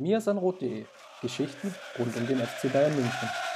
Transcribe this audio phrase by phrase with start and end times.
[0.00, 0.86] miasanrot.de
[1.22, 3.49] Geschichten rund um den FC Bayern München.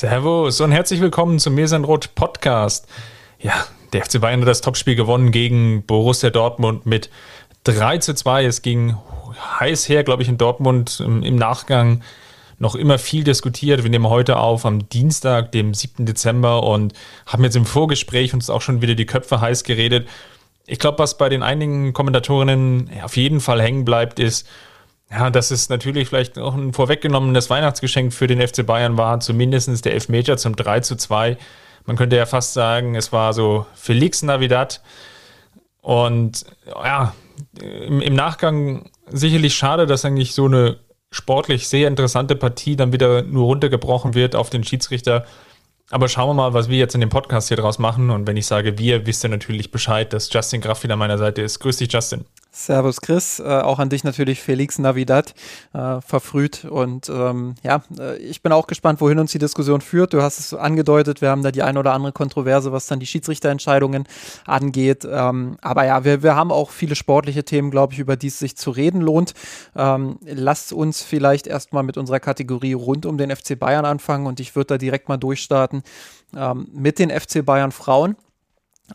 [0.00, 2.88] Servus und herzlich willkommen zum Mesenrot Podcast.
[3.38, 3.52] Ja,
[3.92, 7.10] der FC Bayern hat das Topspiel gewonnen gegen Borussia Dortmund mit
[7.64, 8.46] 3 zu 2.
[8.46, 8.96] Es ging
[9.60, 12.00] heiß her, glaube ich, in Dortmund im Nachgang
[12.58, 13.82] noch immer viel diskutiert.
[13.82, 16.06] Wir nehmen heute auf am Dienstag, dem 7.
[16.06, 16.94] Dezember und
[17.26, 20.08] haben jetzt im Vorgespräch uns auch schon wieder die Köpfe heiß geredet.
[20.66, 24.48] Ich glaube, was bei den einigen Kommentatorinnen auf jeden Fall hängen bleibt, ist,
[25.10, 29.84] ja, dass es natürlich vielleicht auch ein vorweggenommenes Weihnachtsgeschenk für den FC Bayern war, zumindest
[29.84, 31.36] der Elfmeter zum 3 zu 2.
[31.84, 34.80] Man könnte ja fast sagen, es war so Felix Navidad.
[35.80, 37.14] Und ja,
[37.60, 40.78] im, im Nachgang sicherlich schade, dass eigentlich so eine
[41.10, 45.24] sportlich sehr interessante Partie dann wieder nur runtergebrochen wird auf den Schiedsrichter.
[45.90, 48.10] Aber schauen wir mal, was wir jetzt in dem Podcast hier draus machen.
[48.10, 51.18] Und wenn ich sage wir, wisst ihr natürlich Bescheid, dass Justin Graff wieder an meiner
[51.18, 51.58] Seite ist.
[51.58, 52.24] Grüß dich, Justin.
[52.52, 55.34] Servus Chris, äh, auch an dich natürlich Felix Navidad,
[55.72, 56.64] äh, verfrüht.
[56.64, 60.12] Und ähm, ja, äh, ich bin auch gespannt, wohin uns die Diskussion führt.
[60.12, 63.06] Du hast es angedeutet, wir haben da die eine oder andere Kontroverse, was dann die
[63.06, 64.04] Schiedsrichterentscheidungen
[64.46, 65.06] angeht.
[65.08, 68.38] Ähm, aber ja, wir, wir haben auch viele sportliche Themen, glaube ich, über die es
[68.38, 69.34] sich zu reden lohnt.
[69.76, 74.40] Ähm, lasst uns vielleicht erstmal mit unserer Kategorie rund um den FC Bayern anfangen und
[74.40, 75.82] ich würde da direkt mal durchstarten
[76.36, 78.16] ähm, mit den FC Bayern Frauen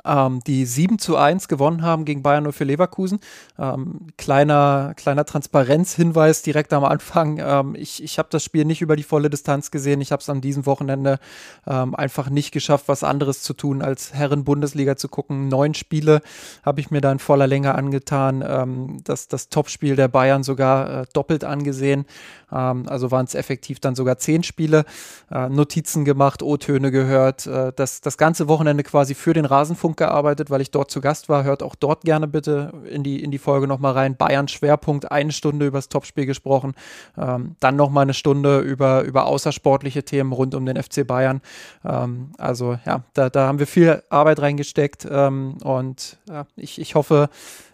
[0.03, 3.19] ähm, die 7 zu 1 gewonnen haben gegen Bayern 0 für Leverkusen.
[3.57, 7.39] Ähm, kleiner, kleiner Transparenzhinweis direkt am Anfang.
[7.39, 10.01] Ähm, ich ich habe das Spiel nicht über die volle Distanz gesehen.
[10.01, 11.19] Ich habe es an diesem Wochenende
[11.67, 15.47] ähm, einfach nicht geschafft, was anderes zu tun, als Herren-Bundesliga zu gucken.
[15.47, 16.21] Neun Spiele
[16.63, 18.43] habe ich mir da in voller Länge angetan.
[18.47, 22.05] Ähm, das, das Topspiel der Bayern sogar äh, doppelt angesehen.
[22.51, 24.85] Ähm, also waren es effektiv dann sogar zehn Spiele.
[25.31, 27.45] Äh, Notizen gemacht, O-Töne gehört.
[27.47, 31.29] Äh, das, das ganze Wochenende quasi für den Rasenfunk gearbeitet, weil ich dort zu Gast
[31.29, 31.43] war.
[31.43, 34.17] Hört auch dort gerne bitte in die, in die Folge nochmal rein.
[34.17, 36.73] Bayern Schwerpunkt, eine Stunde über das Topspiel gesprochen.
[37.17, 41.41] Ähm, dann nochmal eine Stunde über, über außersportliche Themen rund um den FC Bayern.
[41.83, 46.95] Ähm, also ja, da, da haben wir viel Arbeit reingesteckt ähm, und ja, ich, ich
[46.95, 47.29] hoffe,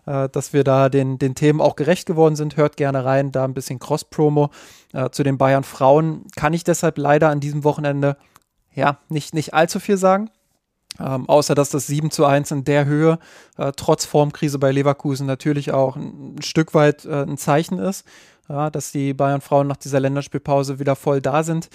[0.05, 2.57] äh, dass wir da den, den Themen auch gerecht geworden sind.
[2.57, 4.49] Hört gerne rein, da ein bisschen Cross-Promo
[4.93, 6.25] äh, zu den Bayern Frauen.
[6.35, 8.17] Kann ich deshalb leider an diesem Wochenende
[8.73, 10.29] ja nicht, nicht allzu viel sagen.
[11.03, 13.19] Ähm, außer dass das 7 zu 1 in der Höhe,
[13.57, 18.05] äh, trotz Formkrise bei Leverkusen, natürlich auch ein, ein Stück weit äh, ein Zeichen ist,
[18.49, 21.69] ja, dass die Bayern Frauen nach dieser Länderspielpause wieder voll da sind.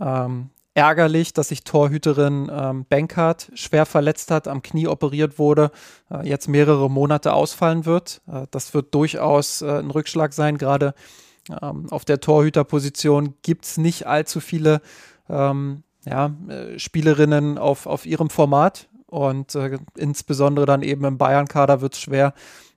[0.00, 5.72] Ähm, ärgerlich, dass sich Torhüterin ähm, Bankert schwer verletzt hat, am Knie operiert wurde,
[6.10, 8.20] äh, jetzt mehrere Monate ausfallen wird.
[8.28, 10.56] Äh, das wird durchaus äh, ein Rückschlag sein.
[10.56, 10.94] Gerade
[11.62, 14.80] ähm, auf der Torhüterposition gibt es nicht allzu viele
[15.28, 18.88] ähm, ja, äh, Spielerinnen auf, auf ihrem Format.
[19.06, 22.34] Und äh, insbesondere dann eben im Bayern-Kader wird es schwer,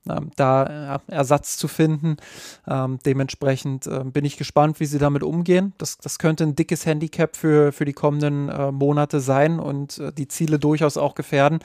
[0.09, 2.17] ähm, da äh, Ersatz zu finden.
[2.65, 5.73] Ähm, dementsprechend äh, bin ich gespannt, wie sie damit umgehen.
[5.77, 10.13] Das, das könnte ein dickes Handicap für, für die kommenden äh, Monate sein und äh,
[10.13, 11.59] die Ziele durchaus auch gefährden.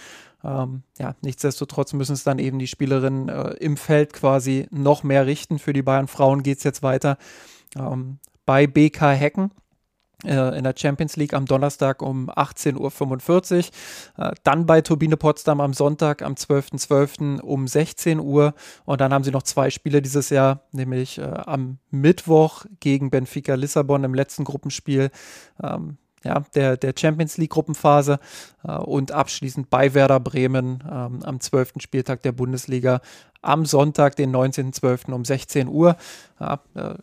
[0.45, 5.27] Ähm, ja, nichtsdestotrotz müssen es dann eben die Spielerinnen äh, im Feld quasi noch mehr
[5.27, 5.61] richten.
[5.61, 7.19] Für die Bayern Frauen geht es jetzt weiter
[7.78, 9.53] ähm, bei BK Hecken
[10.25, 13.71] in der Champions League am Donnerstag um 18.45
[14.16, 14.27] Uhr.
[14.27, 16.87] Äh, dann bei Turbine Potsdam am Sonntag am 12.12.
[16.87, 17.41] .12.
[17.41, 18.54] um 16 Uhr.
[18.84, 23.54] Und dann haben sie noch zwei Spiele dieses Jahr, nämlich äh, am Mittwoch gegen Benfica
[23.54, 25.10] Lissabon im letzten Gruppenspiel.
[25.62, 28.19] Ähm, ja, der, der Champions League Gruppenphase
[28.65, 31.75] äh, und abschließend bei Werder Bremen ähm, am 12.
[31.78, 33.00] Spieltag der Bundesliga
[33.47, 35.12] am Sonntag, den 19.12.
[35.12, 35.97] um 16 Uhr.
[36.39, 36.95] Ja, äh,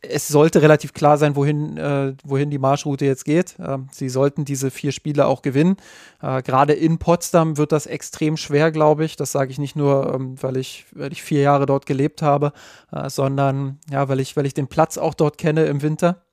[0.00, 3.58] es sollte relativ klar sein, wohin, äh, wohin die Marschroute jetzt geht.
[3.58, 5.76] Äh, sie sollten diese vier Spiele auch gewinnen.
[6.22, 9.16] Äh, gerade in Potsdam wird das extrem schwer, glaube ich.
[9.16, 12.52] Das sage ich nicht nur, ähm, weil, ich, weil ich vier Jahre dort gelebt habe,
[13.08, 16.25] sondern ja, weil ich, weil ich den Platz auch dort kenne im Winter.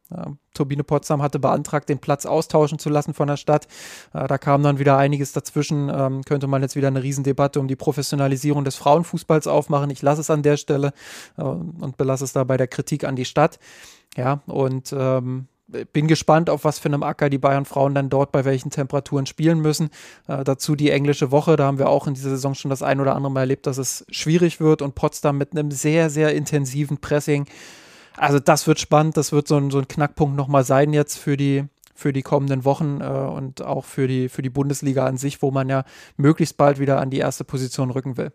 [0.53, 3.67] Turbine Potsdam hatte beantragt, den Platz austauschen zu lassen von der Stadt.
[4.13, 5.89] Äh, da kam dann wieder einiges dazwischen.
[5.89, 9.89] Ähm, könnte man jetzt wieder eine Riesendebatte um die Professionalisierung des Frauenfußballs aufmachen.
[9.89, 10.93] Ich lasse es an der Stelle
[11.37, 13.59] äh, und belasse es da bei der Kritik an die Stadt.
[14.15, 15.47] Ja, und ähm,
[15.91, 19.25] bin gespannt, auf was für einem Acker die Bayern Frauen dann dort bei welchen Temperaturen
[19.25, 19.89] spielen müssen.
[20.27, 22.99] Äh, dazu die englische Woche, da haben wir auch in dieser Saison schon das ein
[22.99, 26.97] oder andere Mal erlebt, dass es schwierig wird und Potsdam mit einem sehr, sehr intensiven
[26.97, 27.47] Pressing
[28.17, 31.37] also das wird spannend, das wird so ein, so ein Knackpunkt nochmal sein jetzt für
[31.37, 35.41] die, für die kommenden Wochen äh, und auch für die, für die Bundesliga an sich,
[35.41, 35.83] wo man ja
[36.17, 38.31] möglichst bald wieder an die erste Position rücken will.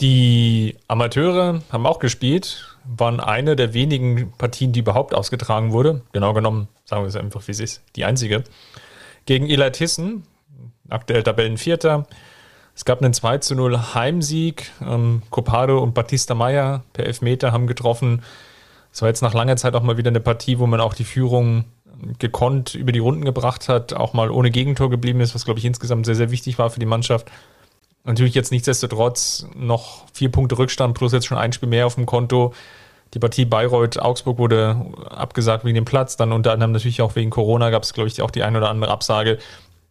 [0.00, 6.02] Die Amateure haben auch gespielt, waren eine der wenigen Partien, die überhaupt ausgetragen wurde.
[6.12, 8.44] Genau genommen, sagen wir es einfach, wie es ist, die einzige.
[9.26, 10.22] Gegen Eli Thyssen,
[10.88, 12.06] aktuell Tabellenvierter.
[12.78, 14.70] Es gab einen 2 zu 0 Heimsieg.
[14.80, 18.22] Ähm, Copado und Batista Meyer per Elfmeter haben getroffen.
[18.92, 21.02] Es war jetzt nach langer Zeit auch mal wieder eine Partie, wo man auch die
[21.02, 21.64] Führung
[22.20, 25.64] gekonnt über die Runden gebracht hat, auch mal ohne Gegentor geblieben ist, was, glaube ich,
[25.64, 27.28] insgesamt sehr, sehr wichtig war für die Mannschaft.
[28.04, 32.06] Natürlich jetzt nichtsdestotrotz noch vier Punkte Rückstand plus jetzt schon ein Spiel mehr auf dem
[32.06, 32.54] Konto.
[33.12, 34.76] Die Partie Bayreuth-Augsburg wurde
[35.10, 38.22] abgesagt wegen dem Platz, dann unter anderem natürlich auch wegen Corona gab es, glaube ich,
[38.22, 39.38] auch die ein oder andere Absage.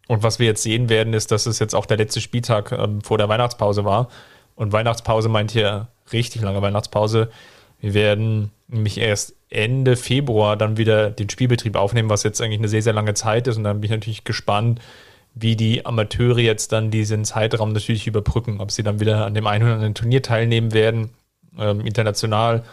[0.08, 3.02] Und was wir jetzt sehen werden, ist, dass es jetzt auch der letzte Spieltag ähm,
[3.02, 4.08] vor der Weihnachtspause war.
[4.56, 7.30] Und Weihnachtspause meint hier richtig lange Weihnachtspause.
[7.78, 12.68] Wir werden nämlich erst Ende Februar dann wieder den Spielbetrieb aufnehmen, was jetzt eigentlich eine
[12.68, 13.58] sehr, sehr lange Zeit ist.
[13.58, 14.80] Und dann bin ich natürlich gespannt,
[15.34, 19.46] wie die Amateure jetzt dann diesen Zeitraum natürlich überbrücken, ob sie dann wieder an dem
[19.46, 21.10] einen oder anderen Turnier teilnehmen werden.
[21.58, 22.64] Ähm, international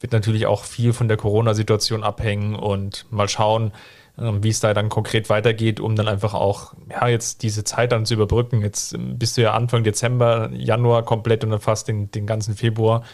[0.00, 3.72] wird natürlich auch viel von der Corona-Situation abhängen und mal schauen,
[4.16, 8.04] wie es da dann konkret weitergeht, um dann einfach auch, ja, jetzt diese Zeit dann
[8.04, 8.60] zu überbrücken.
[8.60, 12.54] Jetzt ähm, bist du ja Anfang Dezember, Januar komplett und dann fast den, den ganzen
[12.54, 13.04] Februar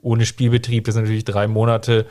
[0.00, 0.84] ohne Spielbetrieb.
[0.84, 2.06] Das sind natürlich drei Monate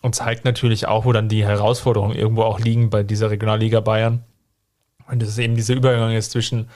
[0.00, 4.24] und zeigt natürlich auch, wo dann die Herausforderungen irgendwo auch liegen bei dieser Regionalliga Bayern.
[5.10, 6.68] Und das ist eben dieser Übergang ist zwischen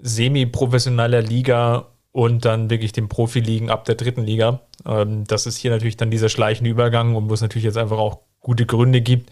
[0.00, 4.62] semi-professioneller Liga und dann wirklich den Profiligen ab der dritten Liga.
[4.86, 7.98] Ähm, das ist hier natürlich dann dieser schleichende Übergang und wo es natürlich jetzt einfach
[7.98, 9.30] auch gute Gründe gibt,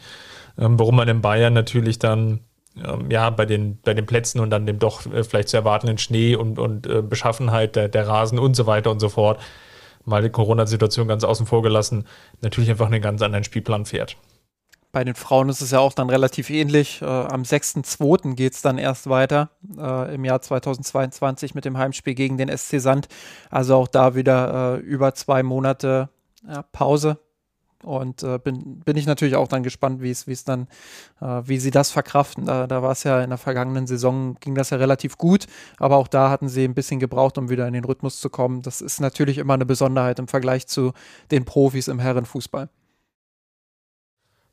[0.58, 2.40] ähm, warum man in Bayern natürlich dann
[2.82, 5.98] ähm, ja bei den, bei den Plätzen und dann dem doch äh, vielleicht zu erwartenden
[5.98, 9.40] Schnee und, und äh, Beschaffenheit der, der Rasen und so weiter und so fort,
[10.04, 12.06] mal die Corona-Situation ganz außen vor gelassen,
[12.40, 14.16] natürlich einfach einen ganz anderen Spielplan fährt.
[14.94, 17.02] Bei den Frauen ist es ja auch dann relativ ähnlich.
[17.02, 18.34] Äh, am 6.2.
[18.34, 22.80] geht es dann erst weiter äh, im Jahr 2022 mit dem Heimspiel gegen den SC
[22.80, 23.08] Sand.
[23.50, 26.10] Also auch da wieder äh, über zwei Monate
[26.48, 27.18] ja, Pause.
[27.84, 30.68] Und äh, bin, bin ich natürlich auch dann gespannt, wie es, dann,
[31.20, 32.46] äh, wie sie das verkraften.
[32.46, 35.46] Da, da war es ja in der vergangenen Saison, ging das ja relativ gut,
[35.78, 38.62] aber auch da hatten sie ein bisschen gebraucht, um wieder in den Rhythmus zu kommen.
[38.62, 40.92] Das ist natürlich immer eine Besonderheit im Vergleich zu
[41.30, 42.68] den Profis im Herrenfußball.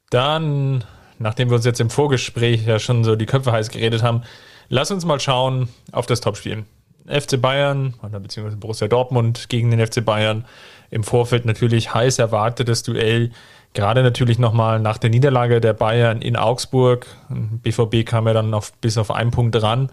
[0.09, 0.83] Dann,
[1.19, 4.23] nachdem wir uns jetzt im Vorgespräch ja schon so die Köpfe heiß geredet haben,
[4.67, 6.65] lass uns mal schauen auf das Topspiel.
[7.07, 10.45] FC Bayern oder beziehungsweise Borussia Dortmund gegen den FC Bayern.
[10.91, 13.31] Im Vorfeld natürlich heiß erwartetes Duell.
[13.73, 17.07] Gerade natürlich nochmal nach der Niederlage der Bayern in Augsburg.
[17.29, 19.89] BVB kam ja dann auf, bis auf einen Punkt ran.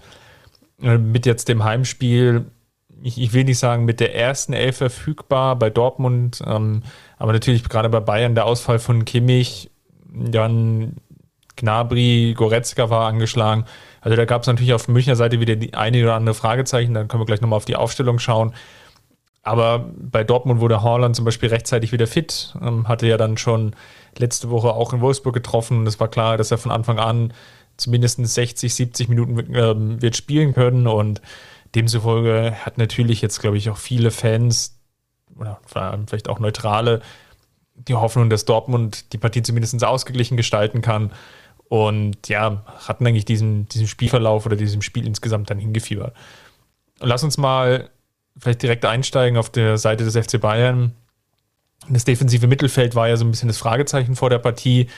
[0.82, 2.46] Äh, mit jetzt dem Heimspiel,
[3.02, 6.82] ich, ich will nicht sagen mit der ersten Elf verfügbar bei Dortmund, ähm,
[7.16, 9.70] aber natürlich gerade bei Bayern der Ausfall von Kimmich
[10.12, 10.96] dann
[11.56, 13.64] Gnabry, Goretzka war angeschlagen.
[14.00, 16.94] Also da gab es natürlich auf Münchner Seite wieder die eine oder andere Fragezeichen.
[16.94, 18.54] Dann können wir gleich nochmal auf die Aufstellung schauen.
[19.48, 22.54] Aber bei Dortmund wurde Haaland zum Beispiel rechtzeitig wieder fit.
[22.60, 23.74] Ähm, hatte ja dann schon
[24.18, 25.78] letzte Woche auch in Wolfsburg getroffen.
[25.78, 27.32] Und es war klar, dass er von Anfang an
[27.78, 30.86] zumindest 60, 70 Minuten ähm, wird spielen können.
[30.86, 31.22] Und
[31.74, 34.78] demzufolge hat natürlich jetzt, glaube ich, auch viele Fans
[35.38, 35.58] oder
[36.06, 37.00] vielleicht auch Neutrale
[37.74, 41.12] die Hoffnung, dass Dortmund die Partie zumindest ausgeglichen gestalten kann.
[41.68, 46.14] Und ja, hatten eigentlich diesen, diesen Spielverlauf oder diesem Spiel insgesamt dann hingefiebert.
[46.98, 47.88] Lass uns mal
[48.38, 50.92] vielleicht direkt einsteigen auf der Seite des FC Bayern.
[51.88, 54.88] Das defensive Mittelfeld war ja so ein bisschen das Fragezeichen vor der Partie.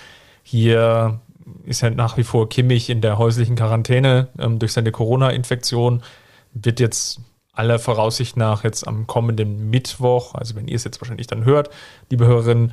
[0.43, 1.21] Hier
[1.65, 6.03] ist ja nach wie vor Kimmich in der häuslichen Quarantäne ähm, durch seine Corona-Infektion.
[6.53, 7.21] Wird jetzt
[7.53, 11.71] aller Voraussicht nach jetzt am kommenden Mittwoch, also wenn ihr es jetzt wahrscheinlich dann hört,
[12.11, 12.73] liebe Hörerinnen,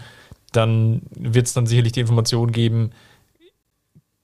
[0.52, 2.92] dann wird es dann sicherlich die Information geben,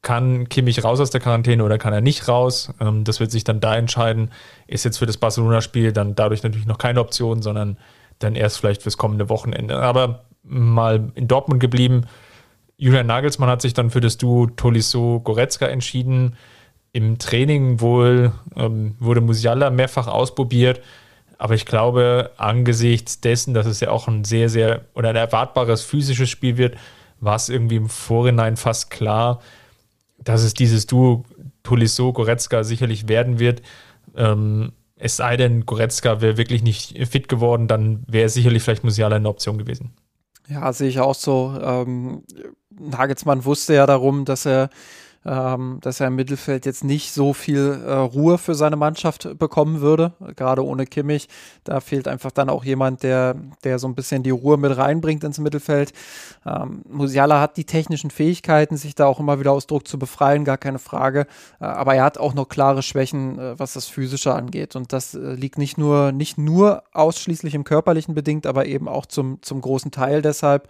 [0.03, 2.71] kann Kimmich raus aus der Quarantäne oder kann er nicht raus?
[2.79, 4.29] Ähm, das wird sich dann da entscheiden.
[4.67, 7.77] Ist jetzt für das Barcelona-Spiel dann dadurch natürlich noch keine Option, sondern
[8.19, 9.77] dann erst vielleicht fürs kommende Wochenende.
[9.77, 12.05] Aber mal in Dortmund geblieben.
[12.77, 16.35] Julian Nagelsmann hat sich dann für das Duo Tolisso-Goretzka entschieden.
[16.91, 20.81] Im Training wohl ähm, wurde Musiala mehrfach ausprobiert,
[21.37, 25.81] aber ich glaube, angesichts dessen, dass es ja auch ein sehr, sehr oder ein erwartbares
[25.81, 26.75] physisches Spiel wird,
[27.19, 29.39] war es irgendwie im Vorhinein fast klar,
[30.23, 31.25] dass es dieses Duo
[31.63, 33.61] Tolisso-Goretzka sicherlich werden wird.
[34.15, 39.17] Ähm, es sei denn, Goretzka wäre wirklich nicht fit geworden, dann wäre sicherlich vielleicht Musiala
[39.17, 39.93] eine Option gewesen.
[40.47, 41.57] Ja, sehe ich auch so.
[41.61, 42.23] Ähm,
[42.69, 44.69] Nagelsmann wusste ja darum, dass er
[45.25, 49.81] ähm, dass er im Mittelfeld jetzt nicht so viel äh, Ruhe für seine Mannschaft bekommen
[49.81, 51.29] würde, gerade ohne Kimmich.
[51.63, 55.23] Da fehlt einfach dann auch jemand, der, der so ein bisschen die Ruhe mit reinbringt
[55.23, 55.93] ins Mittelfeld.
[56.45, 60.45] Ähm, Musiala hat die technischen Fähigkeiten, sich da auch immer wieder aus Druck zu befreien,
[60.45, 61.27] gar keine Frage.
[61.59, 64.75] Äh, aber er hat auch noch klare Schwächen, äh, was das Physische angeht.
[64.75, 69.05] Und das äh, liegt nicht nur, nicht nur ausschließlich im Körperlichen bedingt, aber eben auch
[69.05, 70.67] zum, zum großen Teil deshalb.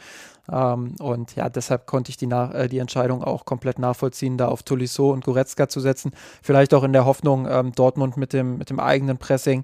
[0.51, 4.63] Ähm, und ja, deshalb konnte ich die, äh, die Entscheidung auch komplett nachvollziehen, da auf
[4.63, 6.11] Tolisso und Goretzka zu setzen.
[6.41, 9.63] Vielleicht auch in der Hoffnung, ähm, Dortmund mit dem, mit dem eigenen Pressing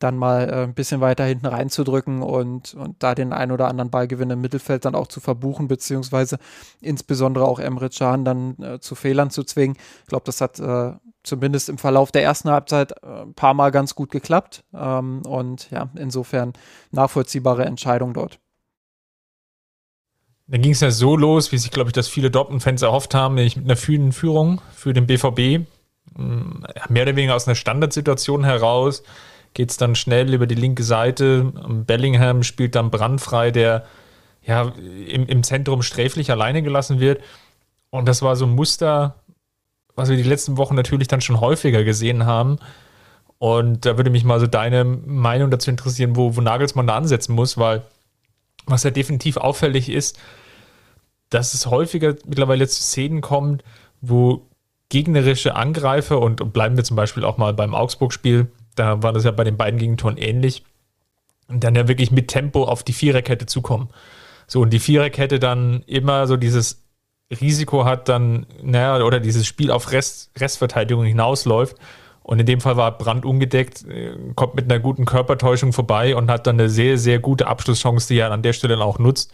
[0.00, 3.90] dann mal äh, ein bisschen weiter hinten reinzudrücken und, und da den ein oder anderen
[3.90, 6.38] Ballgewinn im Mittelfeld dann auch zu verbuchen, beziehungsweise
[6.80, 9.76] insbesondere auch Emre Can dann äh, zu Fehlern zu zwingen.
[10.02, 13.70] Ich glaube, das hat äh, zumindest im Verlauf der ersten Halbzeit äh, ein paar Mal
[13.70, 14.64] ganz gut geklappt.
[14.74, 16.54] Ähm, und ja, insofern
[16.90, 18.40] nachvollziehbare Entscheidung dort.
[20.50, 23.36] Dann ging es ja so los, wie sich, glaube ich, das viele Dortmund-Fans erhofft haben,
[23.36, 25.64] nämlich mit einer frühen Führung für den BVB.
[26.16, 29.04] Mm, mehr oder weniger aus einer Standardsituation heraus
[29.54, 31.52] geht es dann schnell über die linke Seite.
[31.86, 33.84] Bellingham spielt dann brandfrei, der
[34.42, 34.72] ja
[35.08, 37.22] im, im Zentrum sträflich alleine gelassen wird.
[37.90, 39.16] Und das war so ein Muster,
[39.94, 42.58] was wir die letzten Wochen natürlich dann schon häufiger gesehen haben.
[43.38, 47.34] Und da würde mich mal so deine Meinung dazu interessieren, wo, wo Nagelsmann da ansetzen
[47.34, 47.82] muss, weil
[48.66, 50.18] was ja definitiv auffällig ist,
[51.30, 53.64] dass es häufiger mittlerweile zu Szenen kommt,
[54.00, 54.46] wo
[54.88, 59.30] gegnerische Angreifer und, bleiben wir zum Beispiel auch mal beim Augsburg-Spiel, da war das ja
[59.30, 60.64] bei den beiden Gegentoren ähnlich,
[61.48, 63.88] und dann ja wirklich mit Tempo auf die Viererkette zukommen.
[64.46, 66.82] So, und die Viererkette dann immer so dieses
[67.40, 71.76] Risiko hat, dann, naja, oder dieses Spiel auf Rest, Restverteidigung hinausläuft.
[72.22, 76.30] Und in dem Fall war Brand ungedeckt, äh, kommt mit einer guten Körpertäuschung vorbei und
[76.30, 79.32] hat dann eine sehr, sehr gute Abschlusschance, die er an der Stelle dann auch nutzt.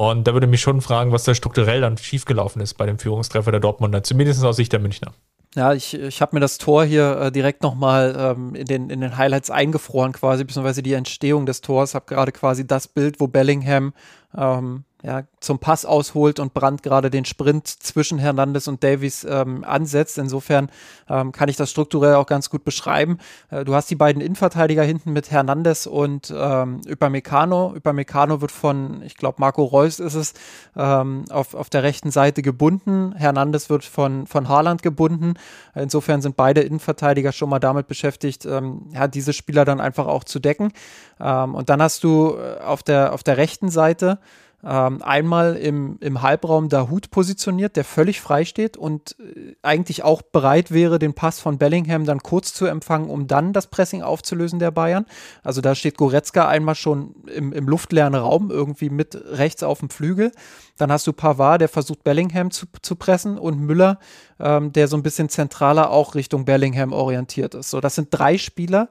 [0.00, 3.50] Und da würde mich schon fragen, was da strukturell dann schiefgelaufen ist bei dem Führungstreffer
[3.50, 5.12] der Dortmunder, zumindest aus Sicht der Münchner.
[5.56, 9.00] Ja, ich, ich habe mir das Tor hier äh, direkt nochmal ähm, in, den, in
[9.00, 13.26] den Highlights eingefroren quasi, beziehungsweise die Entstehung des Tors, habe gerade quasi das Bild, wo
[13.26, 13.92] Bellingham
[14.36, 19.62] ähm, ja, zum Pass ausholt und Brandt gerade den Sprint zwischen Hernandez und Davies ähm,
[19.62, 20.18] ansetzt.
[20.18, 20.70] Insofern
[21.08, 23.18] ähm, kann ich das strukturell auch ganz gut beschreiben.
[23.50, 27.74] Äh, du hast die beiden Innenverteidiger hinten mit Hernandez und ähm, Upamecano.
[27.76, 30.34] Upamecano wird von, ich glaube, Marco Reus ist es,
[30.76, 33.14] ähm, auf, auf der rechten Seite gebunden.
[33.14, 35.34] Hernandez wird von, von Haaland gebunden.
[35.76, 40.24] Insofern sind beide Innenverteidiger schon mal damit beschäftigt, ähm, ja, diese Spieler dann einfach auch
[40.24, 40.72] zu decken.
[41.20, 44.18] Ähm, und dann hast du äh, auf der, auf der rechten Seite
[44.64, 50.20] ähm, einmal im, im Halbraum Dahut positioniert, der völlig frei steht und äh, eigentlich auch
[50.20, 54.58] bereit wäre, den Pass von Bellingham dann kurz zu empfangen, um dann das Pressing aufzulösen
[54.58, 55.06] der Bayern.
[55.44, 59.90] Also da steht Goretzka einmal schon im, im luftleeren Raum, irgendwie mit rechts auf dem
[59.90, 60.32] Flügel.
[60.76, 64.00] Dann hast du Pavard, der versucht Bellingham zu, zu pressen und Müller,
[64.40, 67.70] ähm, der so ein bisschen zentraler auch Richtung Bellingham orientiert ist.
[67.70, 68.88] So, das sind drei Spieler,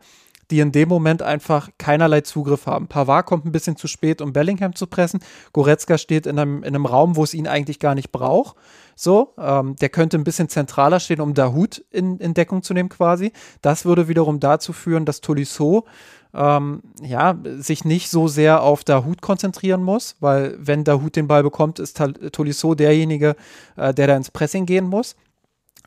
[0.52, 2.88] die in dem Moment einfach keinerlei Zugriff haben.
[2.88, 5.20] Pavard kommt ein bisschen zu spät, um Bellingham zu pressen.
[5.54, 8.56] Goretzka steht in einem, in einem Raum, wo es ihn eigentlich gar nicht braucht.
[8.96, 12.90] So, ähm, der könnte ein bisschen zentraler stehen, um Dahut in, in Deckung zu nehmen
[12.90, 13.32] quasi.
[13.62, 15.86] Das würde wiederum dazu führen, dass Tolisso
[16.34, 21.44] ähm, ja, sich nicht so sehr auf Dahut konzentrieren muss, weil wenn Dahut den Ball
[21.44, 22.02] bekommt, ist
[22.32, 23.36] Tolisso derjenige,
[23.76, 25.16] äh, der da ins Pressing gehen muss.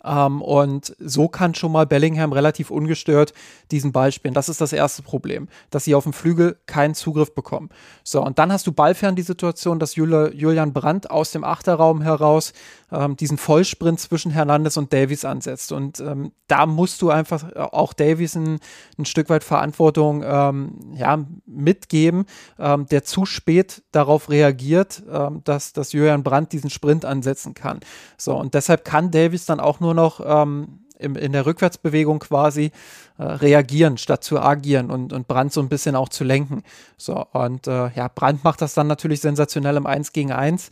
[0.04, 3.32] Ähm, und so kann schon mal Bellingham relativ ungestört
[3.70, 4.34] diesen Ball spielen.
[4.34, 7.70] Das ist das erste Problem, dass sie auf dem Flügel keinen Zugriff bekommen.
[8.02, 12.52] So, und dann hast du ballfern die Situation, dass Julian Brandt aus dem Achterraum heraus
[12.92, 15.72] ähm, diesen Vollsprint zwischen Hernandez und Davies ansetzt.
[15.72, 18.58] Und ähm, da musst du einfach auch Davies ein,
[18.98, 22.26] ein Stück weit Verantwortung ähm, ja, mitgeben,
[22.58, 27.80] ähm, der zu spät darauf reagiert, ähm, dass, dass Julian Brandt diesen Sprint ansetzen kann.
[28.16, 32.70] So, und deshalb kann Davies dann auch nur noch ähm, im, in der Rückwärtsbewegung quasi
[33.18, 36.62] äh, reagieren, statt zu agieren und, und Brandt so ein bisschen auch zu lenken.
[36.96, 40.70] So, und äh, ja, Brandt macht das dann natürlich sensationell im 1 gegen 1,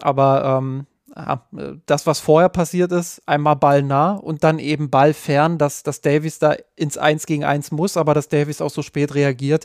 [0.00, 0.86] aber ähm,
[1.16, 1.44] ja,
[1.86, 6.02] das, was vorher passiert ist, einmal Ball nah und dann eben Ball fern, dass, dass
[6.02, 9.64] Davies da ins 1 gegen 1 muss, aber dass Davies auch so spät reagiert.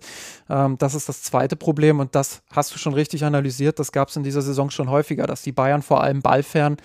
[0.50, 3.80] Ähm, das ist das zweite Problem und das hast du schon richtig analysiert.
[3.80, 6.78] Das gab es in dieser Saison schon häufiger, dass die Bayern vor allem ballfern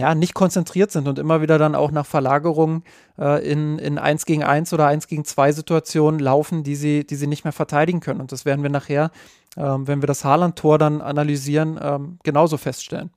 [0.00, 2.84] ja, nicht konzentriert sind und immer wieder dann auch nach Verlagerungen
[3.18, 7.16] äh, in, in 1 gegen 1 oder 1 gegen 2 Situationen laufen, die sie, die
[7.16, 8.20] sie nicht mehr verteidigen können.
[8.22, 9.10] Und das werden wir nachher,
[9.58, 13.10] ähm, wenn wir das Haaland-Tor dann analysieren, ähm, genauso feststellen.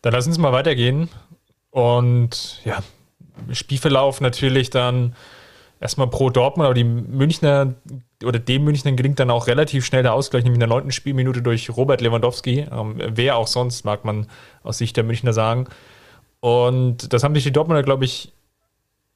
[0.00, 1.10] Dann lass uns mal weitergehen.
[1.70, 2.78] Und ja,
[3.52, 5.14] Spielverlauf natürlich dann
[5.80, 7.74] erstmal pro Dortmund, aber die Münchner
[8.22, 11.40] oder dem Münchner gelingt dann auch relativ schnell der Ausgleich, nämlich in der neunten Spielminute
[11.40, 12.66] durch Robert Lewandowski.
[12.70, 14.26] Ähm, wer auch sonst, mag man
[14.62, 15.66] aus Sicht der Münchner sagen.
[16.40, 18.32] Und das haben sich die Dortmunder, glaube ich,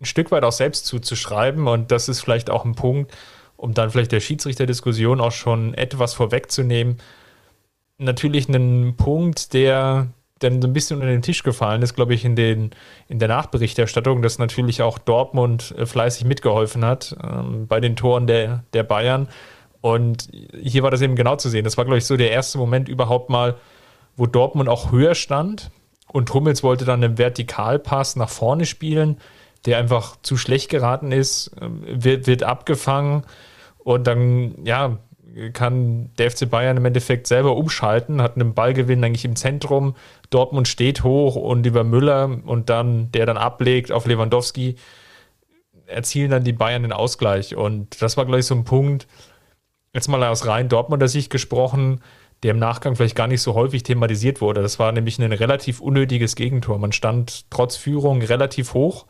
[0.00, 1.68] ein Stück weit auch selbst zuzuschreiben.
[1.68, 3.12] Und das ist vielleicht auch ein Punkt,
[3.56, 6.96] um dann vielleicht der Schiedsrichterdiskussion auch schon etwas vorwegzunehmen.
[7.98, 10.08] Natürlich ein Punkt, der
[10.40, 12.70] dann so ein bisschen unter den Tisch gefallen ist, glaube ich, in, den,
[13.08, 18.26] in der Nachberichterstattung, dass natürlich auch Dortmund äh, fleißig mitgeholfen hat ähm, bei den Toren
[18.26, 19.28] der, der Bayern.
[19.80, 21.64] Und hier war das eben genau zu sehen.
[21.64, 23.56] Das war, glaube ich, so der erste Moment überhaupt mal,
[24.16, 25.70] wo Dortmund auch höher stand
[26.08, 29.18] und Hummels wollte dann einen Vertikalpass nach vorne spielen,
[29.66, 33.24] der einfach zu schlecht geraten ist, ähm, wird, wird abgefangen
[33.78, 34.98] und dann, ja,
[35.52, 39.96] kann der FC Bayern im Endeffekt selber umschalten, hat einen Ballgewinn eigentlich im Zentrum.
[40.30, 44.76] Dortmund steht hoch und über Müller und dann, der dann ablegt auf Lewandowski,
[45.86, 47.56] erzielen dann die Bayern den Ausgleich.
[47.56, 49.06] Und das war, gleich so ein Punkt,
[49.92, 52.00] jetzt mal aus rein Dortmunder Sicht gesprochen,
[52.42, 54.62] der im Nachgang vielleicht gar nicht so häufig thematisiert wurde.
[54.62, 56.78] Das war nämlich ein relativ unnötiges Gegentor.
[56.78, 59.06] Man stand trotz Führung relativ hoch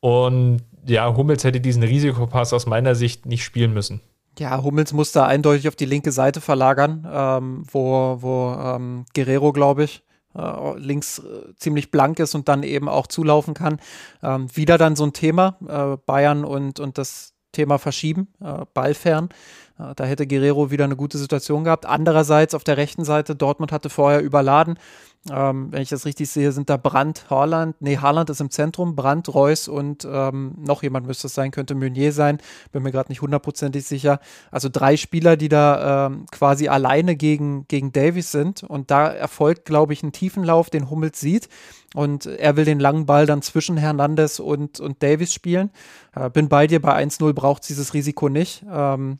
[0.00, 4.00] und ja, Hummels hätte diesen Risikopass aus meiner Sicht nicht spielen müssen.
[4.38, 9.84] Ja, Hummels musste eindeutig auf die linke Seite verlagern, ähm, wo, wo ähm, Guerrero, glaube
[9.84, 10.04] ich,
[10.36, 13.80] äh, links äh, ziemlich blank ist und dann eben auch zulaufen kann.
[14.22, 19.30] Ähm, wieder dann so ein Thema, äh, Bayern und, und das Thema Verschieben, äh, Ballfern.
[19.78, 21.86] Äh, da hätte Guerrero wieder eine gute Situation gehabt.
[21.86, 24.78] Andererseits auf der rechten Seite, Dortmund hatte vorher überladen.
[25.30, 28.94] Ähm, wenn ich das richtig sehe, sind da Brandt, Haaland, nee, Haaland ist im Zentrum,
[28.96, 32.38] Brandt, Reus und ähm, noch jemand müsste es sein, könnte Meunier sein,
[32.72, 34.20] bin mir gerade nicht hundertprozentig sicher.
[34.50, 39.64] Also drei Spieler, die da ähm, quasi alleine gegen, gegen Davies sind und da erfolgt,
[39.64, 41.48] glaube ich, ein Tiefenlauf, den Hummels sieht
[41.94, 45.70] und er will den langen Ball dann zwischen Hernandez und, und Davies spielen.
[46.14, 48.64] Äh, bin bei dir, bei 1-0 braucht es dieses Risiko nicht.
[48.70, 49.18] Ähm,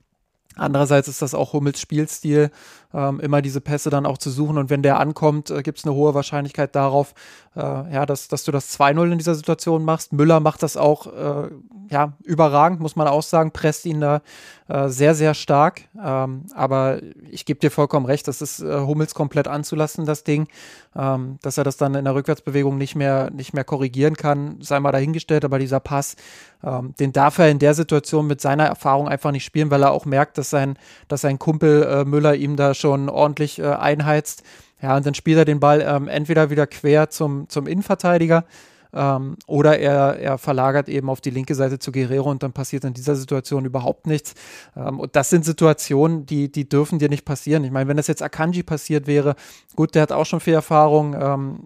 [0.58, 2.50] Andererseits ist das auch Hummels Spielstil,
[2.94, 4.58] ähm, immer diese Pässe dann auch zu suchen.
[4.58, 7.14] Und wenn der ankommt, äh, gibt es eine hohe Wahrscheinlichkeit darauf,
[7.56, 10.12] äh, ja, dass, dass du das 2-0 in dieser Situation machst.
[10.12, 11.50] Müller macht das auch äh,
[11.90, 14.22] ja, überragend, muss man auch sagen, presst ihn da
[14.68, 15.82] äh, sehr, sehr stark.
[16.02, 20.48] Ähm, aber ich gebe dir vollkommen recht, das ist äh, Hummels komplett anzulassen, das Ding.
[20.96, 24.80] Ähm, dass er das dann in der Rückwärtsbewegung nicht mehr, nicht mehr korrigieren kann, sei
[24.80, 25.44] mal dahingestellt.
[25.44, 26.16] Aber dieser Pass,
[26.64, 29.92] ähm, den darf er in der Situation mit seiner Erfahrung einfach nicht spielen, weil er
[29.92, 34.42] auch merkt, dass sein, dass sein Kumpel äh, Müller ihm da schon ordentlich äh, einheizt.
[34.80, 38.44] Ja, und dann spielt er den Ball ähm, entweder wieder quer zum, zum Innenverteidiger
[38.92, 42.84] ähm, oder er, er verlagert eben auf die linke Seite zu Guerrero und dann passiert
[42.84, 44.34] in dieser Situation überhaupt nichts.
[44.76, 47.64] Ähm, und das sind Situationen, die, die dürfen dir nicht passieren.
[47.64, 49.34] Ich meine, wenn das jetzt Akanji passiert wäre,
[49.76, 51.14] gut, der hat auch schon viel Erfahrung.
[51.14, 51.60] Ähm,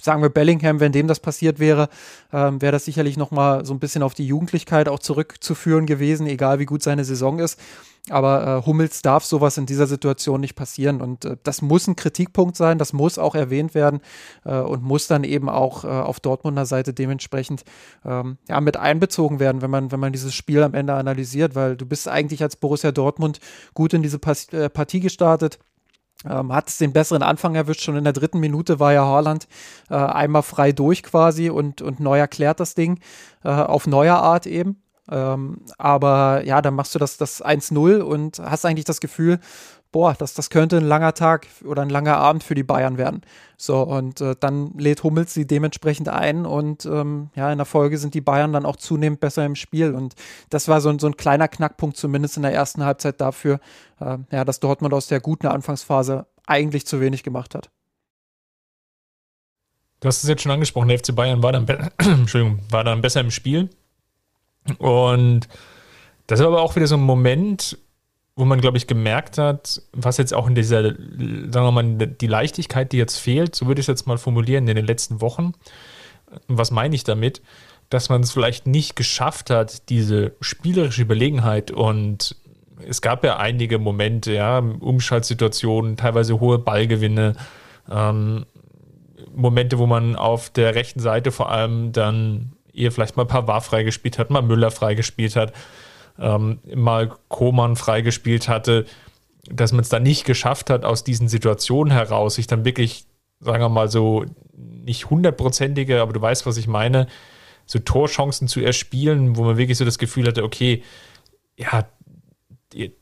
[0.00, 1.88] sagen wir Bellingham, wenn dem das passiert wäre,
[2.32, 6.60] ähm, wäre das sicherlich nochmal so ein bisschen auf die Jugendlichkeit auch zurückzuführen gewesen, egal
[6.60, 7.58] wie gut seine Saison ist.
[8.10, 11.00] Aber äh, Hummels darf sowas in dieser Situation nicht passieren.
[11.00, 14.00] Und äh, das muss ein Kritikpunkt sein, das muss auch erwähnt werden
[14.44, 17.64] äh, und muss dann eben auch äh, auf Dortmunder Seite dementsprechend
[18.04, 21.76] ähm, ja, mit einbezogen werden, wenn man, wenn man dieses Spiel am Ende analysiert, weil
[21.76, 23.40] du bist eigentlich als Borussia Dortmund
[23.74, 25.58] gut in diese Pas äh, Partie gestartet
[26.24, 27.82] ähm, hat es den besseren Anfang erwischt.
[27.82, 29.46] Schon in der dritten Minute war ja Haaland
[29.90, 33.00] äh, einmal frei durch quasi und, und neu erklärt das Ding
[33.44, 34.82] äh, auf neuer Art eben.
[35.10, 39.40] Ähm, aber ja, dann machst du das, das 1-0 und hast eigentlich das Gefühl,
[39.90, 43.22] boah, das, das könnte ein langer Tag oder ein langer Abend für die Bayern werden.
[43.56, 47.98] So, und äh, dann lädt Hummels sie dementsprechend ein und ähm, ja, in der Folge
[47.98, 49.94] sind die Bayern dann auch zunehmend besser im Spiel.
[49.94, 50.14] Und
[50.50, 53.60] das war so, so ein kleiner Knackpunkt, zumindest in der ersten Halbzeit dafür,
[54.00, 57.70] äh, ja, dass Dortmund aus der guten Anfangsphase eigentlich zu wenig gemacht hat.
[60.00, 61.66] Du hast es jetzt schon angesprochen, der FC Bayern war dann,
[61.98, 63.68] Entschuldigung, war dann besser im Spiel.
[64.78, 65.48] Und
[66.26, 67.78] das ist aber auch wieder so ein Moment,
[68.36, 72.26] wo man, glaube ich, gemerkt hat, was jetzt auch in dieser, sagen wir mal, die
[72.26, 75.52] Leichtigkeit, die jetzt fehlt, so würde ich es jetzt mal formulieren, in den letzten Wochen.
[76.46, 77.42] Was meine ich damit?
[77.90, 82.36] Dass man es vielleicht nicht geschafft hat, diese spielerische Überlegenheit und
[82.86, 87.34] es gab ja einige Momente, ja, Umschaltsituationen, teilweise hohe Ballgewinne,
[87.90, 88.46] ähm,
[89.34, 94.18] Momente, wo man auf der rechten Seite vor allem dann ihr vielleicht mal Pavard freigespielt
[94.18, 95.52] hat, mal Müller freigespielt hat,
[96.18, 98.86] ähm, mal Koman freigespielt hatte,
[99.50, 103.06] dass man es dann nicht geschafft hat, aus diesen Situationen heraus sich dann wirklich,
[103.40, 107.06] sagen wir mal so, nicht hundertprozentige, aber du weißt, was ich meine,
[107.66, 110.82] so Torchancen zu erspielen, wo man wirklich so das Gefühl hatte, okay,
[111.56, 111.86] ja,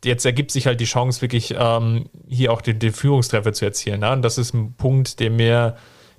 [0.04, 4.00] jetzt ergibt sich halt die Chance, wirklich ähm, hier auch den, den Führungstreffer zu erzielen.
[4.00, 4.12] Ne?
[4.12, 5.76] Und das ist ein Punkt, der mir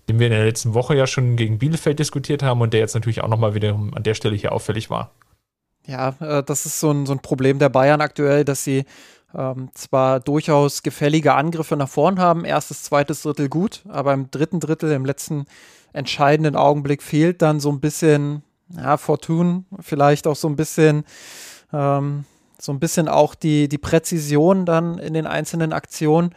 [0.08, 2.96] den wir in der letzten Woche ja schon gegen Bielefeld diskutiert haben und der jetzt
[2.96, 5.12] natürlich auch nochmal wieder an der Stelle hier auffällig war.
[5.86, 8.86] Ja, äh, das ist so ein, so ein Problem der Bayern aktuell, dass sie
[9.36, 14.60] ähm, zwar durchaus gefällige Angriffe nach vorn haben, erstes, zweites Drittel gut, aber im dritten
[14.60, 15.46] Drittel, im letzten
[15.93, 21.04] entscheidenden Augenblick fehlt dann so ein bisschen, ja, Fortune, vielleicht auch so ein bisschen,
[21.74, 22.26] ähm,
[22.60, 26.34] so ein bisschen auch die, die Präzision dann in den einzelnen Aktionen.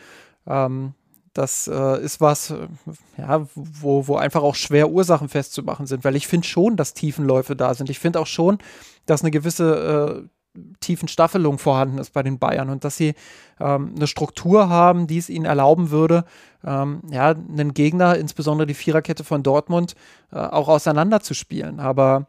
[0.46, 0.94] Ähm,
[1.40, 2.68] das äh, ist was, äh,
[3.16, 7.56] ja, wo, wo einfach auch schwer Ursachen festzumachen sind, weil ich finde schon, dass Tiefenläufe
[7.56, 7.88] da sind.
[7.88, 8.58] Ich finde auch schon,
[9.06, 13.14] dass eine gewisse äh, tiefen Staffelung vorhanden ist bei den Bayern und dass sie
[13.58, 16.24] ähm, eine Struktur haben, die es ihnen erlauben würde,
[16.64, 19.94] ähm, ja, einen Gegner, insbesondere die Viererkette von Dortmund,
[20.32, 21.80] äh, auch auseinanderzuspielen.
[21.80, 22.26] Aber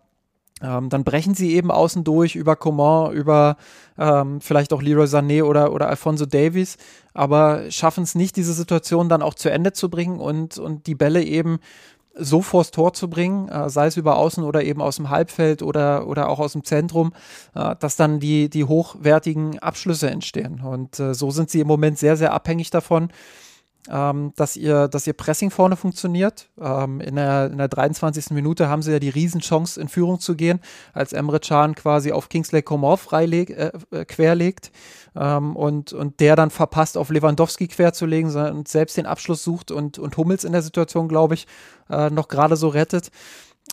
[0.62, 3.58] ähm, dann brechen sie eben außen durch über Coman, über
[3.98, 6.78] ähm, vielleicht auch Leroy Sané oder, oder Alfonso Davies,
[7.14, 10.96] aber schaffen es nicht, diese Situation dann auch zu Ende zu bringen und, und die
[10.96, 11.60] Bälle eben
[12.14, 15.64] so vors Tor zu bringen, äh, sei es über außen oder eben aus dem Halbfeld
[15.64, 17.14] oder, oder auch aus dem Zentrum,
[17.56, 20.62] äh, dass dann die, die hochwertigen Abschlüsse entstehen.
[20.62, 23.10] Und äh, so sind sie im Moment sehr, sehr abhängig davon,
[23.90, 26.50] ähm, dass, ihr, dass ihr Pressing vorne funktioniert.
[26.60, 28.32] Ähm, in, der, in der 23.
[28.32, 30.60] Minute haben sie ja die Riesenchance, in Führung zu gehen,
[30.94, 34.72] als Emre Can quasi auf Kingsley Coman freileg, äh, äh, querlegt
[35.16, 39.98] ähm, und, und der dann verpasst, auf Lewandowski querzulegen und selbst den Abschluss sucht und,
[39.98, 41.48] und Hummels in der Situation, glaube ich,
[41.90, 43.12] äh, noch gerade so rettet.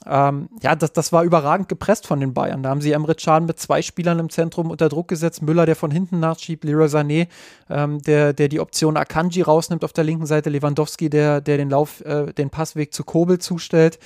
[0.07, 2.63] Ähm, ja, das, das war überragend gepresst von den Bayern.
[2.63, 5.43] Da haben sie Emre Can mit zwei Spielern im Zentrum unter Druck gesetzt.
[5.43, 7.29] Müller, der von hinten nachschiebt, Leroy Sané,
[7.69, 11.71] ähm, der, der die Option Akanji rausnimmt auf der linken Seite, Lewandowski, der, der den
[11.71, 13.99] Lauf, äh, den Passweg zu Kobel zustellt.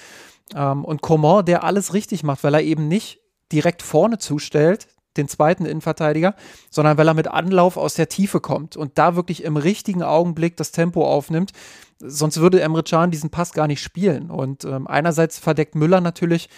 [0.55, 3.21] Ähm, und Coman, der alles richtig macht, weil er eben nicht
[3.53, 6.35] direkt vorne zustellt, den zweiten Innenverteidiger,
[6.71, 10.57] sondern weil er mit Anlauf aus der Tiefe kommt und da wirklich im richtigen Augenblick
[10.57, 11.53] das Tempo aufnimmt.
[11.99, 14.31] Sonst würde Emre Can diesen Pass gar nicht spielen.
[14.31, 16.49] Und ähm, einerseits verdeckt Müller natürlich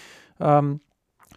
[0.40, 0.81] ähm,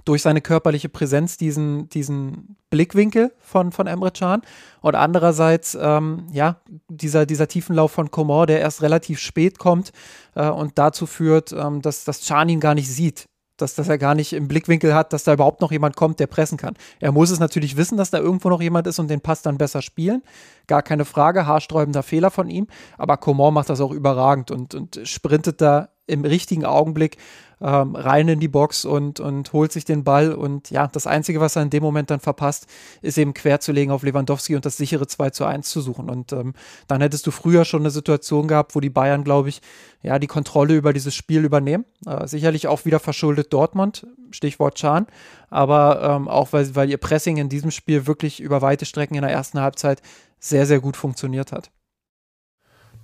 [0.06, 4.41] durch seine körperliche Präsenz diesen, diesen Blickwinkel von, von Emre Can
[4.82, 9.91] und andererseits ähm, ja, dieser, dieser Tiefenlauf von Coman, der erst relativ spät kommt
[10.36, 13.27] äh, und dazu führt, ähm, dass, dass Can ihn gar nicht sieht
[13.58, 16.28] dass, dass er gar nicht im Blickwinkel hat, dass da überhaupt noch jemand kommt, der
[16.28, 16.76] pressen kann.
[17.00, 19.58] Er muss es natürlich wissen, dass da irgendwo noch jemand ist und den Pass dann
[19.58, 20.24] besser spielen.
[20.67, 22.67] Gar keine Frage, haarsträubender Fehler von ihm.
[22.98, 27.17] Aber Coman macht das auch überragend und, und sprintet da im richtigen Augenblick
[27.60, 30.34] ähm, rein in die Box und, und holt sich den Ball.
[30.34, 32.67] Und ja, das Einzige, was er in dem Moment dann verpasst,
[33.02, 36.10] ist eben querzulegen auf Lewandowski und das sichere 2 zu 1 zu suchen.
[36.10, 36.54] Und ähm,
[36.88, 39.62] dann hättest du früher schon eine Situation gehabt, wo die Bayern, glaube ich,
[40.04, 41.86] ja, die Kontrolle über dieses Spiel übernehmen.
[42.06, 45.08] Äh, sicherlich auch wieder verschuldet Dortmund, Stichwort Chan,
[45.50, 49.22] aber ähm, auch weil, weil ihr Pressing in diesem Spiel wirklich über weite Strecken in
[49.22, 50.02] der ersten Halbzeit
[50.39, 51.72] sehr, sehr gut funktioniert hat.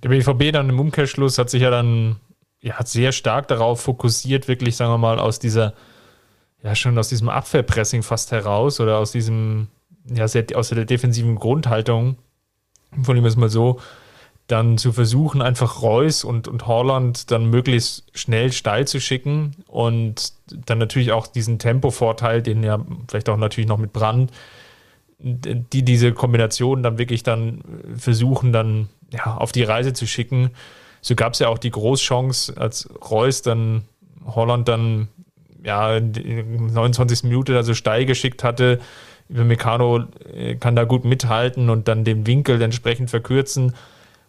[0.04, 2.20] Der BVB dann im Umkehrschluss hat sich ja dann
[2.64, 5.74] ja, hat sehr stark darauf fokussiert, wirklich, sagen wir mal, aus dieser,
[6.62, 9.68] ja, schon aus diesem Abwehrpressing fast heraus oder aus diesem,
[10.08, 12.16] ja, sehr, aus der defensiven Grundhaltung,
[13.02, 13.80] von ihm ist mal so,
[14.46, 20.32] dann zu versuchen, einfach Reus und, und Holland dann möglichst schnell steil zu schicken und
[20.46, 24.32] dann natürlich auch diesen Tempovorteil, den ja vielleicht auch natürlich noch mit Brand,
[25.18, 27.62] die diese Kombination dann wirklich dann
[27.96, 30.50] versuchen, dann ja, auf die Reise zu schicken
[31.04, 33.82] so gab es ja auch die Großchance, als Reus dann
[34.24, 35.08] Holland dann
[35.62, 37.24] ja in der 29.
[37.24, 38.80] Minute also steil geschickt hatte.
[39.28, 43.74] Über Meccano äh, kann da gut mithalten und dann den Winkel entsprechend verkürzen.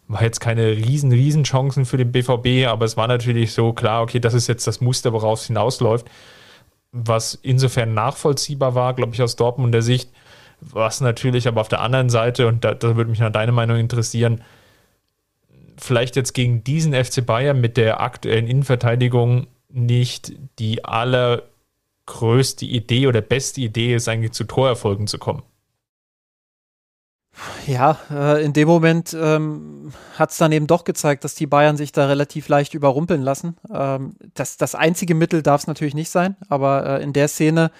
[0.06, 4.02] War jetzt keine riesen, riesen Chancen für den BVB, aber es war natürlich so klar,
[4.02, 6.06] okay, das ist jetzt das Muster, worauf es hinausläuft.
[6.92, 10.10] Was insofern nachvollziehbar war, glaube ich, aus Dortmunder Sicht,
[10.60, 13.78] was natürlich aber auf der anderen Seite, und da, da würde mich nach deine Meinung
[13.78, 14.42] interessieren,
[15.78, 23.20] vielleicht jetzt gegen diesen FC Bayern mit der aktuellen Innenverteidigung nicht die allergrößte Idee oder
[23.20, 25.42] beste Idee ist, eigentlich zu Torerfolgen zu kommen.
[27.66, 31.76] Ja, äh, in dem Moment ähm, hat es dann eben doch gezeigt, dass die Bayern
[31.76, 33.56] sich da relativ leicht überrumpeln lassen.
[33.70, 37.70] Ähm, das, das einzige Mittel darf es natürlich nicht sein, aber äh, in der Szene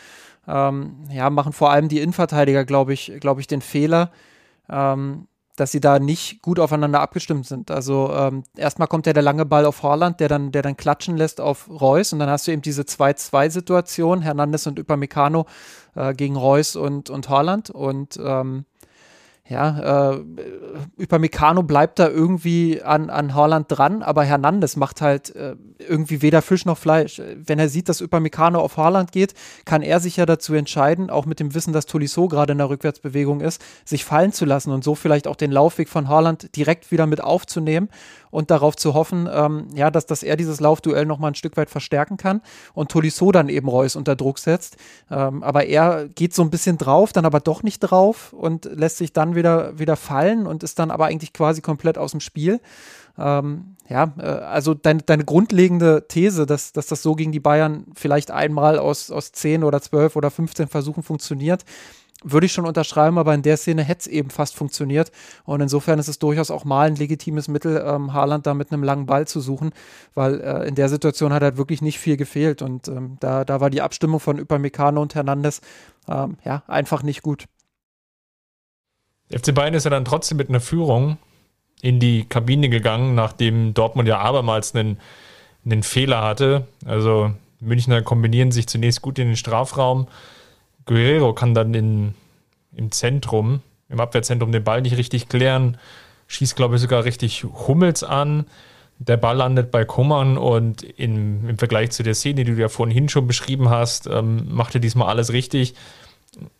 [0.47, 4.11] ähm, ja, machen vor allem die Innenverteidiger, glaube ich, glaube ich, den Fehler,
[5.57, 7.71] dass sie da nicht gut aufeinander abgestimmt sind.
[7.71, 11.17] Also ähm, erstmal kommt ja der lange Ball auf Horland, der dann, der dann klatschen
[11.17, 15.47] lässt auf Reus und dann hast du eben diese 2-2-Situation, Hernandez und Upamecano
[15.95, 18.67] äh, gegen Reus und, und Horland und ähm,
[19.49, 20.25] ja, äh,
[20.99, 26.43] Upamecano bleibt da irgendwie an, an Haaland dran, aber Hernandez macht halt äh, irgendwie weder
[26.43, 27.23] Fisch noch Fleisch.
[27.37, 31.27] Wenn er sieht, dass Upamecano auf Haaland geht, kann er sich ja dazu entscheiden, auch
[31.27, 34.83] mit dem Wissen, dass Tolisso gerade in der Rückwärtsbewegung ist, sich fallen zu lassen und
[34.83, 37.89] so vielleicht auch den Laufweg von Haaland direkt wieder mit aufzunehmen
[38.37, 41.71] und darauf zu hoffen, ähm, ja, dass, dass er dieses Laufduell nochmal ein Stück weit
[41.71, 42.43] verstärken kann
[42.75, 44.77] und Tolisso dann eben Reus unter Druck setzt.
[45.11, 48.99] Ähm, aber er geht so ein bisschen drauf, dann aber doch nicht drauf und lässt
[48.99, 52.61] sich dann wieder, wieder fallen und ist dann aber eigentlich quasi komplett aus dem Spiel.
[53.17, 57.87] Ähm, ja, äh, also dein, deine grundlegende These, dass, dass das so gegen die Bayern
[57.95, 61.65] vielleicht einmal aus, aus 10 oder 12 oder 15 Versuchen funktioniert,
[62.25, 65.13] würde ich schon unterschreiben, aber in der Szene hätte es eben fast funktioniert.
[65.45, 68.83] Und insofern ist es durchaus auch mal ein legitimes Mittel, ähm, Haaland da mit einem
[68.83, 69.73] langen Ball zu suchen,
[70.15, 72.63] weil äh, in der Situation hat halt wirklich nicht viel gefehlt.
[72.63, 75.61] Und ähm, da, da war die Abstimmung von Upamecano und Hernandez
[76.09, 77.45] ähm, ja einfach nicht gut.
[79.31, 81.19] Der FC Bayern ist ja dann trotzdem mit einer Führung
[81.83, 84.99] in die Kabine gegangen, nachdem Dortmund ja abermals einen,
[85.65, 86.67] einen Fehler hatte.
[86.87, 90.07] Also Münchner kombinieren sich zunächst gut in den Strafraum.
[90.87, 92.15] Guerrero kann dann in,
[92.75, 95.79] im Zentrum, im Abwehrzentrum den Ball nicht richtig klären,
[96.29, 98.47] schießt, glaube ich, sogar richtig Hummels an.
[98.99, 102.69] Der Ball landet bei Kummern und in, im Vergleich zu der Szene, die du ja
[102.69, 105.75] vorhin schon beschrieben hast, ähm, macht er diesmal alles richtig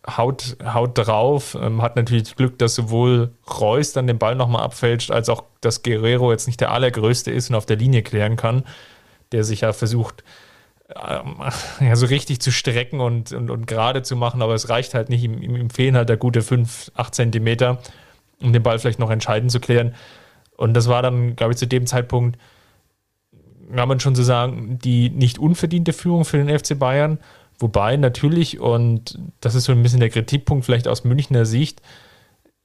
[0.07, 5.11] haut, haut drauf, ähm, hat natürlich Glück, dass sowohl Reus dann den Ball nochmal abfälscht,
[5.11, 8.63] als auch, dass Guerrero jetzt nicht der allergrößte ist und auf der Linie klären kann,
[9.31, 10.23] der sich ja versucht,
[11.79, 15.09] ja, so richtig zu strecken und, und, und gerade zu machen, aber es reicht halt
[15.09, 15.23] nicht.
[15.23, 17.79] Ihm, ihm fehlen halt der gute 5, 8 Zentimeter,
[18.41, 19.95] um den Ball vielleicht noch entscheidend zu klären.
[20.55, 22.39] Und das war dann, glaube ich, zu dem Zeitpunkt,
[23.75, 27.19] kann man schon so sagen, die nicht unverdiente Führung für den FC Bayern.
[27.59, 31.81] Wobei natürlich, und das ist so ein bisschen der Kritikpunkt vielleicht aus Münchner Sicht,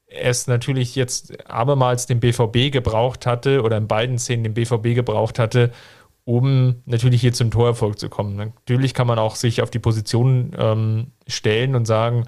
[0.06, 5.38] es natürlich jetzt abermals den BVB gebraucht hatte oder in beiden Szenen den BVB gebraucht
[5.38, 5.72] hatte,
[6.24, 8.36] um natürlich hier zum Torerfolg zu kommen.
[8.36, 12.24] Natürlich kann man auch sich auf die Position ähm, stellen und sagen,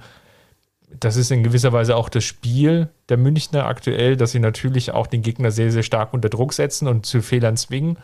[1.01, 5.07] das ist in gewisser Weise auch das Spiel der Münchner aktuell, dass sie natürlich auch
[5.07, 7.99] den Gegner sehr, sehr stark unter Druck setzen und zu Fehlern zwingen.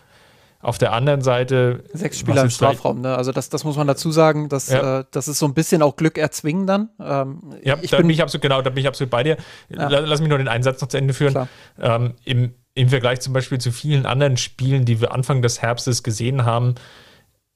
[0.63, 1.85] Auf der anderen Seite.
[1.95, 3.17] Sechs Spieler im Strafraum, ne?
[3.17, 5.01] Also das, das muss man dazu sagen, dass, ja.
[5.01, 6.91] äh, das ist so ein bisschen auch Glück erzwingen dann.
[7.01, 9.39] Ähm, ja, ich da bin ich absolut, genau, da bin ich absolut bei dir.
[9.71, 9.89] Ja.
[9.89, 11.49] Lass mich nur den Einsatz noch zu Ende führen.
[11.81, 16.03] Ähm, Im im Vergleich zum Beispiel zu vielen anderen Spielen, die wir Anfang des Herbstes
[16.03, 16.75] gesehen haben,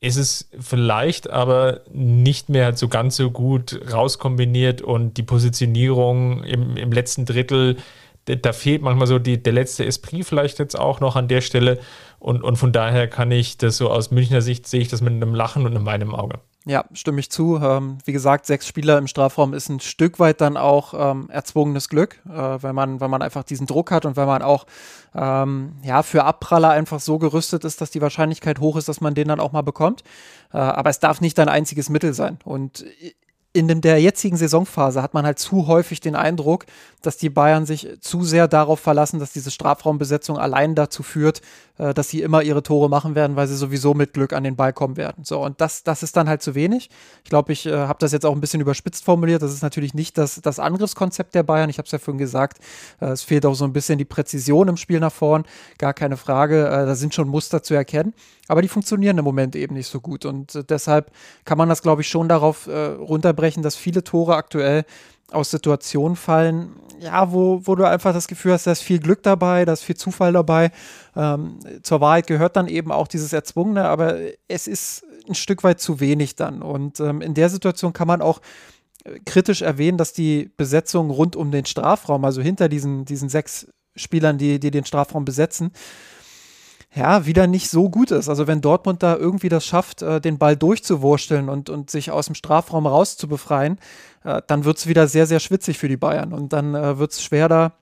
[0.00, 6.76] ist es vielleicht aber nicht mehr so ganz so gut rauskombiniert und die Positionierung im,
[6.76, 7.76] im letzten Drittel
[8.24, 11.78] da fehlt manchmal so die, der letzte Esprit vielleicht jetzt auch noch an der Stelle.
[12.18, 15.12] Und, und von daher kann ich das so aus Münchner Sicht sehe ich das mit
[15.12, 16.38] einem Lachen und in meinem Auge.
[16.66, 17.60] Ja, stimme ich zu.
[17.62, 21.90] Ähm, wie gesagt, sechs Spieler im Strafraum ist ein Stück weit dann auch ähm, erzwungenes
[21.90, 24.64] Glück, äh, wenn man, wenn man einfach diesen Druck hat und wenn man auch
[25.14, 29.14] ähm, ja für Abpraller einfach so gerüstet ist, dass die Wahrscheinlichkeit hoch ist, dass man
[29.14, 30.04] den dann auch mal bekommt.
[30.54, 32.38] Äh, aber es darf nicht dein einziges Mittel sein.
[32.44, 32.86] Und
[33.54, 36.66] in der jetzigen Saisonphase hat man halt zu häufig den Eindruck,
[37.02, 41.40] dass die Bayern sich zu sehr darauf verlassen, dass diese Strafraumbesetzung allein dazu führt,
[41.78, 44.56] äh, dass sie immer ihre Tore machen werden, weil sie sowieso mit Glück an den
[44.56, 45.24] Ball kommen werden.
[45.24, 46.90] So, und das, das ist dann halt zu wenig.
[47.22, 49.42] Ich glaube, ich äh, habe das jetzt auch ein bisschen überspitzt formuliert.
[49.42, 51.70] Das ist natürlich nicht das, das Angriffskonzept der Bayern.
[51.70, 52.58] Ich habe es ja vorhin gesagt,
[53.00, 55.44] äh, es fehlt auch so ein bisschen die Präzision im Spiel nach vorn.
[55.78, 56.66] Gar keine Frage.
[56.66, 58.14] Äh, da sind schon Muster zu erkennen.
[58.46, 60.24] Aber die funktionieren im Moment eben nicht so gut.
[60.24, 61.10] Und äh, deshalb
[61.44, 62.90] kann man das, glaube ich, schon darauf äh,
[63.44, 64.84] runterbrechen, dass viele Tore aktuell
[65.30, 69.22] aus Situationen fallen, ja, wo, wo du einfach das Gefühl hast, da ist viel Glück
[69.22, 70.70] dabei, da ist viel Zufall dabei.
[71.16, 74.16] Ähm, zur Wahrheit gehört dann eben auch dieses Erzwungene, aber
[74.48, 76.62] es ist ein Stück weit zu wenig dann.
[76.62, 78.40] Und ähm, in der Situation kann man auch
[79.04, 83.66] äh, kritisch erwähnen, dass die Besetzung rund um den Strafraum, also hinter diesen, diesen sechs
[83.96, 85.72] Spielern, die, die den Strafraum besetzen,
[86.94, 88.28] ja, wieder nicht so gut ist.
[88.28, 92.26] Also wenn Dortmund da irgendwie das schafft, äh, den Ball durchzuwursteln und, und sich aus
[92.26, 93.78] dem Strafraum rauszubefreien,
[94.22, 96.32] äh, dann wird es wieder sehr, sehr schwitzig für die Bayern.
[96.32, 97.72] Und dann äh, wird es schwer, da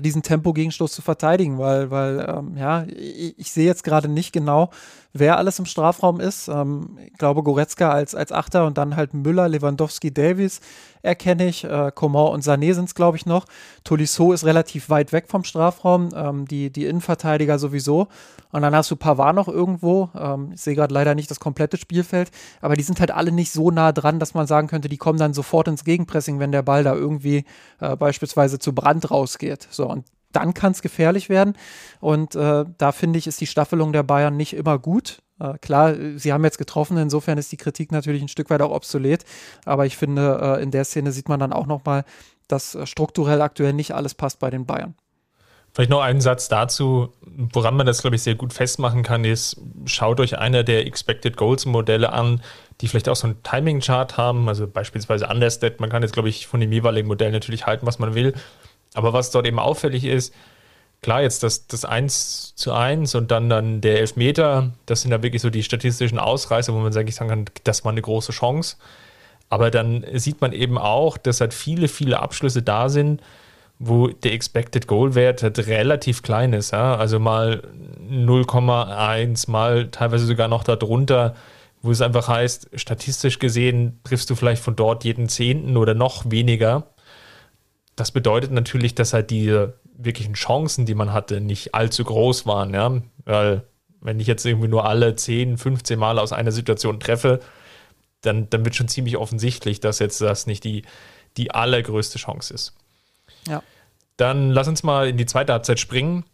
[0.00, 4.70] diesen Tempo-Gegenstoß zu verteidigen, weil, weil ähm, ja, ich, ich sehe jetzt gerade nicht genau,
[5.12, 6.48] wer alles im Strafraum ist.
[6.48, 10.60] Ähm, ich glaube, Goretzka als, als Achter und dann halt Müller, Lewandowski, Davies
[11.02, 11.64] erkenne ich.
[11.64, 13.46] Äh, Coman und Sané sind es, glaube ich, noch.
[13.84, 18.08] Tolisso ist relativ weit weg vom Strafraum, ähm, die, die Innenverteidiger sowieso.
[18.52, 20.10] Und dann hast du Pavard noch irgendwo.
[20.18, 22.30] Ähm, ich sehe gerade leider nicht das komplette Spielfeld,
[22.60, 25.18] aber die sind halt alle nicht so nah dran, dass man sagen könnte, die kommen
[25.18, 27.44] dann sofort ins Gegenpressing, wenn der Ball da irgendwie
[27.80, 29.68] äh, beispielsweise zu Brand rausgeht.
[29.70, 31.54] So, und dann kann es gefährlich werden.
[32.00, 35.18] Und äh, da finde ich, ist die Staffelung der Bayern nicht immer gut.
[35.40, 38.70] Äh, klar, sie haben jetzt getroffen, insofern ist die Kritik natürlich ein Stück weit auch
[38.70, 39.24] obsolet.
[39.64, 42.04] Aber ich finde, äh, in der Szene sieht man dann auch nochmal,
[42.48, 44.94] dass äh, strukturell aktuell nicht alles passt bei den Bayern.
[45.74, 49.60] Vielleicht noch einen Satz dazu, woran man das, glaube ich, sehr gut festmachen kann, ist,
[49.84, 52.42] schaut euch einer der Expected Goals Modelle an,
[52.80, 55.78] die vielleicht auch so einen Timing-Chart haben, also beispielsweise Understat.
[55.78, 58.34] Man kann jetzt, glaube ich, von dem jeweiligen Modell natürlich halten, was man will.
[58.94, 60.34] Aber was dort eben auffällig ist,
[61.02, 65.22] klar, jetzt das, das 1 zu 1 und dann, dann der Elfmeter, das sind ja
[65.22, 68.76] wirklich so die statistischen Ausreißer, wo man sagen kann, das war eine große Chance.
[69.48, 73.22] Aber dann sieht man eben auch, dass halt viele, viele Abschlüsse da sind,
[73.78, 76.72] wo der Expected Goal Wert halt relativ klein ist.
[76.72, 76.96] Ja?
[76.96, 77.62] Also mal
[78.10, 81.34] 0,1, mal teilweise sogar noch darunter,
[81.80, 86.30] wo es einfach heißt, statistisch gesehen triffst du vielleicht von dort jeden Zehnten oder noch
[86.30, 86.88] weniger.
[87.94, 92.72] Das bedeutet natürlich, dass halt die wirklichen Chancen, die man hatte, nicht allzu groß waren.
[92.72, 93.02] Ja?
[93.24, 93.64] Weil
[94.00, 97.40] wenn ich jetzt irgendwie nur alle 10, 15 Mal aus einer Situation treffe,
[98.22, 100.82] dann, dann wird schon ziemlich offensichtlich, dass jetzt das nicht die,
[101.36, 102.74] die allergrößte Chance ist.
[103.46, 103.62] Ja.
[104.16, 106.24] Dann lass uns mal in die zweite Halbzeit springen.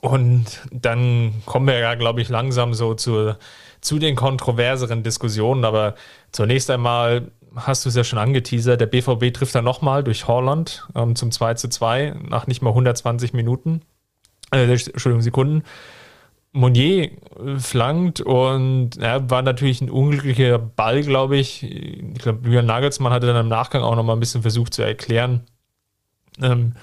[0.00, 3.36] Und dann kommen wir ja, glaube ich, langsam so zu,
[3.80, 5.64] zu den kontroverseren Diskussionen.
[5.64, 5.94] Aber
[6.32, 10.88] zunächst einmal hast du es ja schon angeteasert, der BVB trifft dann nochmal durch Holland
[10.94, 13.82] ähm, zum 2 zu 2 nach nicht mal 120 Minuten,
[14.52, 15.62] äh, Entschuldigung, Sekunden.
[16.52, 21.64] Monier äh, flankt und ja, war natürlich ein unglücklicher Ball, glaube ich.
[21.64, 24.82] Ich glaube, Julian Nagelsmann hatte dann im Nachgang auch noch mal ein bisschen versucht zu
[24.82, 25.40] erklären,
[26.40, 26.74] ähm,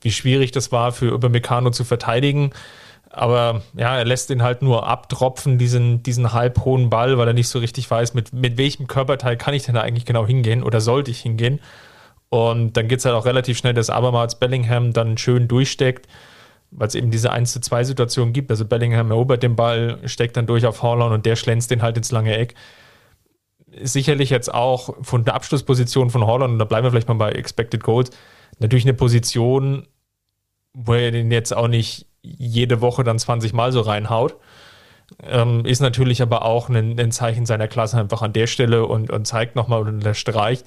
[0.00, 2.52] wie schwierig das war für Upamecano zu verteidigen.
[3.16, 7.34] Aber ja, er lässt den halt nur abtropfen, diesen, diesen halb hohen Ball, weil er
[7.34, 10.62] nicht so richtig weiß, mit, mit welchem Körperteil kann ich denn da eigentlich genau hingehen
[10.62, 11.60] oder sollte ich hingehen.
[12.28, 16.08] Und dann geht es halt auch relativ schnell, dass Abermals Bellingham dann schön durchsteckt
[16.70, 18.50] weil es eben diese 1 zu 2 Situation gibt.
[18.50, 21.96] Also Bellingham erobert den Ball, steckt dann durch auf Haaland und der schlänzt den halt
[21.96, 22.54] ins lange Eck.
[23.82, 27.32] Sicherlich jetzt auch von der Abschlussposition von Haaland, und da bleiben wir vielleicht mal bei
[27.32, 28.10] Expected Goals,
[28.58, 29.86] natürlich eine Position,
[30.72, 32.06] wo er den jetzt auch nicht
[32.38, 34.36] jede Woche dann 20 Mal so reinhaut.
[35.22, 39.10] Ähm, ist natürlich aber auch ein, ein, Zeichen seiner Klasse einfach an der Stelle und,
[39.10, 40.66] und zeigt nochmal und unterstreicht,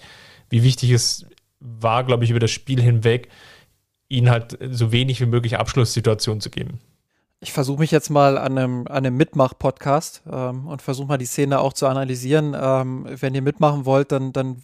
[0.50, 1.26] wie wichtig es
[1.60, 3.28] war, glaube ich, über das Spiel hinweg,
[4.08, 6.80] ihnen halt so wenig wie möglich Abschlusssituationen zu geben.
[7.42, 11.26] Ich versuche mich jetzt mal an einem, an einem Mitmach-Podcast ähm, und versuche mal die
[11.26, 12.56] Szene auch zu analysieren.
[12.60, 14.58] Ähm, wenn ihr mitmachen wollt, dann, dann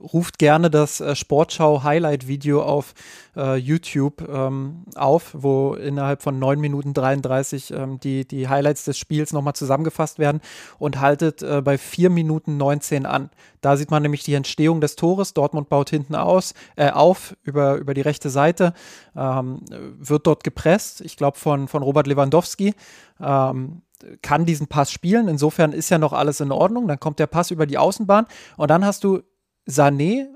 [0.00, 2.94] ruft gerne das äh, Sportschau-Highlight-Video auf
[3.38, 8.98] äh, YouTube ähm, auf, wo innerhalb von 9 Minuten 33 ähm, die, die Highlights des
[8.98, 10.40] Spiels nochmal zusammengefasst werden
[10.78, 13.30] und haltet äh, bei 4 Minuten 19 an.
[13.60, 15.34] Da sieht man nämlich die Entstehung des Tores.
[15.34, 18.74] Dortmund baut hinten aus, äh, auf über, über die rechte Seite,
[19.16, 22.74] ähm, wird dort gepresst, ich glaube von, von Robert Lewandowski.
[23.20, 23.82] Ähm,
[24.22, 25.26] kann diesen Pass spielen.
[25.26, 26.86] Insofern ist ja noch alles in Ordnung.
[26.86, 29.22] Dann kommt der Pass über die Außenbahn und dann hast du
[29.68, 30.26] Sané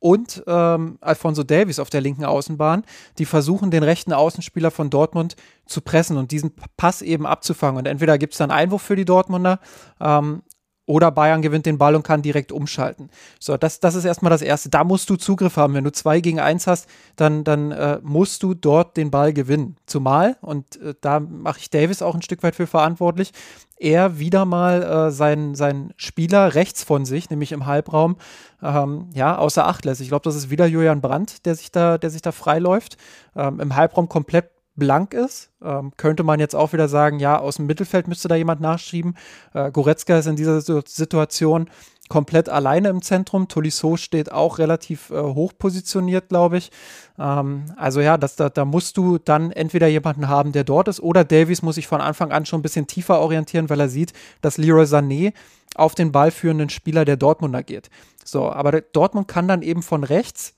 [0.00, 2.84] und ähm, Alfonso Davies auf der linken Außenbahn,
[3.18, 5.36] die versuchen, den rechten Außenspieler von Dortmund
[5.66, 7.78] zu pressen und diesen Pass eben abzufangen.
[7.78, 9.60] Und entweder gibt es dann Einwurf für die Dortmunder
[10.00, 10.42] ähm,
[10.90, 13.10] oder Bayern gewinnt den Ball und kann direkt umschalten.
[13.38, 14.70] So, das, das ist erstmal das Erste.
[14.70, 15.74] Da musst du Zugriff haben.
[15.74, 19.76] Wenn du zwei gegen eins hast, dann, dann äh, musst du dort den Ball gewinnen.
[19.86, 23.32] Zumal, und äh, da mache ich Davis auch ein Stück weit für verantwortlich,
[23.76, 28.16] er wieder mal äh, seinen, seinen Spieler rechts von sich, nämlich im Halbraum,
[28.60, 30.00] ähm, ja, außer Acht lässt.
[30.00, 32.96] Ich glaube, das ist wieder Julian Brandt, der sich da, der sich da freiläuft.
[33.36, 34.50] Ähm, Im Halbraum komplett
[34.80, 35.50] blank ist.
[35.62, 39.16] Ähm, könnte man jetzt auch wieder sagen, ja, aus dem Mittelfeld müsste da jemand nachschieben.
[39.54, 41.70] Äh, Goretzka ist in dieser Situation
[42.08, 43.46] komplett alleine im Zentrum.
[43.46, 46.72] Tolisso steht auch relativ äh, hoch positioniert, glaube ich.
[47.18, 51.00] Ähm, also ja, das, da, da musst du dann entweder jemanden haben, der dort ist,
[51.00, 54.12] oder Davies muss sich von Anfang an schon ein bisschen tiefer orientieren, weil er sieht,
[54.40, 55.32] dass Leroy Sané
[55.76, 57.90] auf den ballführenden Spieler der Dortmunder geht.
[58.24, 60.54] So, aber Dortmund kann dann eben von rechts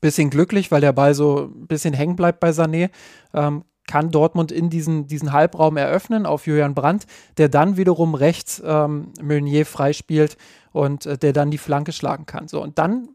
[0.00, 2.90] bisschen glücklich, weil der Ball so ein bisschen hängen bleibt bei Sané.
[3.34, 7.06] Ähm, kann Dortmund in diesen, diesen Halbraum eröffnen auf Julian Brandt,
[7.38, 10.36] der dann wiederum rechts ähm, Meunier freispielt
[10.72, 12.48] und äh, der dann die Flanke schlagen kann.
[12.48, 13.08] So, und dann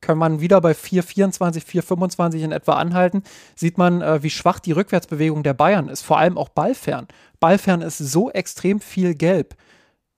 [0.00, 3.22] kann man wieder bei 4,24, 4,25 in etwa anhalten,
[3.54, 7.06] sieht man, äh, wie schwach die Rückwärtsbewegung der Bayern ist, vor allem auch ballfern.
[7.40, 9.56] Ballfern ist so extrem viel gelb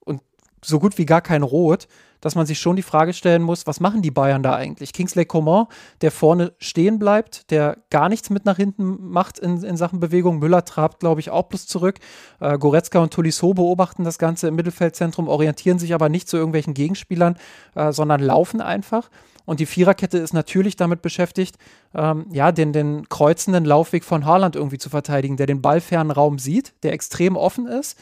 [0.01, 0.21] und
[0.65, 1.87] so gut wie gar kein Rot
[2.21, 4.93] dass man sich schon die Frage stellen muss, was machen die Bayern da eigentlich?
[4.93, 5.67] Kingsley Coman,
[6.01, 10.39] der vorne stehen bleibt, der gar nichts mit nach hinten macht in, in Sachen Bewegung.
[10.39, 11.99] Müller trabt, glaube ich, auch bloß zurück.
[12.41, 16.75] Äh, Goretzka und Tolisso beobachten das Ganze im Mittelfeldzentrum, orientieren sich aber nicht zu irgendwelchen
[16.75, 17.37] Gegenspielern,
[17.75, 19.11] äh, sondern laufen einfach.
[19.45, 21.57] Und die Viererkette ist natürlich damit beschäftigt,
[21.95, 26.39] ähm, ja, den, den kreuzenden Laufweg von Haaland irgendwie zu verteidigen, der den ballfernen Raum
[26.39, 27.97] sieht, der extrem offen ist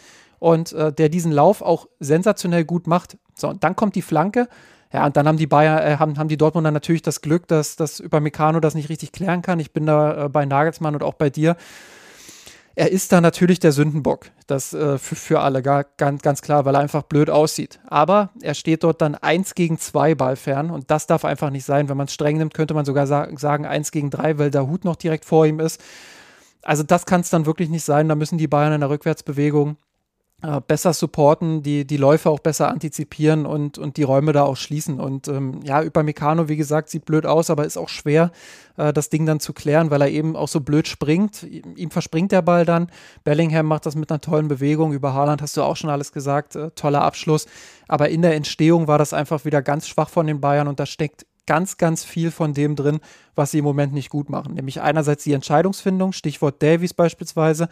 [0.46, 3.18] und äh, der diesen Lauf auch sensationell gut macht.
[3.34, 4.46] So, und dann kommt die Flanke.
[4.92, 7.98] Ja, und dann haben die Bayer, äh, haben, haben die Dortmunder natürlich das Glück, dass,
[7.98, 9.58] über Meccano das nicht richtig klären kann.
[9.58, 11.56] Ich bin da äh, bei Nagelsmann und auch bei dir.
[12.76, 14.26] Er ist da natürlich der Sündenbock.
[14.46, 17.80] Das äh, für, für alle gar, ganz, ganz klar, weil er einfach blöd aussieht.
[17.88, 21.88] Aber er steht dort dann eins gegen zwei Ballfern und das darf einfach nicht sein.
[21.88, 24.68] Wenn man es streng nimmt, könnte man sogar sa sagen eins gegen drei, weil der
[24.68, 25.82] Hut noch direkt vor ihm ist.
[26.62, 28.08] also das kann es dann wirklich nicht sein.
[28.08, 29.76] Da müssen die Bayern in der Rückwärtsbewegung
[30.42, 34.56] äh, besser supporten, die, die Läufe auch besser antizipieren und, und die Räume da auch
[34.56, 35.00] schließen.
[35.00, 38.30] Und ähm, ja, über Meccano, wie gesagt, sieht blöd aus, aber ist auch schwer,
[38.76, 41.42] äh, das Ding dann zu klären, weil er eben auch so blöd springt.
[41.42, 42.90] Ihm verspringt der Ball dann.
[43.24, 44.92] Bellingham macht das mit einer tollen Bewegung.
[44.92, 46.54] Über Haaland hast du auch schon alles gesagt.
[46.54, 47.46] Äh, toller Abschluss.
[47.88, 50.84] Aber in der Entstehung war das einfach wieder ganz schwach von den Bayern und da
[50.84, 53.00] steckt ganz, ganz viel von dem drin,
[53.34, 54.54] was sie im Moment nicht gut machen.
[54.54, 57.68] Nämlich einerseits die Entscheidungsfindung, Stichwort Davies beispielsweise,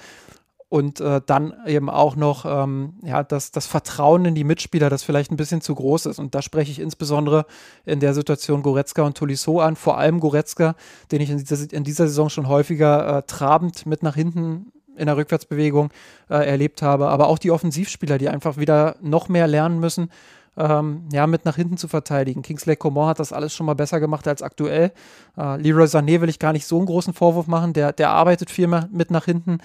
[0.74, 5.04] und äh, dann eben auch noch ähm, ja, das, das Vertrauen in die Mitspieler, das
[5.04, 6.18] vielleicht ein bisschen zu groß ist.
[6.18, 7.46] Und da spreche ich insbesondere
[7.84, 10.74] in der Situation Goretzka und Tolisso an, vor allem Goretzka,
[11.12, 15.06] den ich in dieser, in dieser Saison schon häufiger äh, trabend mit nach hinten in
[15.06, 15.90] der Rückwärtsbewegung
[16.28, 20.10] äh, erlebt habe, aber auch die Offensivspieler, die einfach wieder noch mehr lernen müssen,
[20.56, 22.42] ähm, ja, mit nach hinten zu verteidigen.
[22.42, 24.90] Kingsley Coman hat das alles schon mal besser gemacht als aktuell.
[25.38, 28.50] Äh, Leroy Sané will ich gar nicht so einen großen Vorwurf machen, der, der arbeitet
[28.50, 29.58] viel mehr mit nach hinten.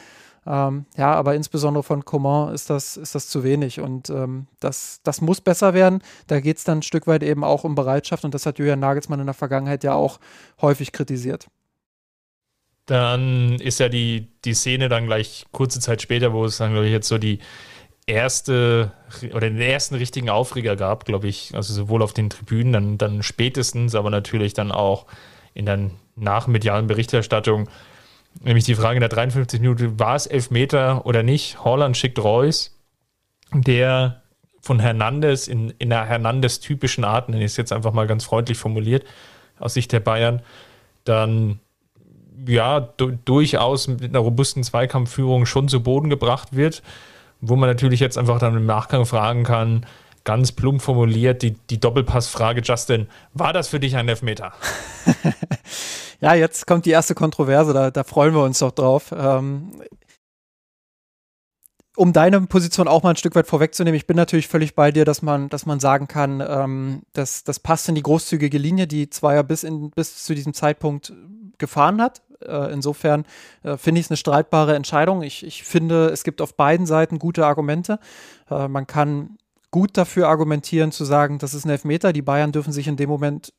[0.45, 5.01] Ähm, ja, aber insbesondere von Coman ist das, ist das zu wenig und ähm, das,
[5.03, 6.01] das muss besser werden.
[6.27, 8.79] Da geht es dann ein Stück weit eben auch um Bereitschaft und das hat Julian
[8.79, 10.19] Nagelsmann in der Vergangenheit ja auch
[10.61, 11.47] häufig kritisiert.
[12.85, 16.87] Dann ist ja die, die Szene dann gleich kurze Zeit später, wo es dann, glaube
[16.87, 17.39] ich, jetzt so die
[18.07, 18.91] erste
[19.31, 23.23] oder den ersten richtigen Aufreger gab, glaube ich, also sowohl auf den Tribünen, dann, dann
[23.23, 25.05] spätestens, aber natürlich dann auch
[25.53, 27.69] in der nachmedialen Berichterstattung
[28.41, 31.63] Nämlich die Frage in der 53 Minute, war es Elfmeter oder nicht?
[31.63, 32.77] Holland schickt Reus,
[33.53, 34.21] der
[34.61, 38.57] von Hernandez in, in einer Hernandez-typischen Art, nenne ich es jetzt einfach mal ganz freundlich
[38.57, 39.05] formuliert,
[39.59, 40.41] aus Sicht der Bayern,
[41.03, 41.59] dann
[42.47, 46.81] ja du, durchaus mit einer robusten Zweikampfführung schon zu Boden gebracht wird,
[47.41, 49.85] wo man natürlich jetzt einfach dann im Nachgang fragen kann,
[50.23, 54.53] ganz plump formuliert, die, die Doppelpassfrage, Justin, war das für dich ein Elfmeter?
[56.21, 59.13] Ja, jetzt kommt die erste Kontroverse, da, da freuen wir uns doch drauf.
[59.17, 59.71] Ähm,
[61.95, 65.05] um deine Position auch mal ein Stück weit vorwegzunehmen, ich bin natürlich völlig bei dir,
[65.05, 69.09] dass man, dass man sagen kann, ähm, dass das passt in die großzügige Linie, die
[69.09, 71.13] Zweier bis, in, bis zu diesem Zeitpunkt
[71.57, 72.21] gefahren hat.
[72.45, 73.25] Äh, insofern
[73.63, 75.23] äh, finde ich es eine streitbare Entscheidung.
[75.23, 77.99] Ich, ich finde, es gibt auf beiden Seiten gute Argumente.
[78.49, 79.37] Äh, man kann
[79.71, 82.13] gut dafür argumentieren, zu sagen, das ist ein Elfmeter.
[82.13, 83.53] Die Bayern dürfen sich in dem Moment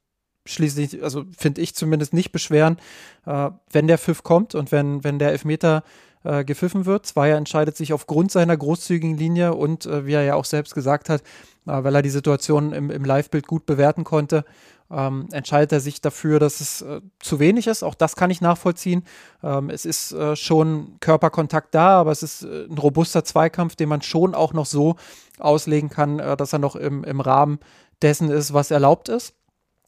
[0.47, 2.79] schließlich, also finde ich zumindest nicht beschweren,
[3.27, 5.83] äh, wenn der Pfiff kommt und wenn, wenn der Elfmeter
[6.25, 7.07] äh, gepfiffen wird.
[7.07, 11.09] Zweier entscheidet sich aufgrund seiner großzügigen Linie und äh, wie er ja auch selbst gesagt
[11.09, 11.23] hat,
[11.67, 14.45] äh, weil er die Situation im, im Live-Bild gut bewerten konnte,
[14.91, 17.83] ähm, entscheidet er sich dafür, dass es äh, zu wenig ist.
[17.83, 19.05] Auch das kann ich nachvollziehen.
[19.43, 24.03] Ähm, es ist äh, schon Körperkontakt da, aber es ist ein robuster Zweikampf, den man
[24.03, 24.97] schon auch noch so
[25.39, 27.61] auslegen kann, dass er noch im, im Rahmen
[28.03, 29.35] dessen ist, was erlaubt ist.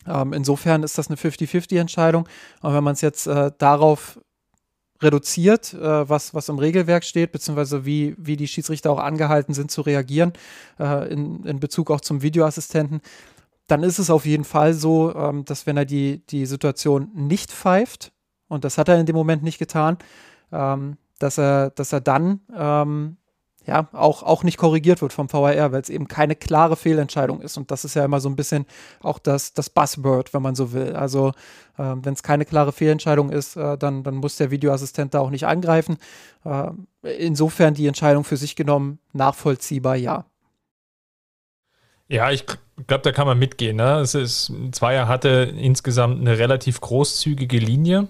[0.07, 2.29] Ähm, insofern ist das eine 50-50-Entscheidung.
[2.61, 4.19] Und wenn man es jetzt äh, darauf
[5.01, 9.71] reduziert, äh, was, was im Regelwerk steht, beziehungsweise wie, wie die Schiedsrichter auch angehalten sind
[9.71, 10.33] zu reagieren
[10.79, 13.01] äh, in, in Bezug auch zum Videoassistenten,
[13.73, 17.51] dann ist es auf jeden Fall so, ähm, dass wenn er die, die Situation nicht
[17.51, 18.13] pfeift,
[18.49, 19.97] und das hat er in dem Moment nicht getan,
[20.53, 23.17] ähm, dass, er, dass er dann ähm,
[23.65, 27.57] ja, auch, auch nicht korrigiert wird vom VAR, weil es eben keine klare Fehlentscheidung ist.
[27.57, 28.67] Und das ist ja immer so ein bisschen
[29.01, 30.95] auch das, das Buzzword, wenn man so will.
[30.95, 31.29] Also
[31.79, 35.31] äh, wenn es keine klare Fehlentscheidung ist, äh, dann, dann muss der Videoassistent da auch
[35.31, 35.97] nicht angreifen.
[36.45, 36.73] Äh,
[37.17, 40.27] insofern die Entscheidung für sich genommen nachvollziehbar, ja.
[42.09, 42.45] Ja, ich
[42.87, 43.77] glaube, da kann man mitgehen.
[43.77, 44.01] Ne?
[44.01, 48.09] Es ist, Zweier hatte insgesamt eine relativ großzügige Linie.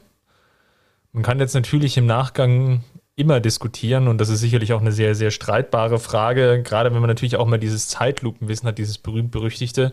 [1.12, 2.82] Man kann jetzt natürlich im Nachgang
[3.14, 7.08] immer diskutieren und das ist sicherlich auch eine sehr, sehr streitbare Frage, gerade wenn man
[7.08, 9.92] natürlich auch mal dieses Zeitlupenwissen hat, dieses berühmt-berüchtigte.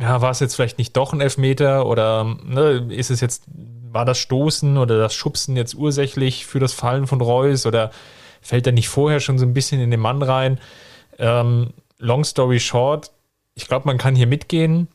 [0.00, 3.44] Ja, war es jetzt vielleicht nicht doch ein Elfmeter oder ne, ist es jetzt,
[3.90, 7.90] war das Stoßen oder das Schubsen jetzt ursächlich für das Fallen von Reus oder
[8.40, 10.58] fällt er nicht vorher schon so ein bisschen in den Mann rein?
[11.18, 13.12] Ähm, long story short,
[13.54, 14.88] ich glaube, man kann hier mitgehen.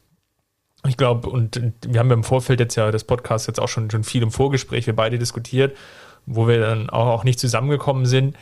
[0.87, 4.03] Ich glaube, und wir haben im Vorfeld jetzt ja das Podcast jetzt auch schon, schon
[4.03, 5.75] viel im Vorgespräch, wir beide diskutiert
[6.29, 8.37] wo wir dann auch, auch nicht zusammengekommen sind.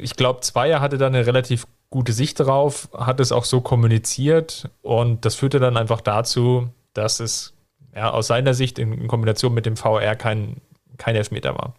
[0.00, 4.68] Ich glaube, Zweier hatte da eine relativ gute Sicht drauf, hat es auch so kommuniziert
[4.82, 7.54] und das führte dann einfach dazu, dass es
[7.94, 10.56] ja, aus seiner Sicht in, in Kombination mit dem VR kein,
[10.98, 11.74] kein Elfmeter war.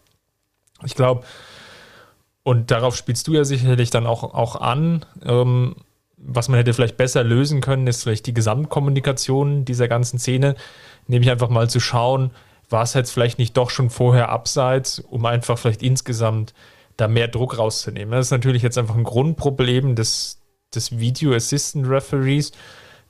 [0.84, 1.24] Ich glaube,
[2.42, 5.04] und darauf spielst du ja sicherlich dann auch, auch an.
[5.24, 5.76] Ähm,
[6.24, 10.54] was man hätte vielleicht besser lösen können, ist vielleicht die Gesamtkommunikation dieser ganzen Szene,
[11.06, 12.30] nämlich einfach mal zu schauen,
[12.68, 16.54] war es jetzt vielleicht nicht doch schon vorher abseits, um einfach vielleicht insgesamt
[16.96, 18.12] da mehr Druck rauszunehmen.
[18.12, 20.40] Das ist natürlich jetzt einfach ein Grundproblem des,
[20.74, 22.52] des Video Assistant Referees,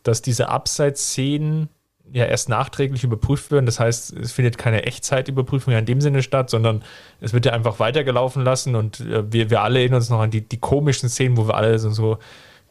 [0.03, 1.69] dass diese Abseits-Szenen
[2.13, 3.67] ja erst nachträglich überprüft werden.
[3.67, 6.83] Das heißt, es findet keine Echtzeitüberprüfung in dem Sinne statt, sondern
[7.21, 10.31] es wird ja einfach weitergelaufen lassen und äh, wir, wir alle erinnern uns noch an
[10.31, 12.19] die, die komischen Szenen, wo wir alle so, so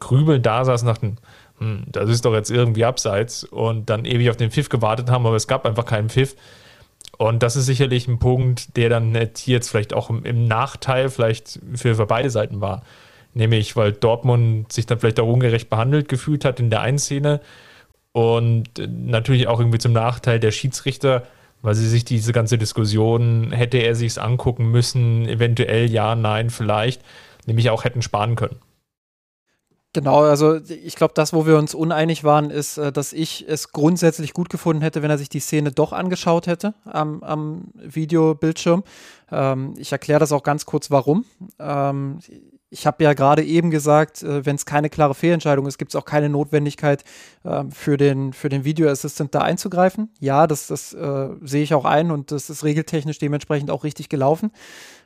[0.02, 1.16] grübeln da saßen und dachten,
[1.58, 5.26] hm, das ist doch jetzt irgendwie abseits und dann ewig auf den Pfiff gewartet haben,
[5.26, 6.36] aber es gab einfach keinen Pfiff.
[7.18, 11.60] Und das ist sicherlich ein Punkt, der dann jetzt vielleicht auch im, im Nachteil vielleicht
[11.74, 12.82] für, für beide Seiten war.
[13.34, 17.40] Nämlich, weil Dortmund sich dann vielleicht auch ungerecht behandelt gefühlt hat in der einen Szene
[18.12, 21.22] und natürlich auch irgendwie zum Nachteil der Schiedsrichter,
[21.62, 26.50] weil sie sich diese ganze Diskussion, hätte er sich es angucken müssen, eventuell ja, nein,
[26.50, 27.02] vielleicht,
[27.46, 28.56] nämlich auch hätten sparen können.
[29.94, 33.72] Genau, also ich glaube, das, wo wir uns uneinig waren, ist, äh, dass ich es
[33.72, 38.84] grundsätzlich gut gefunden hätte, wenn er sich die Szene doch angeschaut hätte am, am Videobildschirm.
[39.30, 41.26] Ähm, ich erkläre das auch ganz kurz, warum.
[41.58, 42.20] Ähm,
[42.72, 45.96] ich habe ja gerade eben gesagt, äh, wenn es keine klare Fehlentscheidung ist, gibt es
[45.96, 47.04] auch keine Notwendigkeit
[47.44, 50.08] äh, für den, für den Video Assistant da einzugreifen.
[50.20, 54.08] Ja, das, das äh, sehe ich auch ein und das ist regeltechnisch dementsprechend auch richtig
[54.08, 54.52] gelaufen.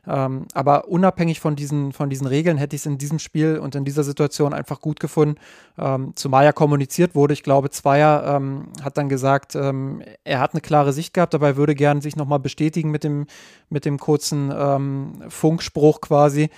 [0.06, 3.74] Ähm, aber unabhängig von diesen, von diesen Regeln hätte ich es in diesem Spiel und
[3.74, 5.40] in dieser Situation einfach gut gefunden,
[5.76, 7.34] ähm, zumal ja kommuniziert wurde.
[7.34, 11.56] Ich glaube, Zweier ähm, hat dann gesagt, ähm, er hat eine klare Sicht gehabt, er
[11.56, 13.26] würde gerne sich nochmal bestätigen mit dem,
[13.70, 16.50] mit dem kurzen ähm, Funkspruch quasi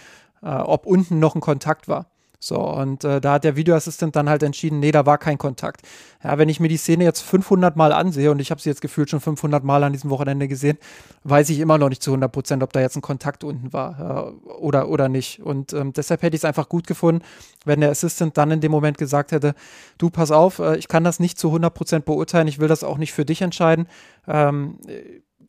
[0.43, 2.07] äh, ob unten noch ein Kontakt war.
[2.41, 5.82] So, und äh, da hat der Videoassistent dann halt entschieden, nee, da war kein Kontakt.
[6.22, 8.80] Ja, wenn ich mir die Szene jetzt 500 Mal ansehe und ich habe sie jetzt
[8.80, 10.78] gefühlt schon 500 Mal an diesem Wochenende gesehen,
[11.24, 14.34] weiß ich immer noch nicht zu 100 Prozent, ob da jetzt ein Kontakt unten war
[14.47, 15.41] äh, oder, oder nicht.
[15.41, 17.24] Und ähm, deshalb hätte ich es einfach gut gefunden,
[17.64, 19.55] wenn der Assistent dann in dem Moment gesagt hätte,
[19.99, 22.84] du, pass auf, äh, ich kann das nicht zu 100 Prozent beurteilen, ich will das
[22.84, 23.89] auch nicht für dich entscheiden.
[24.28, 24.78] Ähm,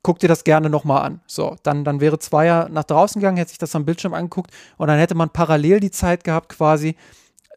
[0.03, 1.21] guck dir das gerne nochmal an.
[1.27, 4.87] So, dann, dann wäre Zweier nach draußen gegangen, hätte sich das am Bildschirm angeguckt und
[4.87, 6.95] dann hätte man parallel die Zeit gehabt, quasi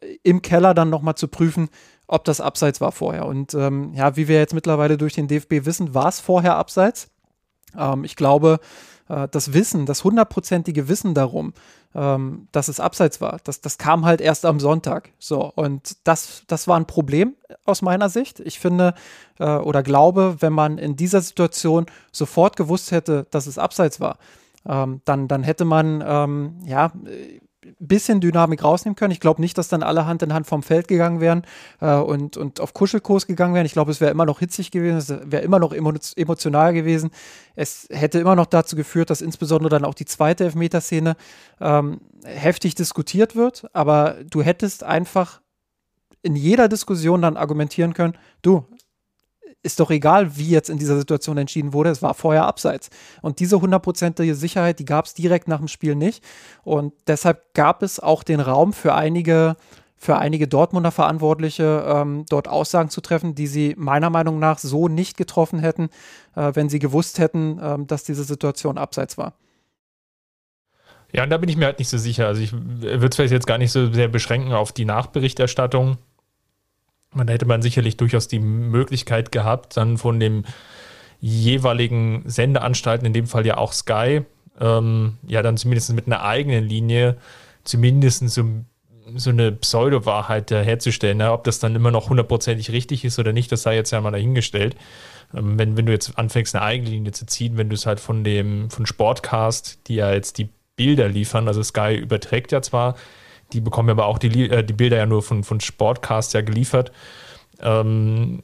[0.01, 1.69] äh, im Keller dann nochmal zu prüfen,
[2.07, 3.25] ob das abseits war vorher.
[3.25, 7.09] Und ähm, ja, wie wir jetzt mittlerweile durch den DFB wissen, war es vorher abseits.
[7.77, 8.59] Ähm, ich glaube,
[9.07, 11.53] äh, das Wissen, das hundertprozentige Wissen darum,
[11.95, 15.11] ähm, dass es abseits war, das, das kam halt erst am Sonntag.
[15.19, 17.35] So, und das, das war ein Problem
[17.65, 18.39] aus meiner Sicht.
[18.39, 18.93] Ich finde
[19.39, 24.17] äh, oder glaube, wenn man in dieser Situation sofort gewusst hätte, dass es abseits war,
[24.67, 26.91] ähm, dann, dann hätte man ähm, ja
[27.79, 29.11] bisschen Dynamik rausnehmen können.
[29.11, 31.43] Ich glaube nicht, dass dann alle Hand in Hand vom Feld gegangen wären
[31.81, 33.65] äh, und, und auf Kuschelkurs gegangen wären.
[33.65, 37.11] Ich glaube, es wäre immer noch hitzig gewesen, es wäre immer noch emotional gewesen.
[37.55, 41.15] Es hätte immer noch dazu geführt, dass insbesondere dann auch die zweite Elfmeterszene
[41.61, 43.67] ähm, heftig diskutiert wird.
[43.73, 45.41] Aber du hättest einfach
[46.21, 48.65] in jeder Diskussion dann argumentieren können, du,
[49.63, 52.89] ist doch egal, wie jetzt in dieser Situation entschieden wurde, es war vorher abseits.
[53.21, 56.23] Und diese hundertprozentige Sicherheit, die gab es direkt nach dem Spiel nicht.
[56.63, 59.55] Und deshalb gab es auch den Raum für einige,
[59.95, 64.89] für einige Dortmunder Verantwortliche, ähm, dort Aussagen zu treffen, die sie meiner Meinung nach so
[64.89, 65.89] nicht getroffen hätten,
[66.35, 69.33] äh, wenn sie gewusst hätten, äh, dass diese Situation abseits war.
[71.13, 72.27] Ja, und da bin ich mir halt nicht so sicher.
[72.27, 75.97] Also ich würde es vielleicht jetzt gar nicht so sehr beschränken auf die Nachberichterstattung
[77.13, 80.43] man hätte man sicherlich durchaus die Möglichkeit gehabt, dann von dem
[81.19, 84.21] jeweiligen Sendeanstalten, in dem Fall ja auch Sky,
[84.59, 87.17] ähm, ja dann zumindest mit einer eigenen Linie,
[87.63, 88.43] zumindest so,
[89.15, 91.19] so eine Pseudo-Wahrheit herzustellen.
[91.19, 94.01] Ja, ob das dann immer noch hundertprozentig richtig ist oder nicht, das sei jetzt ja
[94.01, 94.75] mal dahingestellt.
[95.33, 97.99] Ähm, wenn, wenn du jetzt anfängst, eine eigene Linie zu ziehen, wenn du es halt
[97.99, 102.95] von dem, von Sportcast, die ja jetzt die Bilder liefern, also Sky überträgt ja zwar
[103.53, 106.91] die bekommen aber auch die, äh, die Bilder ja nur von, von Sportcast ja geliefert.
[107.61, 108.43] Ähm,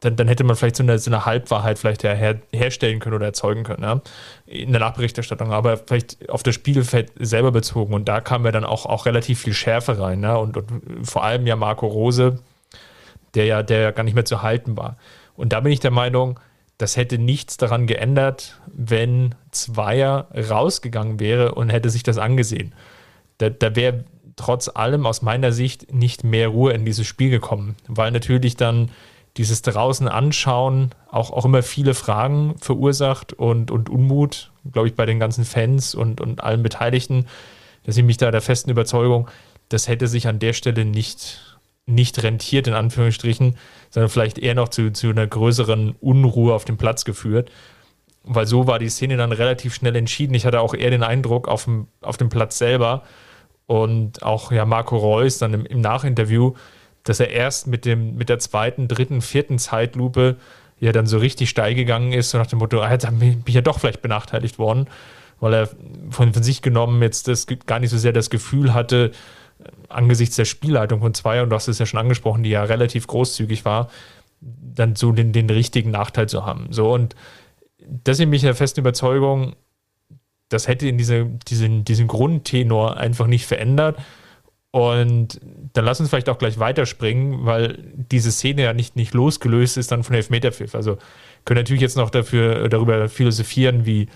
[0.00, 3.26] dann, dann, hätte man vielleicht so eine, so eine Halbwahrheit vielleicht her, herstellen können oder
[3.26, 4.00] erzeugen können, ja?
[4.46, 7.94] in der Nachberichterstattung, aber vielleicht auf das Spielfeld selber bezogen.
[7.94, 10.22] Und da kam ja dann auch, auch relativ viel Schärfe rein.
[10.22, 10.36] Ja?
[10.36, 10.70] Und, und
[11.02, 12.38] vor allem ja Marco Rose,
[13.34, 14.96] der ja, der ja gar nicht mehr zu halten war.
[15.36, 16.38] Und da bin ich der Meinung,
[16.78, 22.72] das hätte nichts daran geändert, wenn Zweier rausgegangen wäre und hätte sich das angesehen.
[23.38, 24.04] Da, da wäre
[24.38, 28.90] trotz allem aus meiner Sicht nicht mehr Ruhe in dieses Spiel gekommen, weil natürlich dann
[29.36, 35.06] dieses draußen anschauen auch, auch immer viele Fragen verursacht und, und Unmut, glaube ich, bei
[35.06, 37.26] den ganzen Fans und, und allen Beteiligten,
[37.84, 39.28] dass ich mich da der festen Überzeugung,
[39.68, 43.56] das hätte sich an der Stelle nicht, nicht rentiert, in Anführungsstrichen,
[43.90, 47.50] sondern vielleicht eher noch zu, zu einer größeren Unruhe auf dem Platz geführt.
[48.24, 50.34] Weil so war die Szene dann relativ schnell entschieden.
[50.34, 53.04] Ich hatte auch eher den Eindruck auf dem, auf dem Platz selber,
[53.68, 56.54] und auch ja Marco Reus dann im, im Nachinterview,
[57.04, 60.36] dass er erst mit, dem, mit der zweiten, dritten, vierten Zeitlupe
[60.80, 63.54] ja dann so richtig steil gegangen ist, so nach dem Motto, ah, jetzt bin ich
[63.54, 64.86] ja doch vielleicht benachteiligt worden,
[65.38, 65.68] weil er
[66.08, 69.12] von, von sich genommen jetzt das gar nicht so sehr das Gefühl hatte,
[69.90, 73.06] angesichts der Spielleitung von zwei, und du hast es ja schon angesprochen, die ja relativ
[73.06, 73.90] großzügig war,
[74.40, 76.68] dann so den, den richtigen Nachteil zu haben.
[76.70, 77.14] So und
[77.80, 79.56] deswegen bin ich der festen Überzeugung,
[80.48, 83.98] das hätte in diese, diesen, diesen Grundtenor einfach nicht verändert.
[84.70, 85.40] Und
[85.72, 89.90] dann lass uns vielleicht auch gleich weiterspringen, weil diese Szene ja nicht, nicht losgelöst ist
[89.92, 90.74] dann von Elfmeterpfiff.
[90.74, 90.98] Also
[91.44, 94.08] können natürlich jetzt noch dafür, darüber philosophieren, wie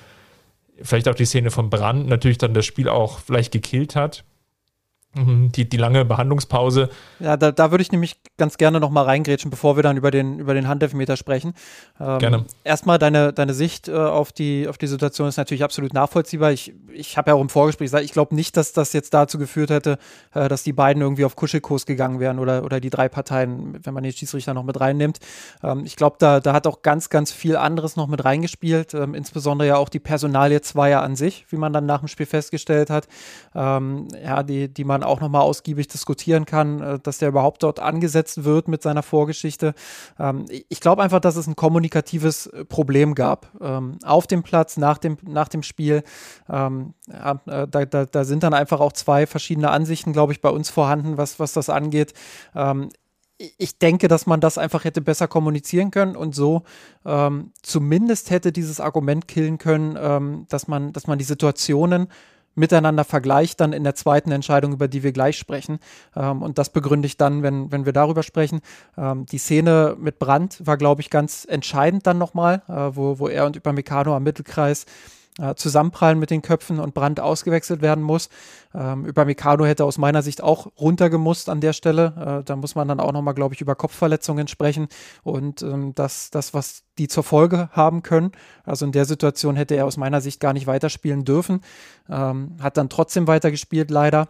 [0.83, 4.25] vielleicht auch die Szene von Brand natürlich dann das Spiel auch vielleicht gekillt hat.
[5.15, 6.89] Mhm, die, die lange Behandlungspause.
[7.21, 10.11] Ja, da, da würde ich nämlich ganz gerne noch mal reingrätschen, bevor wir dann über
[10.11, 11.53] den, über den Handelfmeter sprechen.
[12.01, 12.45] Ähm, gerne.
[12.65, 16.53] Erstmal deine, deine Sicht äh, auf, die, auf die Situation ist natürlich absolut nachvollziehbar.
[16.53, 19.39] Ich, ich habe ja auch im Vorgespräch gesagt, ich glaube nicht, dass das jetzt dazu
[19.39, 19.99] geführt hätte,
[20.33, 23.93] äh, dass die beiden irgendwie auf Kuschelkurs gegangen wären oder, oder die drei Parteien, wenn
[23.93, 25.19] man den Schiedsrichter noch mit reinnimmt.
[25.63, 29.15] Ähm, ich glaube, da, da hat auch ganz, ganz viel anderes noch mit reingespielt, ähm,
[29.15, 32.89] insbesondere ja auch die Personalie Zweier an sich, wie man dann nach dem Spiel festgestellt
[32.89, 33.09] hat.
[33.55, 37.63] Ähm, ja, die, die man man auch nochmal ausgiebig diskutieren kann, äh, dass der überhaupt
[37.63, 39.75] dort angesetzt wird mit seiner Vorgeschichte.
[40.19, 43.51] Ähm, ich glaube einfach, dass es ein kommunikatives äh, Problem gab.
[43.61, 46.03] Ähm, auf dem Platz, nach dem, nach dem Spiel.
[46.49, 50.51] Ähm, äh, da, da, da, sind dann einfach auch zwei verschiedene Ansichten, glaube ich, bei
[50.51, 52.15] uns vorhanden, was, was das angeht
[53.59, 56.63] ich denke, dass man das einfach hätte besser kommunizieren können und so
[57.05, 62.07] ähm, zumindest hätte dieses Argument killen können, ähm, dass man, dass man die Situationen
[62.55, 65.79] miteinander vergleicht, dann in der zweiten Entscheidung, über die wir gleich sprechen.
[66.15, 68.61] Ähm, und das begründe ich dann, wenn, wenn wir darüber sprechen.
[68.97, 73.29] Ähm, die Szene mit Brandt war, glaube ich, ganz entscheidend dann nochmal, äh, wo, wo
[73.29, 74.87] er und Upamecano am Mittelkreis
[75.39, 78.29] äh, zusammenprallen mit den Köpfen und Brand ausgewechselt werden muss.
[78.75, 82.41] Ähm, über Mikado hätte aus meiner Sicht auch runtergemusst an der Stelle.
[82.41, 84.89] Äh, da muss man dann auch nochmal, glaube ich, über Kopfverletzungen sprechen
[85.23, 88.33] und ähm, das, das, was die zur Folge haben können.
[88.65, 91.61] Also in der Situation hätte er aus meiner Sicht gar nicht weiterspielen dürfen.
[92.09, 94.29] Ähm, hat dann trotzdem weitergespielt, leider.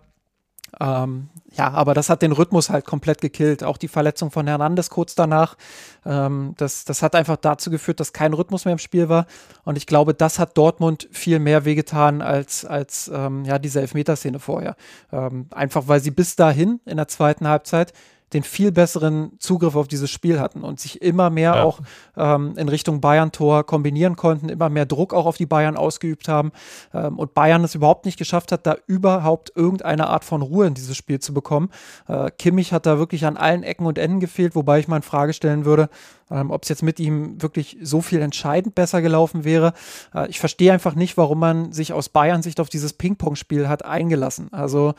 [0.81, 3.63] Ähm, ja, aber das hat den Rhythmus halt komplett gekillt.
[3.63, 5.57] Auch die Verletzung von Hernandez kurz danach.
[6.07, 9.27] Ähm, das, das hat einfach dazu geführt, dass kein Rhythmus mehr im Spiel war.
[9.65, 14.39] Und ich glaube, das hat Dortmund viel mehr wehgetan als, als ähm, ja, diese Elfmeterszene
[14.39, 14.77] vorher.
[15.13, 17.93] Ähm, einfach weil sie bis dahin in der zweiten Halbzeit
[18.33, 21.63] den viel besseren Zugriff auf dieses Spiel hatten und sich immer mehr ja.
[21.63, 21.81] auch
[22.17, 26.53] ähm, in Richtung Bayern-Tor kombinieren konnten, immer mehr Druck auch auf die Bayern ausgeübt haben
[26.95, 30.75] ähm, und Bayern es überhaupt nicht geschafft hat, da überhaupt irgendeine Art von Ruhe in
[30.75, 31.71] dieses Spiel zu bekommen.
[32.09, 35.03] Äh, Kimmich hat da wirklich an allen Ecken und Enden gefehlt, wobei ich mal in
[35.03, 35.89] Frage stellen würde,
[36.31, 39.75] ähm, ob es jetzt mit ihm wirklich so viel entscheidend besser gelaufen wäre.
[40.15, 43.85] Äh, ich verstehe einfach nicht, warum man sich aus Bayern Sicht auf dieses Ping-Pong-Spiel hat
[43.85, 44.53] eingelassen.
[44.53, 44.95] Also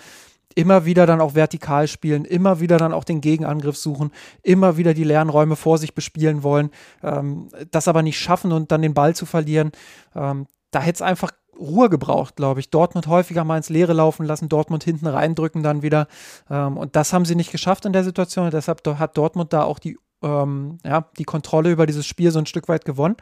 [0.56, 4.94] immer wieder dann auch vertikal spielen, immer wieder dann auch den Gegenangriff suchen, immer wieder
[4.94, 6.70] die leeren Räume vor sich bespielen wollen,
[7.04, 9.72] ähm, das aber nicht schaffen und dann den Ball zu verlieren.
[10.16, 12.70] Ähm, da hätte es einfach Ruhe gebraucht, glaube ich.
[12.70, 16.08] Dortmund häufiger mal ins Leere laufen lassen, Dortmund hinten reindrücken dann wieder.
[16.50, 18.50] Ähm, und das haben sie nicht geschafft in der Situation.
[18.52, 22.46] Deshalb hat Dortmund da auch die, ähm, ja, die Kontrolle über dieses Spiel so ein
[22.46, 23.18] Stück weit gewonnen.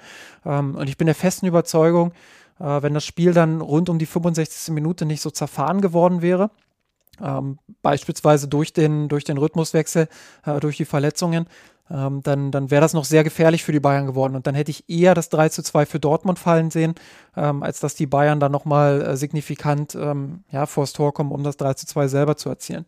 [0.45, 2.13] Ähm, und ich bin der festen Überzeugung,
[2.59, 4.73] äh, wenn das Spiel dann rund um die 65.
[4.73, 6.51] Minute nicht so zerfahren geworden wäre,
[7.23, 10.07] ähm, beispielsweise durch den, durch den Rhythmuswechsel,
[10.45, 11.47] äh, durch die Verletzungen,
[11.89, 14.35] ähm, dann, dann wäre das noch sehr gefährlich für die Bayern geworden.
[14.35, 16.95] Und dann hätte ich eher das 3 zu 2 für Dortmund fallen sehen,
[17.35, 21.43] ähm, als dass die Bayern dann nochmal äh, signifikant ähm, ja, vors Tor kommen, um
[21.43, 22.85] das 3 zu 2 selber zu erzielen.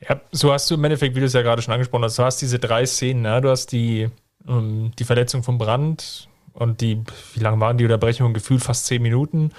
[0.00, 2.22] Ja, so hast du im Endeffekt, wie du es ja gerade schon angesprochen hast, du
[2.22, 3.40] hast diese drei Szenen, ne?
[3.40, 4.08] du hast die,
[4.46, 7.02] ähm, die Verletzung von Brand und die,
[7.34, 8.34] wie lange waren die Unterbrechungen?
[8.34, 9.52] Gefühlt fast zehn Minuten.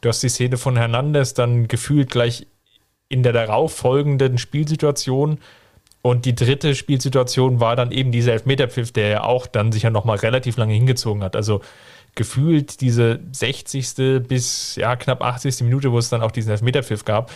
[0.00, 2.46] Du hast die Szene von Hernandez dann gefühlt gleich
[3.12, 5.38] in der darauf folgenden Spielsituation.
[6.00, 9.90] Und die dritte Spielsituation war dann eben dieser Elfmeterpfiff, der ja auch dann sich ja
[9.90, 11.36] nochmal relativ lange hingezogen hat.
[11.36, 11.60] Also
[12.14, 14.26] gefühlt diese 60.
[14.26, 15.60] bis ja, knapp 80.
[15.60, 17.30] Minute, wo es dann auch diesen Elfmeterpfiff gab,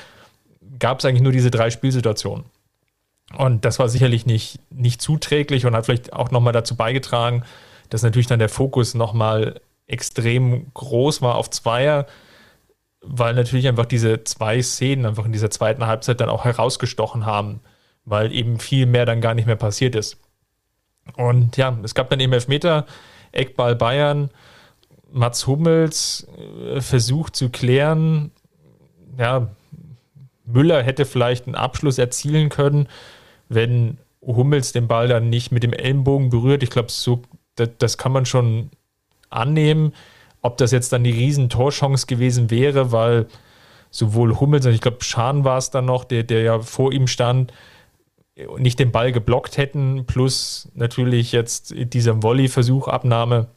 [0.79, 2.47] gab es eigentlich nur diese drei Spielsituationen.
[3.37, 7.45] Und das war sicherlich nicht, nicht zuträglich und hat vielleicht auch nochmal dazu beigetragen,
[7.91, 12.07] dass natürlich dann der Fokus nochmal extrem groß war auf Zweier
[13.09, 17.61] weil natürlich einfach diese zwei Szenen einfach in dieser zweiten Halbzeit dann auch herausgestochen haben,
[18.05, 20.19] weil eben viel mehr dann gar nicht mehr passiert ist.
[21.17, 22.87] Und ja, es gab dann eben Elfmeter,
[23.33, 24.31] Eckball Bayern,
[25.13, 26.27] Mats Hummels
[26.75, 28.33] äh, versucht zu klären,
[29.19, 29.49] ja,
[30.45, 32.89] Müller hätte vielleicht einen Abschluss erzielen können,
[33.49, 36.63] wenn Hummels den Ball dann nicht mit dem Ellenbogen berührt.
[36.63, 37.23] Ich glaube, so,
[37.57, 38.71] das, das kann man schon
[39.31, 39.93] annehmen.
[40.47, 43.27] Ob das jetzt dann die Riesentorchance gewesen wäre, weil
[43.91, 47.53] sowohl Hummels, ich glaube, Schahn war es dann noch, der, der ja vor ihm stand,
[48.59, 53.49] nicht den Ball geblockt hätten, plus natürlich jetzt dieser Volley-Versuchabnahme,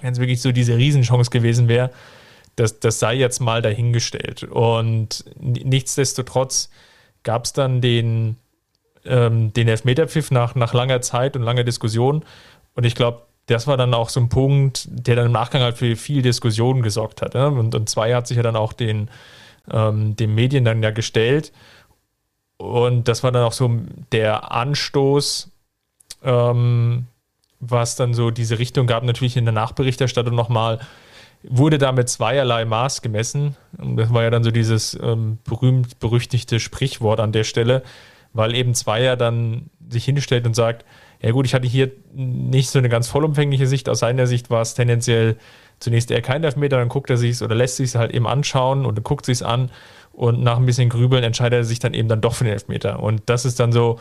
[0.00, 1.90] wenn es wirklich so diese Riesenchance gewesen wäre,
[2.56, 4.44] das, das sei jetzt mal dahingestellt.
[4.44, 6.70] Und nichtsdestotrotz
[7.22, 8.36] gab es dann den
[9.04, 12.24] ähm, den Elfmeterpfiff nach, nach langer Zeit und langer Diskussion.
[12.74, 15.76] Und ich glaube, das war dann auch so ein Punkt, der dann im Nachgang halt
[15.76, 17.34] für viel Diskussion gesorgt hat.
[17.34, 17.48] Ne?
[17.48, 19.10] Und, und zwei hat sich ja dann auch den,
[19.70, 21.52] ähm, den Medien dann ja gestellt.
[22.58, 23.70] Und das war dann auch so
[24.12, 25.50] der Anstoß,
[26.22, 27.06] ähm,
[27.58, 30.78] was dann so diese Richtung gab, natürlich in der Nachberichterstattung nochmal,
[31.42, 33.56] wurde da mit zweierlei Maß gemessen.
[33.78, 37.82] Und das war ja dann so dieses ähm, berühmt-berüchtigte Sprichwort an der Stelle,
[38.32, 40.84] weil eben Zweier dann sich hinstellt und sagt,
[41.22, 43.88] ja gut, ich hatte hier nicht so eine ganz vollumfängliche Sicht.
[43.88, 45.36] Aus seiner Sicht war es tendenziell
[45.78, 48.84] zunächst eher kein Elfmeter, dann guckt er sich oder lässt sich es halt eben anschauen
[48.84, 49.70] und guckt sich es an
[50.12, 53.00] und nach ein bisschen Grübeln entscheidet er sich dann eben dann doch für den Elfmeter.
[53.00, 53.98] Und das ist dann so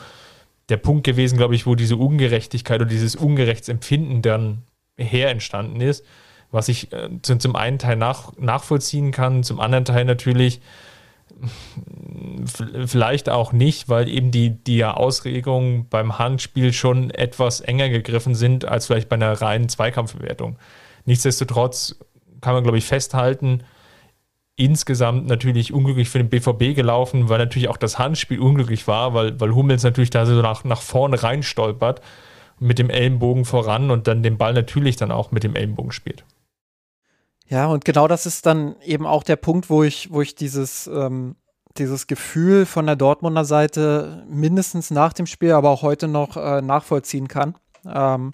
[0.70, 4.64] der Punkt gewesen, glaube ich, wo diese Ungerechtigkeit oder dieses Ungerechtsempfinden dann
[4.98, 6.06] her entstanden ist,
[6.52, 10.62] was ich äh, zum einen Teil nach, nachvollziehen kann, zum anderen Teil natürlich
[12.86, 18.66] vielleicht auch nicht, weil eben die, die Ausregungen beim Handspiel schon etwas enger gegriffen sind
[18.66, 20.58] als vielleicht bei einer reinen Zweikampfbewertung.
[21.06, 21.96] Nichtsdestotrotz
[22.42, 23.64] kann man, glaube ich, festhalten,
[24.56, 29.40] insgesamt natürlich unglücklich für den BVB gelaufen, weil natürlich auch das Handspiel unglücklich war, weil,
[29.40, 32.02] weil Hummels natürlich da so nach, nach vorne rein stolpert
[32.60, 36.26] mit dem Ellenbogen voran und dann den Ball natürlich dann auch mit dem Ellenbogen spielt.
[37.50, 40.86] Ja, und genau das ist dann eben auch der Punkt, wo ich, wo ich dieses,
[40.88, 41.36] ähm,
[41.78, 46.62] dieses Gefühl von der Dortmunder Seite mindestens nach dem Spiel, aber auch heute noch äh,
[46.62, 47.56] nachvollziehen kann.
[47.88, 48.34] Ähm,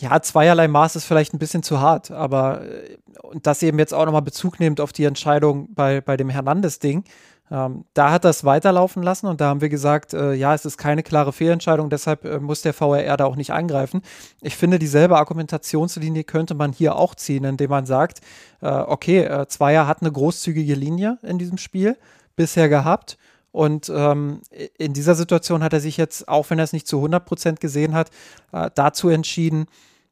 [0.00, 3.92] ja, zweierlei Maß ist vielleicht ein bisschen zu hart, aber äh, und das eben jetzt
[3.92, 7.04] auch nochmal Bezug nehmend auf die Entscheidung bei, bei dem Hernandez-Ding.
[7.50, 10.78] Ähm, da hat das weiterlaufen lassen und da haben wir gesagt, äh, ja, es ist
[10.78, 14.02] keine klare Fehlentscheidung, deshalb äh, muss der VRR da auch nicht eingreifen.
[14.42, 18.20] Ich finde, dieselbe Argumentationslinie könnte man hier auch ziehen, indem man sagt,
[18.62, 21.96] äh, okay, äh, Zweier hat eine großzügige Linie in diesem Spiel
[22.34, 23.16] bisher gehabt.
[23.52, 24.42] Und ähm,
[24.76, 27.60] in dieser Situation hat er sich jetzt, auch wenn er es nicht zu 100 Prozent
[27.60, 28.10] gesehen hat,
[28.52, 29.66] äh, dazu entschieden,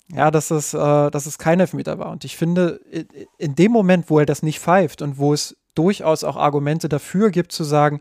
[0.09, 2.11] ja, dass es, äh, dass es kein Elfmeter war.
[2.11, 2.80] Und ich finde,
[3.37, 7.31] in dem Moment, wo er das nicht pfeift und wo es durchaus auch Argumente dafür
[7.31, 8.01] gibt, zu sagen,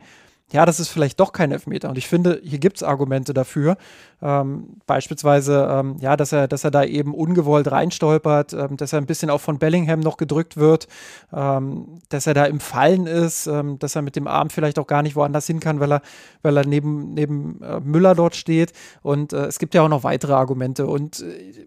[0.54, 1.90] ja, das ist vielleicht doch kein Elfmeter.
[1.90, 3.76] Und ich finde, hier gibt es Argumente dafür.
[4.22, 9.00] Ähm, beispielsweise, ähm, ja, dass er, dass er da eben ungewollt reinstolpert, ähm, dass er
[9.00, 10.88] ein bisschen auch von Bellingham noch gedrückt wird,
[11.34, 14.86] ähm, dass er da im Fallen ist, ähm, dass er mit dem Arm vielleicht auch
[14.86, 16.02] gar nicht woanders hin kann, weil er,
[16.44, 18.74] weil er neben, neben äh, Müller dort steht.
[19.02, 20.86] Und äh, es gibt ja auch noch weitere Argumente.
[20.86, 21.66] Und äh,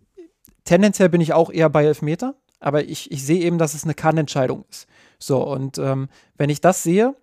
[0.64, 3.94] tendenziell bin ich auch eher bei Elfmeter, aber ich, ich sehe eben, dass es eine
[3.94, 4.86] Kann-Entscheidung ist.
[5.18, 7.14] So, und ähm, wenn ich das sehe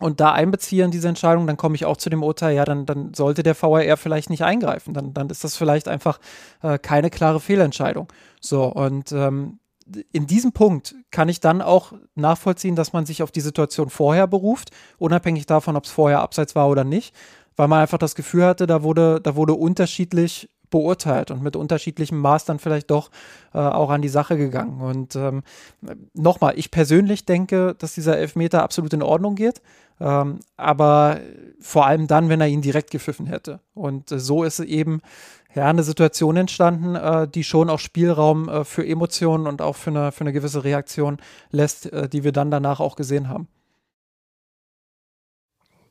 [0.00, 2.86] und da einbeziehe in diese Entscheidung, dann komme ich auch zu dem Urteil, ja, dann,
[2.86, 4.94] dann sollte der VAR vielleicht nicht eingreifen.
[4.94, 6.18] Dann, dann ist das vielleicht einfach
[6.62, 8.08] äh, keine klare Fehlentscheidung.
[8.40, 9.58] So, und ähm,
[10.12, 14.26] in diesem Punkt kann ich dann auch nachvollziehen, dass man sich auf die Situation vorher
[14.26, 17.14] beruft, unabhängig davon, ob es vorher abseits war oder nicht,
[17.54, 22.18] weil man einfach das Gefühl hatte, da wurde, da wurde unterschiedlich beurteilt und mit unterschiedlichem
[22.18, 23.10] Maß dann vielleicht doch
[23.54, 24.80] äh, auch an die Sache gegangen.
[24.80, 25.42] Und ähm,
[26.14, 29.62] nochmal, ich persönlich denke, dass dieser Elfmeter absolut in Ordnung geht,
[30.00, 31.20] ähm, aber
[31.60, 33.60] vor allem dann, wenn er ihn direkt gepfiffen hätte.
[33.74, 35.00] Und äh, so ist eben
[35.54, 39.90] ja, eine Situation entstanden, äh, die schon auch Spielraum äh, für Emotionen und auch für
[39.90, 41.18] eine, für eine gewisse Reaktion
[41.50, 43.48] lässt, äh, die wir dann danach auch gesehen haben.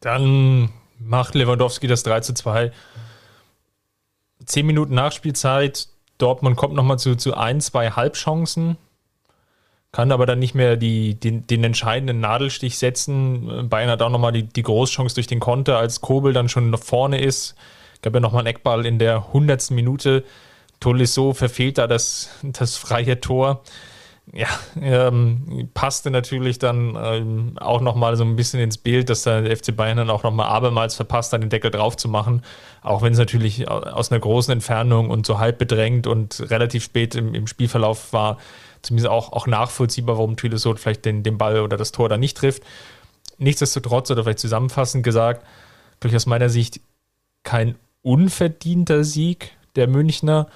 [0.02, 0.70] Dann
[1.00, 2.72] macht Lewandowski das 3 zu 2
[4.46, 5.88] zehn Minuten Nachspielzeit,
[6.18, 8.78] Dortmund kommt nochmal zu, zu ein, zwei Halbchancen,
[9.92, 13.70] kann aber dann nicht mehr die, den, den entscheidenden Nadelstich setzen.
[13.70, 17.22] Bayern hat auch nochmal die, die Großchance durch den Konter, als Kobel dann schon vorne
[17.22, 17.56] ist.
[18.02, 20.24] Gab ja nochmal einen Eckball in der hundertsten Minute.
[20.80, 23.64] Tolisso verfehlt da das, das freie Tor
[24.34, 24.48] ja,
[24.82, 29.76] ähm, passte natürlich dann ähm, auch nochmal so ein bisschen ins Bild, dass der FC
[29.76, 32.42] Bayern dann auch nochmal abermals verpasst hat, den Deckel drauf zu machen.
[32.82, 37.16] Auch wenn es natürlich aus einer großen Entfernung und so halb bedrängt und relativ spät
[37.16, 38.38] im, im Spielverlauf war,
[38.82, 42.38] zumindest auch, auch nachvollziehbar, warum Tüleso vielleicht den, den Ball oder das Tor da nicht
[42.38, 42.64] trifft.
[43.38, 45.46] Nichtsdestotrotz, oder vielleicht zusammenfassend gesagt,
[46.00, 46.82] durch aus meiner Sicht
[47.44, 50.48] kein unverdienter Sieg der Münchner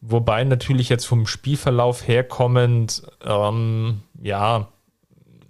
[0.00, 4.68] Wobei natürlich jetzt vom Spielverlauf herkommend, ähm, ja,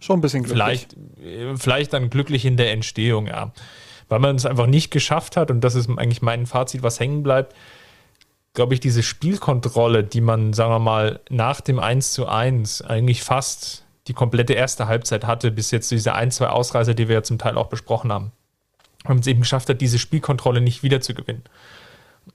[0.01, 0.87] schon ein bisschen glücklich.
[1.19, 3.53] Vielleicht, vielleicht dann glücklich in der Entstehung, ja.
[4.09, 7.23] Weil man es einfach nicht geschafft hat, und das ist eigentlich mein Fazit, was hängen
[7.23, 7.55] bleibt,
[8.55, 13.23] glaube ich, diese Spielkontrolle, die man, sagen wir mal, nach dem 1 zu 1 eigentlich
[13.23, 17.23] fast die komplette erste Halbzeit hatte, bis jetzt diese ein, zwei Ausreißer, die wir ja
[17.23, 18.33] zum Teil auch besprochen haben.
[19.07, 21.45] Man es eben geschafft hat, diese Spielkontrolle nicht wieder zu gewinnen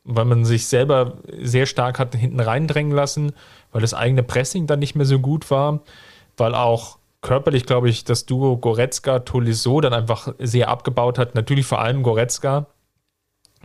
[0.04, 3.34] weil man sich selber sehr stark hat hinten reindrängen lassen,
[3.72, 5.82] weil das eigene Pressing dann nicht mehr so gut war,
[6.38, 11.36] weil auch körperlich, glaube ich, das Duo Goretzka-Tolisso dann einfach sehr abgebaut hat.
[11.36, 12.68] Natürlich vor allem Goretzka,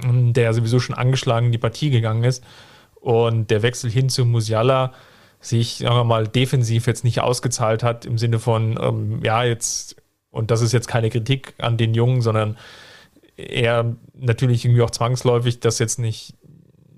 [0.03, 2.45] der sowieso schon angeschlagen in die Partie gegangen ist.
[2.95, 4.93] Und der Wechsel hin zu Musiala
[5.41, 9.97] sich, sagen wir mal, defensiv jetzt nicht ausgezahlt hat, im Sinne von, ähm, ja, jetzt,
[10.31, 12.57] und das ist jetzt keine Kritik an den Jungen, sondern
[13.39, 16.35] eher natürlich irgendwie auch zwangsläufig, dass jetzt nicht,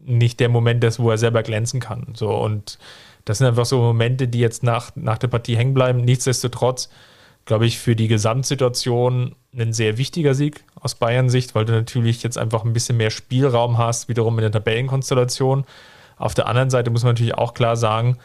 [0.02, 2.14] nicht der Moment ist, wo er selber glänzen kann.
[2.14, 2.78] So, und
[3.24, 6.00] das sind einfach so Momente, die jetzt nach, nach der Partie hängen bleiben.
[6.00, 6.88] Nichtsdestotrotz,
[7.44, 12.38] glaube ich, für die Gesamtsituation ein sehr wichtiger Sieg aus Bayern-Sicht, weil du natürlich jetzt
[12.38, 15.64] einfach ein bisschen mehr Spielraum hast, wiederum in der Tabellenkonstellation.
[16.16, 18.16] Auf der anderen Seite muss man natürlich auch klar sagen,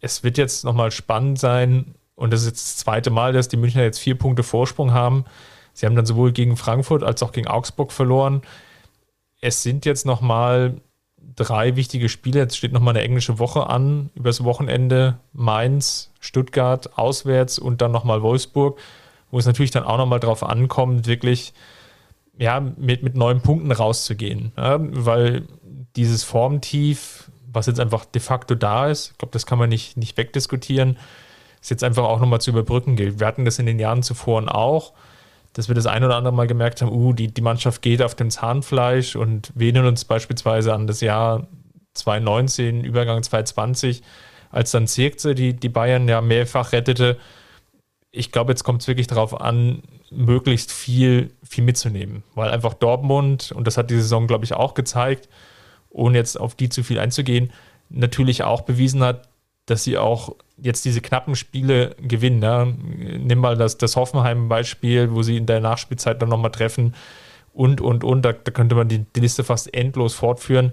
[0.00, 3.56] es wird jetzt nochmal spannend sein, und das ist jetzt das zweite Mal, dass die
[3.56, 5.24] Münchner jetzt vier Punkte Vorsprung haben.
[5.72, 8.42] Sie haben dann sowohl gegen Frankfurt als auch gegen Augsburg verloren.
[9.40, 10.74] Es sind jetzt nochmal
[11.36, 12.40] drei wichtige Spiele.
[12.40, 18.22] Jetzt steht nochmal eine englische Woche an, übers Wochenende Mainz, Stuttgart auswärts und dann nochmal
[18.22, 18.78] Wolfsburg,
[19.30, 21.52] wo es natürlich dann auch nochmal drauf ankommt, wirklich
[22.38, 24.52] ja, mit, mit neun Punkten rauszugehen.
[24.56, 25.46] Ja, weil
[25.96, 29.96] dieses Formtief, was jetzt einfach de facto da ist, ich glaube, das kann man nicht,
[29.96, 30.98] nicht wegdiskutieren,
[31.60, 33.20] ist jetzt einfach auch nochmal zu überbrücken gilt.
[33.20, 34.92] Wir hatten das in den Jahren zuvor auch,
[35.52, 38.14] dass wir das ein oder andere Mal gemerkt haben, uh, die, die Mannschaft geht auf
[38.14, 41.46] dem Zahnfleisch und erinnern uns beispielsweise an das Jahr
[41.94, 44.02] 2019, Übergang 2020,
[44.50, 47.18] als dann Zirkze die, die Bayern ja mehrfach rettete.
[48.10, 53.52] Ich glaube, jetzt kommt es wirklich darauf an, möglichst viel, viel mitzunehmen, weil einfach Dortmund,
[53.52, 55.28] und das hat die Saison, glaube ich, auch gezeigt,
[55.90, 57.52] ohne jetzt auf die zu viel einzugehen,
[57.88, 59.28] natürlich auch bewiesen hat,
[59.66, 62.42] dass sie auch jetzt diese knappen Spiele gewinnen.
[62.42, 62.64] Ja.
[62.64, 66.94] Nimm mal das, das Hoffenheim-Beispiel, wo sie in der Nachspielzeit dann nochmal treffen
[67.52, 68.22] und, und, und.
[68.22, 70.72] Da, da könnte man die, die, Liste fast endlos fortführen.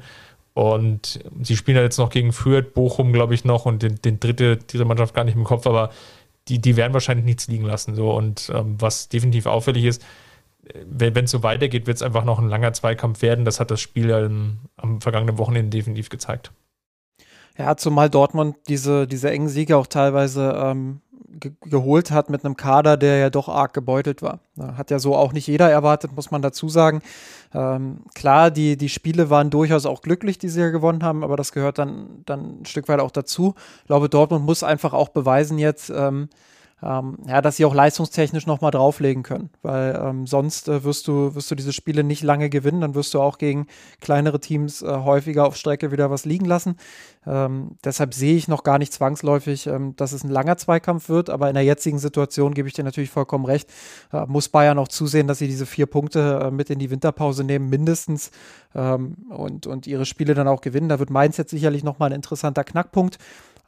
[0.53, 4.19] Und sie spielen ja jetzt noch gegen Fürth, Bochum, glaube ich, noch und den, den
[4.19, 5.91] dritte, diese Mannschaft gar nicht im Kopf, aber
[6.47, 7.95] die, die werden wahrscheinlich nichts liegen lassen.
[7.95, 8.11] So.
[8.11, 10.03] Und ähm, was definitiv auffällig ist,
[10.85, 13.45] wenn es so weitergeht, wird es einfach noch ein langer Zweikampf werden.
[13.45, 16.51] Das hat das Spiel ähm, am vergangenen Wochenende definitiv gezeigt.
[17.59, 22.55] Ja, zumal Dortmund diese, diese engen Siege auch teilweise ähm, ge geholt hat mit einem
[22.55, 24.39] Kader, der ja doch arg gebeutelt war.
[24.57, 27.01] Hat ja so auch nicht jeder erwartet, muss man dazu sagen.
[27.53, 31.35] Ähm, klar, die, die Spiele waren durchaus auch glücklich, die sie ja gewonnen haben, aber
[31.35, 33.55] das gehört dann, dann ein Stück weit auch dazu.
[33.81, 36.29] Ich glaube, Dortmund muss einfach auch beweisen jetzt, ähm,
[36.81, 39.49] ähm, ja, dass sie auch leistungstechnisch nochmal drauflegen können.
[39.61, 42.81] Weil ähm, sonst äh, wirst, du, wirst du diese Spiele nicht lange gewinnen.
[42.81, 43.67] Dann wirst du auch gegen
[43.99, 46.77] kleinere Teams äh, häufiger auf Strecke wieder was liegen lassen.
[47.27, 51.29] Ähm, deshalb sehe ich noch gar nicht zwangsläufig, ähm, dass es ein langer Zweikampf wird.
[51.29, 53.69] Aber in der jetzigen Situation gebe ich dir natürlich vollkommen recht.
[54.13, 57.43] Äh, muss Bayern auch zusehen, dass sie diese vier Punkte äh, mit in die Winterpause
[57.43, 58.31] nehmen, mindestens.
[58.73, 60.87] Ähm, und, und ihre Spiele dann auch gewinnen.
[60.87, 63.17] Da wird Mainz jetzt sicherlich nochmal ein interessanter Knackpunkt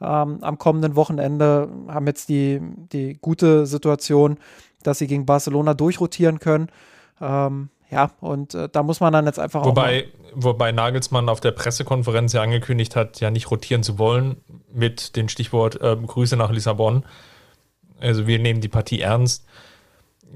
[0.02, 2.60] ähm, am kommenden Wochenende, haben jetzt die,
[2.92, 4.38] die gute Situation,
[4.82, 6.68] dass sie gegen Barcelona durchrotieren können.
[7.20, 10.32] Ähm, ja, und äh, da muss man dann jetzt einfach wobei, auch.
[10.34, 14.36] Wobei Nagelsmann auf der Pressekonferenz ja angekündigt hat, ja nicht rotieren zu wollen,
[14.72, 17.04] mit dem Stichwort äh, Grüße nach Lissabon.
[18.00, 19.44] Also wir nehmen die Partie ernst.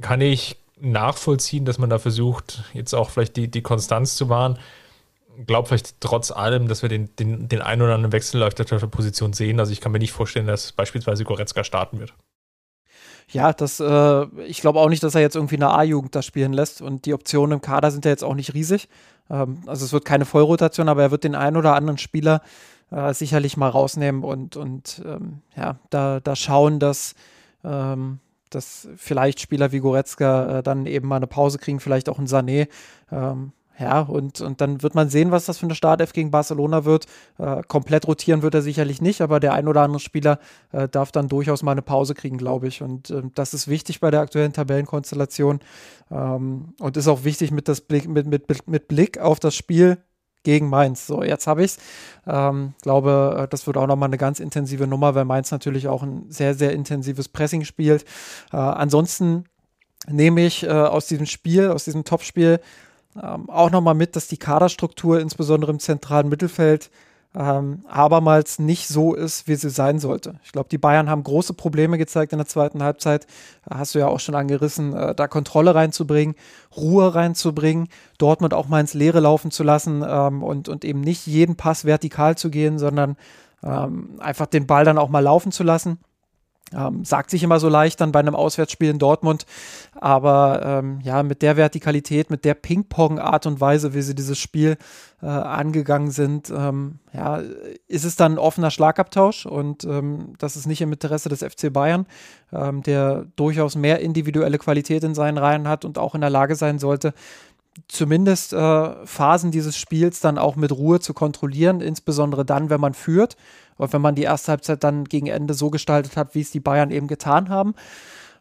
[0.02, 4.58] Kann ich nachvollziehen, dass man da versucht, jetzt auch vielleicht die, die Konstanz zu wahren
[5.46, 8.64] glaube vielleicht trotz allem, dass wir den, den, den einen oder anderen Wechsel auf der
[8.64, 9.60] Position sehen.
[9.60, 12.14] Also ich kann mir nicht vorstellen, dass beispielsweise Goretzka starten wird.
[13.28, 16.52] Ja, das, äh, ich glaube auch nicht, dass er jetzt irgendwie eine A-Jugend da spielen
[16.52, 18.88] lässt und die Optionen im Kader sind ja jetzt auch nicht riesig.
[19.28, 22.40] Ähm, also es wird keine Vollrotation, aber er wird den einen oder anderen Spieler
[22.90, 27.14] äh, sicherlich mal rausnehmen und, und ähm, ja, da, da schauen, dass,
[27.64, 28.20] ähm,
[28.50, 32.28] dass vielleicht Spieler wie Goretzka äh, dann eben mal eine Pause kriegen, vielleicht auch ein
[32.28, 32.68] Sané.
[33.10, 36.84] Ähm, ja, und, und dann wird man sehen, was das für eine Startelf gegen Barcelona
[36.84, 37.06] wird.
[37.38, 40.38] Äh, komplett rotieren wird er sicherlich nicht, aber der ein oder andere Spieler
[40.72, 42.82] äh, darf dann durchaus mal eine Pause kriegen, glaube ich.
[42.82, 45.60] Und äh, das ist wichtig bei der aktuellen Tabellenkonstellation
[46.10, 49.98] ähm, und ist auch wichtig mit, das Blick, mit, mit, mit Blick auf das Spiel
[50.42, 51.06] gegen Mainz.
[51.06, 51.78] So, jetzt habe ich es.
[52.26, 56.02] Ähm, glaube, äh, das wird auch nochmal eine ganz intensive Nummer, weil Mainz natürlich auch
[56.02, 58.04] ein sehr, sehr intensives Pressing spielt.
[58.52, 59.44] Äh, ansonsten
[60.08, 62.60] nehme ich äh, aus diesem Spiel, aus diesem Topspiel,
[63.22, 66.90] ähm, auch nochmal mit, dass die Kaderstruktur insbesondere im zentralen Mittelfeld
[67.36, 70.40] ähm, abermals nicht so ist, wie sie sein sollte.
[70.42, 73.26] Ich glaube, die Bayern haben große Probleme gezeigt in der zweiten Halbzeit.
[73.68, 76.34] Hast du ja auch schon angerissen, äh, da Kontrolle reinzubringen,
[76.74, 81.26] Ruhe reinzubringen, Dortmund auch mal ins Leere laufen zu lassen ähm, und, und eben nicht
[81.26, 83.16] jeden Pass vertikal zu gehen, sondern
[83.62, 85.98] ähm, einfach den Ball dann auch mal laufen zu lassen.
[86.74, 89.46] Ähm, sagt sich immer so leicht dann bei einem Auswärtsspiel in Dortmund,
[89.94, 94.76] aber ähm, ja, mit der Vertikalität, mit der Ping-Pong-Art und Weise, wie sie dieses Spiel
[95.22, 97.40] äh, angegangen sind, ähm, ja,
[97.86, 99.46] ist es dann ein offener Schlagabtausch.
[99.46, 102.06] Und ähm, das ist nicht im Interesse des FC Bayern,
[102.52, 106.56] ähm, der durchaus mehr individuelle Qualität in seinen Reihen hat und auch in der Lage
[106.56, 107.14] sein sollte,
[107.88, 112.94] zumindest äh, Phasen dieses Spiels dann auch mit Ruhe zu kontrollieren, insbesondere dann, wenn man
[112.94, 113.36] führt
[113.76, 116.60] und wenn man die erste Halbzeit dann gegen Ende so gestaltet hat, wie es die
[116.60, 117.74] Bayern eben getan haben.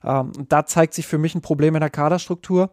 [0.03, 2.69] Ähm, da zeigt sich für mich ein Problem in der Kaderstruktur.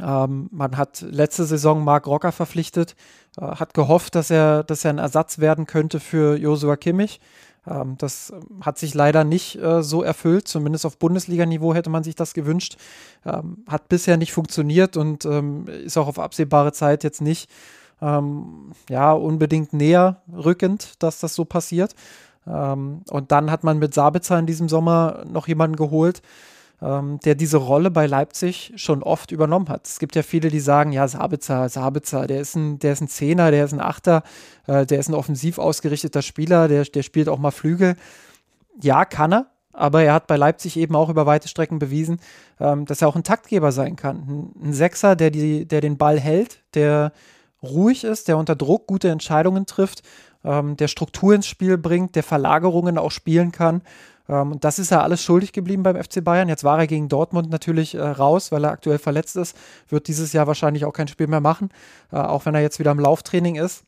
[0.00, 2.96] Ähm, man hat letzte Saison Marc Rocker verpflichtet,
[3.36, 7.20] äh, hat gehofft, dass er, dass er ein Ersatz werden könnte für Josua Kimmich.
[7.66, 12.14] Ähm, das hat sich leider nicht äh, so erfüllt, zumindest auf Bundesliga-Niveau hätte man sich
[12.14, 12.76] das gewünscht.
[13.24, 17.50] Ähm, hat bisher nicht funktioniert und ähm, ist auch auf absehbare Zeit jetzt nicht
[18.00, 21.94] ähm, ja, unbedingt näher rückend, dass das so passiert.
[22.46, 26.22] Ähm, und dann hat man mit Sabitzer in diesem Sommer noch jemanden geholt,
[26.82, 29.86] ähm, der diese Rolle bei Leipzig schon oft übernommen hat.
[29.86, 33.08] Es gibt ja viele, die sagen, ja, Sabitzer, Sabitzer, der ist ein, der ist ein
[33.08, 34.22] Zehner, der ist ein Achter,
[34.66, 37.96] äh, der ist ein offensiv ausgerichteter Spieler, der, der spielt auch mal Flügel.
[38.82, 42.20] Ja, kann er, aber er hat bei Leipzig eben auch über weite Strecken bewiesen,
[42.60, 44.52] ähm, dass er auch ein Taktgeber sein kann.
[44.62, 47.12] Ein, ein Sechser, der, die, der den Ball hält, der
[47.64, 50.02] ruhig ist, der unter Druck gute Entscheidungen trifft,
[50.44, 53.82] ähm, der Struktur ins Spiel bringt, der Verlagerungen auch spielen kann.
[54.28, 56.48] Ähm, und das ist ja alles schuldig geblieben beim FC Bayern.
[56.48, 59.56] Jetzt war er gegen Dortmund natürlich äh, raus, weil er aktuell verletzt ist.
[59.88, 61.70] Wird dieses Jahr wahrscheinlich auch kein Spiel mehr machen,
[62.12, 63.84] äh, auch wenn er jetzt wieder im Lauftraining ist.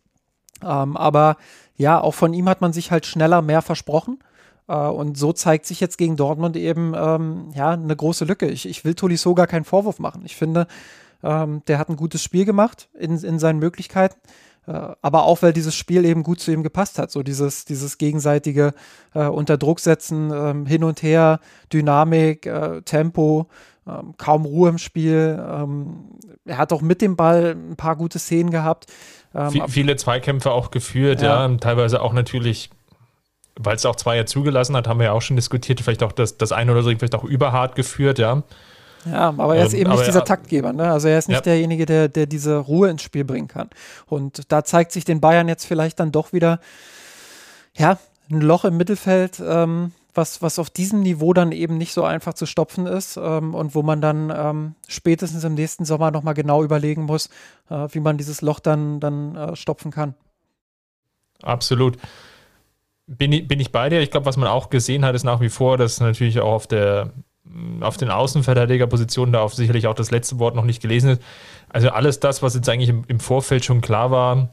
[0.62, 1.36] Ähm, aber
[1.76, 4.18] ja, auch von ihm hat man sich halt schneller mehr versprochen.
[4.68, 8.48] Uh, und so zeigt sich jetzt gegen Dortmund eben ähm, ja, eine große Lücke.
[8.48, 10.22] Ich, ich will Tolisso gar keinen Vorwurf machen.
[10.24, 10.66] Ich finde,
[11.22, 14.16] ähm, der hat ein gutes Spiel gemacht in, in seinen Möglichkeiten.
[14.66, 17.10] Äh, aber auch, weil dieses Spiel eben gut zu ihm gepasst hat.
[17.10, 18.74] So dieses, dieses gegenseitige
[19.14, 21.40] äh, unter Druck setzen, ähm, hin und her,
[21.72, 23.48] Dynamik, äh, Tempo,
[23.86, 25.38] ähm, kaum Ruhe im Spiel.
[25.48, 26.04] Ähm,
[26.44, 28.86] er hat auch mit dem Ball ein paar gute Szenen gehabt.
[29.34, 32.70] Ähm, viele Zweikämpfe auch geführt, ja, ja teilweise auch natürlich
[33.58, 36.12] weil es auch zwei ja zugelassen hat, haben wir ja auch schon diskutiert, vielleicht auch
[36.12, 38.42] das, das eine oder so vielleicht auch überhart geführt, ja.
[39.10, 40.72] Ja, aber er ist ähm, eben nicht dieser Taktgeber.
[40.72, 40.90] Ne?
[40.90, 41.42] Also er ist nicht ja.
[41.42, 43.70] derjenige, der, der diese Ruhe ins Spiel bringen kann.
[44.06, 46.60] Und da zeigt sich den Bayern jetzt vielleicht dann doch wieder,
[47.74, 47.98] ja,
[48.30, 52.34] ein Loch im Mittelfeld, ähm, was, was auf diesem Niveau dann eben nicht so einfach
[52.34, 56.64] zu stopfen ist ähm, und wo man dann ähm, spätestens im nächsten Sommer nochmal genau
[56.64, 57.28] überlegen muss,
[57.70, 60.14] äh, wie man dieses Loch dann, dann äh, stopfen kann.
[61.42, 61.98] Absolut.
[63.06, 64.00] Bin ich, bin ich bei dir?
[64.00, 66.66] Ich glaube, was man auch gesehen hat, ist nach wie vor, dass natürlich auch auf
[66.66, 67.12] der
[67.80, 71.22] auf den Außenverteidigerpositionen da auf sicherlich auch das letzte Wort noch nicht gelesen ist.
[71.68, 74.50] Also alles das, was jetzt eigentlich im, im Vorfeld schon klar war,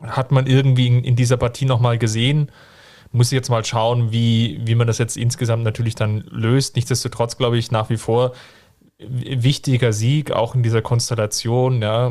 [0.00, 2.50] hat man irgendwie in, in dieser Partie nochmal gesehen.
[3.12, 6.76] Muss jetzt mal schauen, wie, wie man das jetzt insgesamt natürlich dann löst.
[6.76, 8.32] Nichtsdestotrotz glaube ich nach wie vor
[8.98, 11.82] wichtiger Sieg, auch in dieser Konstellation.
[11.82, 12.10] Ja,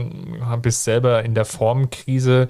[0.61, 2.49] bist selber in der Formkrise,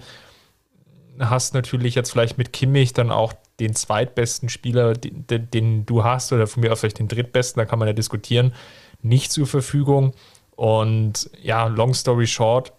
[1.19, 6.33] hast natürlich jetzt vielleicht mit Kimmich dann auch den zweitbesten Spieler, den, den, du hast,
[6.33, 8.53] oder von mir aus vielleicht den drittbesten, da kann man ja diskutieren,
[9.01, 10.13] nicht zur Verfügung.
[10.55, 12.73] Und ja, long story short,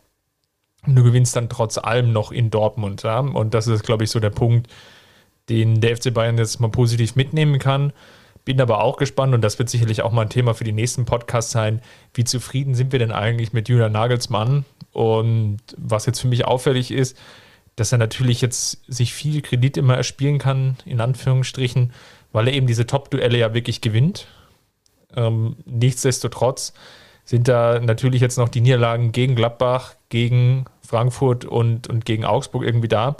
[0.87, 3.03] du gewinnst dann trotz allem noch in Dortmund.
[3.03, 3.21] Ja?
[3.21, 4.71] Und das ist, glaube ich, so der Punkt,
[5.49, 7.93] den der FC Bayern jetzt mal positiv mitnehmen kann.
[8.45, 11.05] Bin aber auch gespannt, und das wird sicherlich auch mal ein Thema für die nächsten
[11.05, 11.83] Podcasts sein,
[12.15, 14.65] wie zufrieden sind wir denn eigentlich mit Julian Nagelsmann?
[14.93, 17.19] Und was jetzt für mich auffällig ist,
[17.77, 21.93] dass er natürlich jetzt sich viel Kredit immer erspielen kann, in Anführungsstrichen,
[22.33, 24.27] weil er eben diese Top-Duelle ja wirklich gewinnt.
[25.15, 26.73] Ähm, nichtsdestotrotz
[27.25, 32.65] sind da natürlich jetzt noch die Niederlagen gegen Gladbach, gegen Frankfurt und, und gegen Augsburg
[32.65, 33.17] irgendwie da.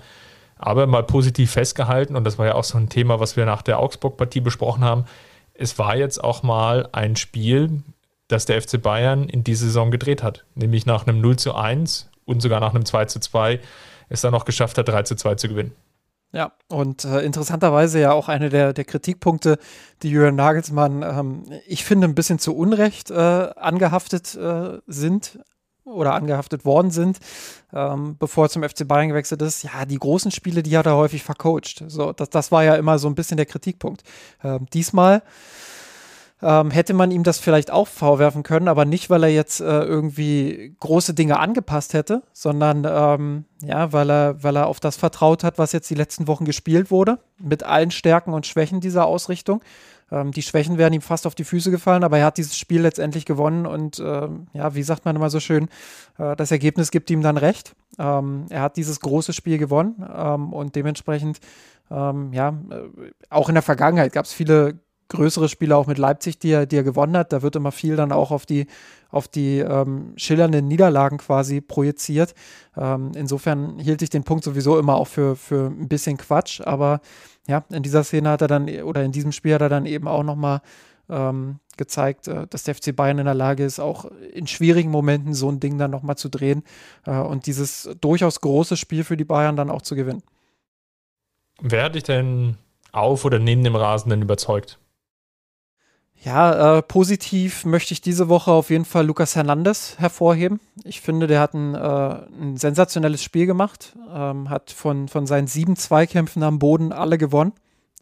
[0.57, 3.63] Aber mal positiv festgehalten, und das war ja auch so ein Thema, was wir nach
[3.63, 5.05] der Augsburg-Partie besprochen haben,
[5.53, 7.83] es war jetzt auch mal ein Spiel,
[8.29, 10.45] das der FC Bayern in dieser Saison gedreht hat.
[10.55, 13.61] Nämlich nach einem 0 zu 1 und sogar nach einem 2 zu 2
[14.09, 15.73] es dann noch geschafft hat, 3 zu 2 zu gewinnen.
[16.33, 19.59] Ja, und äh, interessanterweise ja auch eine der, der Kritikpunkte,
[20.03, 25.39] die Jürgen Nagelsmann, ähm, ich finde, ein bisschen zu Unrecht äh, angehaftet äh, sind
[25.85, 27.19] oder angehaftet worden sind,
[27.73, 29.63] ähm, bevor er zum FC Bayern gewechselt ist.
[29.63, 31.85] Ja, die großen Spiele, die hat er häufig vercoacht.
[31.87, 34.03] So, das, das war ja immer so ein bisschen der Kritikpunkt.
[34.43, 35.23] Ähm, diesmal
[36.47, 39.65] ähm, hätte man ihm das vielleicht auch vorwerfen können, aber nicht, weil er jetzt äh,
[39.65, 45.43] irgendwie große Dinge angepasst hätte, sondern ähm, ja, weil er, weil er auf das vertraut
[45.43, 49.61] hat, was jetzt die letzten Wochen gespielt wurde, mit allen Stärken und Schwächen dieser Ausrichtung.
[50.13, 52.83] Ähm, die Schwächen wären ihm fast auf die Füße gefallen, aber er hat dieses Spiel
[52.83, 55.69] letztendlich gewonnen und ähm, ja, wie sagt man immer so schön,
[56.17, 57.75] äh, das Ergebnis gibt ihm dann recht.
[57.99, 61.41] Ähm, er hat dieses große Spiel gewonnen ähm, und dementsprechend
[61.91, 64.79] ähm, ja, äh, auch in der Vergangenheit gab es viele
[65.09, 67.33] größere Spiele auch mit Leipzig, die er, die er gewonnen hat.
[67.33, 68.67] Da wird immer viel dann auch auf die,
[69.11, 72.35] auf die ähm, schillernden Niederlagen quasi projiziert.
[72.77, 76.61] Ähm, insofern hielt ich den Punkt sowieso immer auch für, für ein bisschen Quatsch.
[76.61, 77.01] Aber
[77.47, 80.09] ja, in dieser Szene hat er dann, oder in diesem Spiel hat er dann eben
[80.09, 80.61] auch nochmal
[81.09, 85.35] ähm, gezeigt, äh, dass der FC Bayern in der Lage ist, auch in schwierigen Momenten
[85.35, 86.65] so ein Ding dann nochmal zu drehen
[87.07, 90.23] äh, und dieses durchaus große Spiel für die Bayern dann auch zu gewinnen.
[91.61, 92.57] Wer hat dich denn
[92.93, 94.79] auf oder neben dem Rasen denn überzeugt?
[96.27, 100.59] Ja, äh, positiv möchte ich diese Woche auf jeden Fall Lukas Hernandez hervorheben.
[100.83, 105.47] Ich finde, der hat ein, äh, ein sensationelles Spiel gemacht, ähm, hat von, von seinen
[105.47, 107.53] sieben Zweikämpfen am Boden alle gewonnen.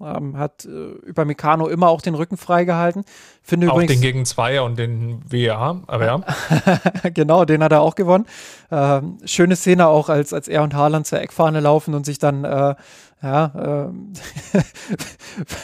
[0.01, 3.05] Ähm, hat äh, über Meccano immer auch den Rücken freigehalten.
[3.43, 6.21] Finde auch übrigens, den gegen Zweier und den WR, aber ja.
[7.15, 8.25] genau, den hat er auch gewonnen.
[8.73, 12.45] Ähm, schöne Szene auch, als, als er und Haaland zur Eckfahne laufen und sich dann
[12.45, 12.75] äh,
[13.23, 13.93] ja, äh,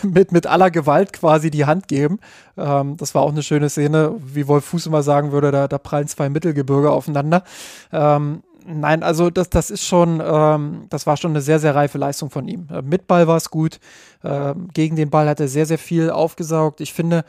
[0.07, 2.19] mit, mit aller Gewalt quasi die Hand geben.
[2.57, 5.79] Ähm, das war auch eine schöne Szene, wie Wolf Fuß immer sagen würde, da, da
[5.79, 7.45] prallen zwei Mittelgebirge aufeinander.
[7.93, 11.99] Ähm, Nein, also das, das ist schon, ähm, das war schon eine sehr, sehr reife
[11.99, 12.69] Leistung von ihm.
[12.71, 13.81] Äh, mit Ball war es gut,
[14.23, 16.81] äh, gegen den Ball hat er sehr, sehr viel aufgesaugt.
[16.81, 17.25] Ich finde,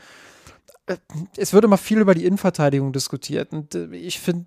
[0.86, 0.96] äh,
[1.36, 3.52] es wird immer viel über die Innenverteidigung diskutiert.
[3.52, 4.46] Und äh, ich finde,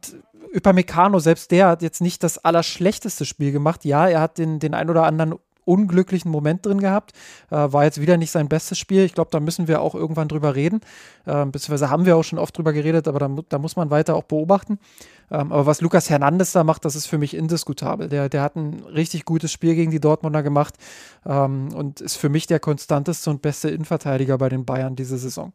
[0.51, 3.83] über Meccano, selbst der hat jetzt nicht das allerschlechteste Spiel gemacht.
[3.83, 7.11] Ja, er hat den, den ein oder anderen unglücklichen Moment drin gehabt.
[7.49, 9.03] Äh, war jetzt wieder nicht sein bestes Spiel.
[9.03, 10.81] Ich glaube, da müssen wir auch irgendwann drüber reden.
[11.25, 14.15] Äh, beziehungsweise haben wir auch schon oft drüber geredet, aber da, da muss man weiter
[14.15, 14.79] auch beobachten.
[15.31, 18.09] Ähm, aber was Lukas Hernandez da macht, das ist für mich indiskutabel.
[18.09, 20.75] Der, der hat ein richtig gutes Spiel gegen die Dortmunder gemacht
[21.25, 25.51] ähm, und ist für mich der konstanteste und beste Innenverteidiger bei den Bayern diese Saison.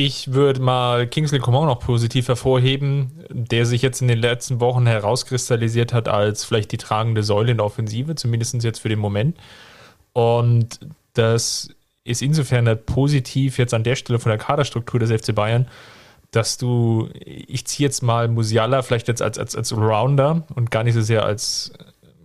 [0.00, 4.86] Ich würde mal Kingsley Coman noch positiv hervorheben, der sich jetzt in den letzten Wochen
[4.86, 9.36] herauskristallisiert hat als vielleicht die tragende Säule in der Offensive, zumindest jetzt für den Moment.
[10.12, 10.78] Und
[11.14, 11.70] das
[12.04, 15.66] ist insofern halt positiv jetzt an der Stelle von der Kaderstruktur des FC Bayern,
[16.30, 20.84] dass du, ich ziehe jetzt mal Musiala vielleicht jetzt als, als, als Rounder und gar
[20.84, 21.72] nicht so sehr als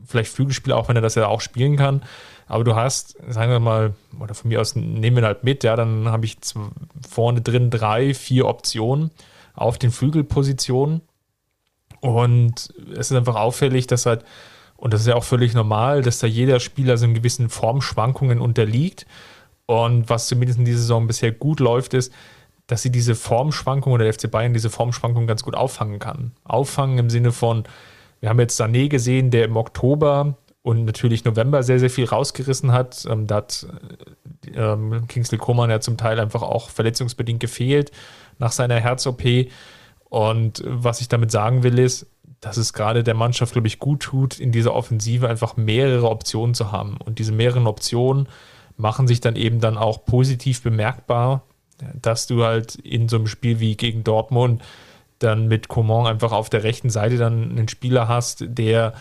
[0.05, 2.03] vielleicht Flügelspieler, auch wenn er das ja auch spielen kann,
[2.47, 5.75] aber du hast, sagen wir mal, oder von mir aus nehmen wir halt mit, ja,
[5.75, 6.37] dann habe ich
[7.09, 9.11] vorne drin drei, vier Optionen
[9.53, 11.01] auf den Flügelpositionen.
[12.01, 14.25] Und es ist einfach auffällig, dass halt,
[14.75, 18.41] und das ist ja auch völlig normal, dass da jeder Spieler so in gewissen Formschwankungen
[18.41, 19.05] unterliegt.
[19.65, 22.11] Und was zumindest in dieser Saison bisher gut läuft, ist,
[22.67, 26.31] dass sie diese Formschwankungen oder der FC Bayern diese Formschwankungen ganz gut auffangen kann.
[26.43, 27.63] Auffangen im Sinne von,
[28.19, 32.71] wir haben jetzt Sané gesehen, der im Oktober und natürlich November sehr, sehr viel rausgerissen
[32.71, 33.05] hat.
[33.07, 33.67] Ähm, da hat
[34.47, 37.91] äh, ähm, Kingsley Coman ja zum Teil einfach auch verletzungsbedingt gefehlt
[38.39, 39.23] nach seiner Herz-OP.
[40.09, 42.07] Und was ich damit sagen will, ist,
[42.39, 46.55] dass es gerade der Mannschaft, glaube ich, gut tut, in dieser Offensive einfach mehrere Optionen
[46.55, 46.97] zu haben.
[46.97, 48.27] Und diese mehreren Optionen
[48.77, 51.43] machen sich dann eben dann auch positiv bemerkbar,
[52.01, 54.61] dass du halt in so einem Spiel wie gegen Dortmund
[55.19, 58.93] dann mit Coman einfach auf der rechten Seite dann einen Spieler hast, der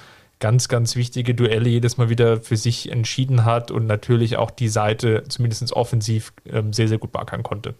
[0.42, 4.68] ganz, ganz wichtige Duelle jedes Mal wieder für sich entschieden hat und natürlich auch die
[4.68, 7.76] Seite zumindest offensiv ähm, sehr, sehr gut beackern konnte.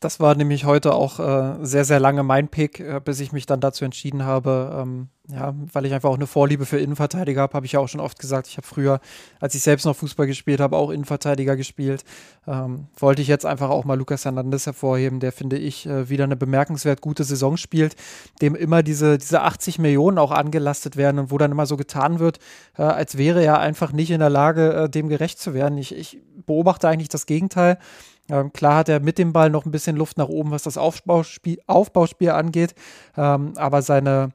[0.00, 3.44] Das war nämlich heute auch äh, sehr, sehr lange mein Pick, äh, bis ich mich
[3.44, 7.52] dann dazu entschieden habe, ähm, ja, weil ich einfach auch eine Vorliebe für Innenverteidiger habe,
[7.52, 8.48] habe ich ja auch schon oft gesagt.
[8.48, 9.00] Ich habe früher,
[9.40, 12.04] als ich selbst noch Fußball gespielt habe, auch Innenverteidiger gespielt.
[12.46, 16.24] Ähm, wollte ich jetzt einfach auch mal Lukas Hernandez hervorheben, der, finde ich, äh, wieder
[16.24, 17.94] eine bemerkenswert gute Saison spielt,
[18.40, 22.20] dem immer diese, diese 80 Millionen auch angelastet werden und wo dann immer so getan
[22.20, 22.38] wird,
[22.78, 25.76] äh, als wäre er einfach nicht in der Lage, äh, dem gerecht zu werden.
[25.76, 27.76] Ich, ich beobachte eigentlich das Gegenteil.
[28.30, 30.78] Ähm, klar hat er mit dem Ball noch ein bisschen Luft nach oben, was das
[30.78, 32.74] Aufbauspiel, Aufbauspiel angeht,
[33.16, 34.32] ähm, aber seine,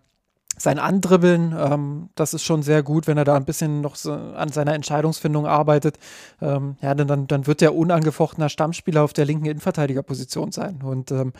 [0.57, 4.13] sein Andribbeln, ähm, das ist schon sehr gut, wenn er da ein bisschen noch so
[4.13, 5.97] an seiner Entscheidungsfindung arbeitet.
[6.41, 10.81] Ähm, ja, dann, dann wird er unangefochtener Stammspieler auf der linken Innenverteidigerposition sein.
[10.81, 11.33] Und ähm,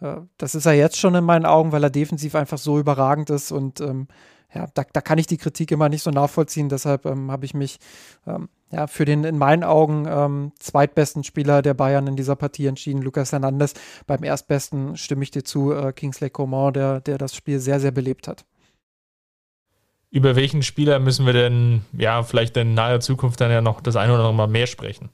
[0.00, 3.30] äh, das ist er jetzt schon in meinen Augen, weil er defensiv einfach so überragend
[3.30, 4.06] ist und ähm,
[4.54, 6.68] ja, da, da kann ich die Kritik immer nicht so nachvollziehen.
[6.68, 7.78] Deshalb ähm, habe ich mich
[8.26, 12.66] ähm, ja, für den in meinen Augen ähm, zweitbesten Spieler der Bayern in dieser Partie
[12.66, 13.74] entschieden, Lucas Hernandez.
[14.06, 17.92] Beim erstbesten stimme ich dir zu, äh, Kingsley Coman, der, der das Spiel sehr, sehr
[17.92, 18.44] belebt hat.
[20.10, 23.94] Über welchen Spieler müssen wir denn, ja, vielleicht in naher Zukunft dann ja noch das
[23.94, 25.10] eine oder andere Mal mehr sprechen?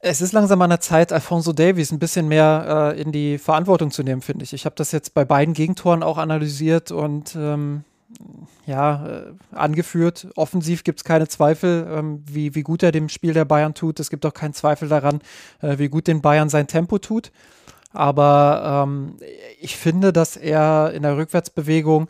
[0.00, 3.90] Es ist langsam an der Zeit, Alfonso Davies ein bisschen mehr äh, in die Verantwortung
[3.90, 4.52] zu nehmen, finde ich.
[4.52, 7.84] Ich habe das jetzt bei beiden Gegentoren auch analysiert und ähm,
[8.66, 9.22] ja, äh,
[9.52, 10.28] angeführt.
[10.36, 14.00] Offensiv gibt es keine Zweifel, ähm, wie, wie gut er dem Spiel der Bayern tut.
[14.00, 15.20] Es gibt auch keinen Zweifel daran,
[15.60, 17.30] äh, wie gut den Bayern sein Tempo tut.
[17.92, 19.16] Aber ähm,
[19.60, 22.08] ich finde, dass er in der Rückwärtsbewegung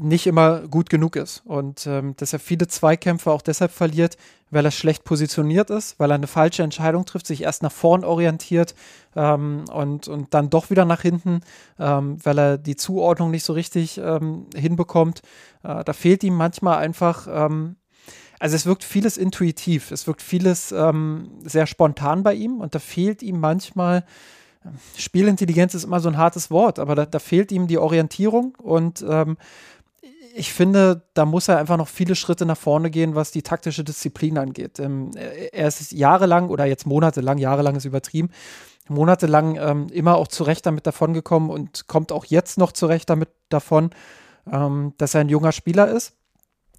[0.00, 4.16] nicht immer gut genug ist und ähm, dass er viele Zweikämpfe auch deshalb verliert,
[4.50, 8.04] weil er schlecht positioniert ist, weil er eine falsche Entscheidung trifft, sich erst nach vorn
[8.04, 8.74] orientiert
[9.16, 11.40] ähm, und, und dann doch wieder nach hinten,
[11.78, 15.22] ähm, weil er die Zuordnung nicht so richtig ähm, hinbekommt.
[15.62, 17.76] Äh, da fehlt ihm manchmal einfach ähm,
[18.40, 22.78] also es wirkt vieles intuitiv, es wirkt vieles ähm, sehr spontan bei ihm und da
[22.78, 24.04] fehlt ihm manchmal,
[24.96, 29.04] Spielintelligenz ist immer so ein hartes Wort, aber da, da fehlt ihm die Orientierung und
[29.08, 29.36] ähm,
[30.38, 33.84] ich finde, da muss er einfach noch viele Schritte nach vorne gehen, was die taktische
[33.84, 34.78] Disziplin angeht.
[34.78, 38.30] Ähm, er ist jahrelang oder jetzt monatelang, jahrelang ist übertrieben,
[38.88, 43.90] monatelang ähm, immer auch zurecht damit davongekommen und kommt auch jetzt noch zurecht damit davon,
[44.50, 46.14] ähm, dass er ein junger Spieler ist.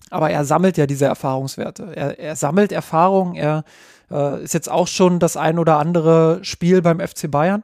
[0.10, 1.96] Aber er sammelt ja diese Erfahrungswerte.
[1.96, 3.36] Er, er sammelt Erfahrung.
[3.36, 3.64] Er
[4.10, 7.64] äh, ist jetzt auch schon das ein oder andere Spiel beim FC Bayern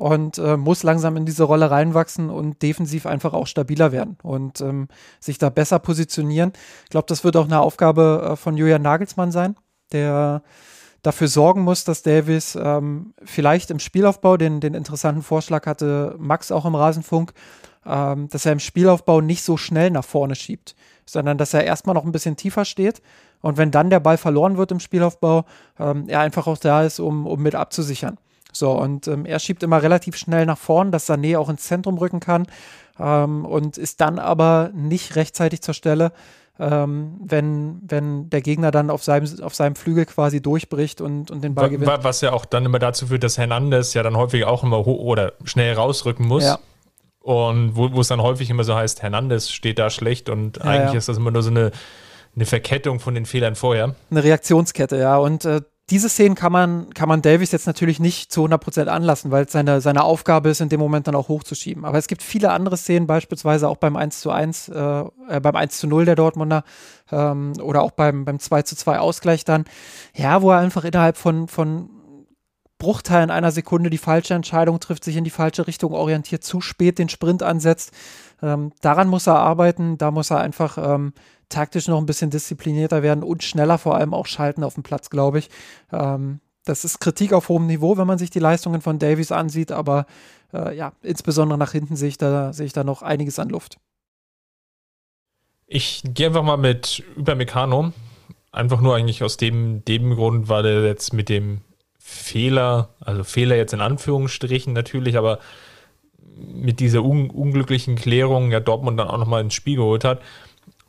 [0.00, 4.60] und äh, muss langsam in diese Rolle reinwachsen und defensiv einfach auch stabiler werden und
[4.62, 4.88] ähm,
[5.20, 6.52] sich da besser positionieren.
[6.84, 9.56] Ich glaube, das wird auch eine Aufgabe äh, von Julian Nagelsmann sein,
[9.92, 10.42] der
[11.02, 16.50] dafür sorgen muss, dass Davis ähm, vielleicht im Spielaufbau, den, den interessanten Vorschlag hatte Max
[16.50, 17.34] auch im Rasenfunk,
[17.84, 20.74] ähm, dass er im Spielaufbau nicht so schnell nach vorne schiebt,
[21.04, 23.02] sondern dass er erstmal noch ein bisschen tiefer steht
[23.42, 25.44] und wenn dann der Ball verloren wird im Spielaufbau,
[25.78, 28.18] ähm, er einfach auch da ist, um, um mit abzusichern.
[28.52, 31.98] So, und ähm, er schiebt immer relativ schnell nach vorn, dass Sané auch ins Zentrum
[31.98, 32.46] rücken kann
[32.98, 36.12] ähm, und ist dann aber nicht rechtzeitig zur Stelle,
[36.58, 41.42] ähm, wenn, wenn der Gegner dann auf seinem, auf seinem Flügel quasi durchbricht und, und
[41.42, 41.90] den Ball gewinnt.
[42.02, 45.00] Was ja auch dann immer dazu führt, dass Hernandez ja dann häufig auch immer hoch
[45.00, 46.44] oder schnell rausrücken muss.
[46.44, 46.58] Ja.
[47.20, 50.64] Und wo, wo es dann häufig immer so heißt, Hernandez steht da schlecht und ja,
[50.64, 50.98] eigentlich ja.
[50.98, 51.70] ist das immer nur so eine,
[52.34, 53.94] eine Verkettung von den Fehlern vorher.
[54.10, 55.16] Eine Reaktionskette, ja.
[55.16, 59.30] Und äh, diese Szenen kann man, kann man Davis jetzt natürlich nicht zu 100% anlassen,
[59.32, 61.84] weil es seine, seine Aufgabe ist, in dem Moment dann auch hochzuschieben.
[61.84, 65.56] Aber es gibt viele andere Szenen, beispielsweise auch beim 1 zu 1, äh, äh, beim
[65.56, 66.62] 1 zu 0 der Dortmunder
[67.10, 69.64] ähm, oder auch beim, beim 2 zu 2 Ausgleich dann,
[70.14, 71.90] ja, wo er einfach innerhalb von, von
[72.78, 76.98] Bruchteilen einer Sekunde die falsche Entscheidung trifft, sich in die falsche Richtung orientiert, zu spät
[76.98, 77.92] den Sprint ansetzt.
[78.42, 81.12] Ähm, daran muss er arbeiten, da muss er einfach ähm,
[81.50, 85.10] taktisch noch ein bisschen disziplinierter werden und schneller vor allem auch schalten auf dem Platz,
[85.10, 85.50] glaube ich.
[85.92, 89.72] Ähm, das ist Kritik auf hohem Niveau, wenn man sich die Leistungen von Davies ansieht,
[89.72, 90.06] aber
[90.52, 93.78] äh, ja, insbesondere nach hinten sehe ich da, sehe ich da noch einiges an Luft.
[95.66, 97.92] Ich gehe einfach mal mit über Meccano.
[98.52, 101.60] Einfach nur eigentlich aus dem, dem Grund, weil er jetzt mit dem
[101.98, 105.38] Fehler, also Fehler jetzt in Anführungsstrichen natürlich, aber
[106.36, 110.20] mit dieser un unglücklichen Klärung ja Dortmund dann auch nochmal ins Spiel geholt hat.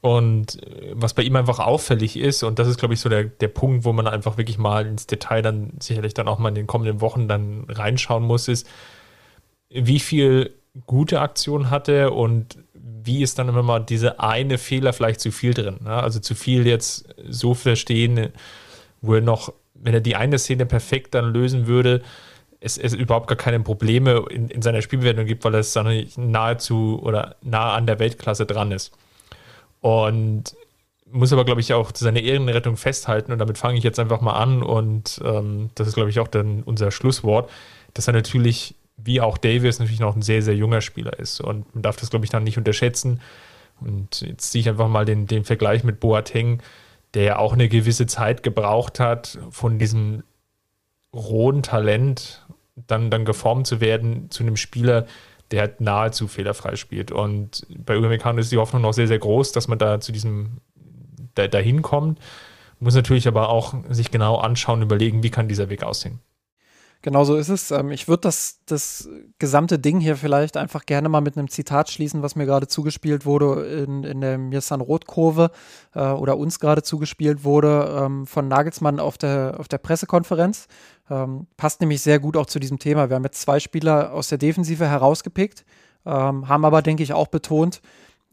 [0.02, 3.24] Und äh, was bei ihm einfach auffällig ist, und das ist, glaube ich, so der,
[3.24, 6.56] der Punkt, wo man einfach wirklich mal ins Detail dann sicherlich dann auch mal in
[6.56, 8.68] den kommenden Wochen dann reinschauen muss, ist,
[9.70, 10.54] wie viel
[10.86, 15.54] gute Aktionen hatte und wie ist dann immer mal diese eine Fehler vielleicht zu viel
[15.54, 15.78] drin.
[15.84, 15.92] Ne?
[15.92, 18.30] Also zu viel jetzt so verstehen,
[19.02, 22.02] wo er noch, wenn er die eine Szene perfekt dann lösen würde,
[22.60, 27.00] es, es überhaupt gar keine Probleme in, in seiner Spielbewertung gibt, weil es dann nahezu
[27.02, 28.92] oder nah an der Weltklasse dran ist.
[29.82, 30.56] Und
[31.12, 33.32] muss aber, glaube ich, auch seine Ehrenrettung festhalten.
[33.32, 34.64] Und damit fange ich jetzt einfach mal an.
[34.64, 37.50] Und ähm, das ist, glaube ich, auch dann unser Schlusswort,
[37.94, 41.42] dass er natürlich, wie auch Davis, natürlich noch ein sehr, sehr junger Spieler ist.
[41.42, 43.20] Und man darf das, glaube ich, dann nicht unterschätzen.
[43.82, 46.62] Und jetzt ziehe ich einfach mal den, den Vergleich mit Boateng,
[47.14, 50.24] der ja auch eine gewisse Zeit gebraucht hat, von diesem
[51.14, 52.46] rohen Talent
[52.88, 55.06] dann, dann geformt zu werden zu einem Spieler,
[55.52, 57.12] der halt nahezu fehlerfrei spielt.
[57.12, 60.62] Und bei Upamecano ist die Hoffnung noch sehr, sehr groß, dass man da zu diesem,
[61.36, 62.20] da, dahin kommt.
[62.80, 66.20] Muss natürlich aber auch sich genau anschauen, überlegen, wie kann dieser Weg aussehen.
[67.04, 67.72] Genau so ist es.
[67.72, 69.10] Ähm, ich würde das, das
[69.40, 73.26] gesamte Ding hier vielleicht einfach gerne mal mit einem Zitat schließen, was mir gerade zugespielt
[73.26, 75.50] wurde in, in der Mirsan-Rot-Kurve
[75.96, 80.68] äh, oder uns gerade zugespielt wurde ähm, von Nagelsmann auf der, auf der Pressekonferenz.
[81.12, 83.10] Ähm, passt nämlich sehr gut auch zu diesem Thema.
[83.10, 85.66] Wir haben jetzt zwei Spieler aus der Defensive herausgepickt,
[86.06, 87.82] ähm, haben aber, denke ich, auch betont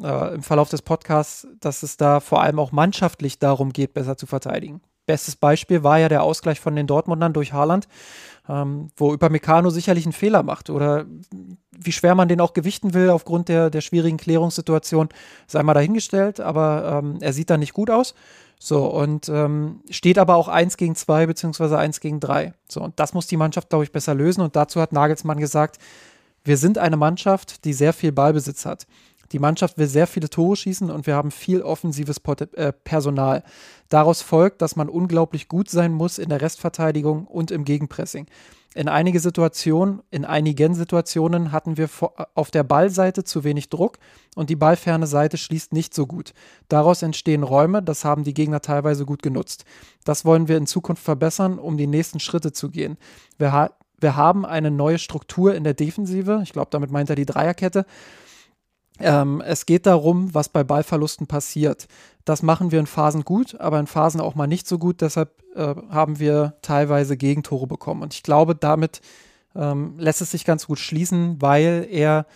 [0.00, 4.16] äh, im Verlauf des Podcasts, dass es da vor allem auch mannschaftlich darum geht, besser
[4.16, 4.80] zu verteidigen.
[5.06, 7.88] Bestes Beispiel war ja der Ausgleich von den Dortmundern durch Haaland,
[8.48, 11.06] ähm, wo Upamecano sicherlich einen Fehler macht oder
[11.76, 15.08] wie schwer man den auch gewichten will aufgrund der, der schwierigen Klärungssituation,
[15.46, 18.14] sei mal dahingestellt, aber ähm, er sieht da nicht gut aus.
[18.60, 22.54] So, und ähm, steht aber auch 1 gegen 2 beziehungsweise 1 gegen 3.
[22.68, 24.40] So, und das muss die Mannschaft, glaube ich, besser lösen.
[24.40, 25.78] Und dazu hat Nagelsmann gesagt,
[26.44, 28.86] wir sind eine Mannschaft, die sehr viel Ballbesitz hat.
[29.32, 32.20] Die Mannschaft will sehr viele Tore schießen und wir haben viel offensives
[32.54, 33.44] äh, Personal.
[33.90, 38.26] Daraus folgt, dass man unglaublich gut sein muss in der Restverteidigung und im Gegenpressing.
[38.74, 41.88] In einige Situationen, in einigen Situationen hatten wir
[42.34, 43.98] auf der Ballseite zu wenig Druck
[44.36, 46.34] und die ballferne Seite schließt nicht so gut.
[46.68, 49.64] Daraus entstehen Räume, das haben die Gegner teilweise gut genutzt.
[50.04, 52.98] Das wollen wir in Zukunft verbessern, um die nächsten Schritte zu gehen.
[53.38, 53.70] Wir, ha
[54.00, 57.86] wir haben eine neue Struktur in der Defensive, ich glaube, damit meint er die Dreierkette,
[59.00, 61.86] Ähm, es geht darum, was bei Ballverlusten passiert.
[62.24, 65.00] Das machen wir in Phasen gut, aber in Phasen auch mal nicht so gut.
[65.00, 68.02] Deshalb äh, haben wir teilweise Gegentore bekommen.
[68.02, 69.00] Und ich glaube, damit
[69.54, 72.26] ähm, lässt es sich ganz gut schließen, weil er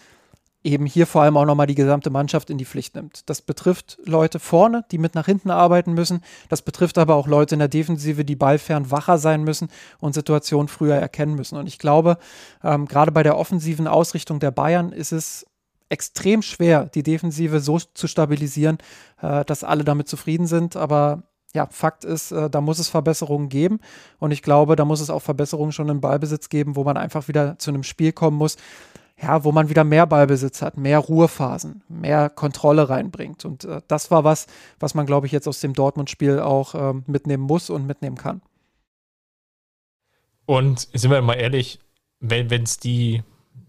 [0.64, 3.28] eben hier vor allem auch nochmal die gesamte Mannschaft in die Pflicht nimmt.
[3.28, 6.22] Das betrifft Leute vorne, die mit nach hinten arbeiten müssen.
[6.48, 9.68] Das betrifft aber auch Leute in der Defensive, die ballfern wacher sein müssen
[9.98, 11.58] und Situationen früher erkennen müssen.
[11.58, 12.18] Und ich glaube,
[12.62, 15.46] ähm, gerade bei der offensiven Ausrichtung der Bayern ist es
[15.92, 18.78] extrem schwer, die Defensive so zu stabilisieren,
[19.20, 20.74] äh, dass alle damit zufrieden sind.
[20.74, 21.24] Aber
[21.54, 23.78] ja, Fakt ist, äh, da muss es Verbesserungen geben.
[24.18, 27.28] Und ich glaube, da muss es auch Verbesserungen schon im Ballbesitz geben, wo man einfach
[27.28, 28.56] wieder zu einem Spiel kommen muss,
[29.20, 33.44] ja, wo man wieder mehr Ballbesitz hat, mehr Ruhephasen, mehr Kontrolle reinbringt.
[33.44, 34.46] Und äh, das war was,
[34.80, 38.40] was man, glaube ich, jetzt aus dem Dortmund-Spiel auch ähm, mitnehmen muss und mitnehmen kann.
[40.46, 41.78] Und sind wir mal ehrlich,
[42.18, 43.22] wenn es die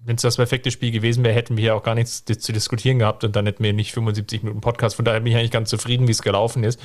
[0.05, 2.99] wenn es das perfekte Spiel gewesen wäre, hätten wir ja auch gar nichts zu diskutieren
[2.99, 4.95] gehabt und dann hätten wir nicht 75 Minuten Podcast.
[4.95, 6.79] Von daher bin ich eigentlich ganz zufrieden, wie es gelaufen ist.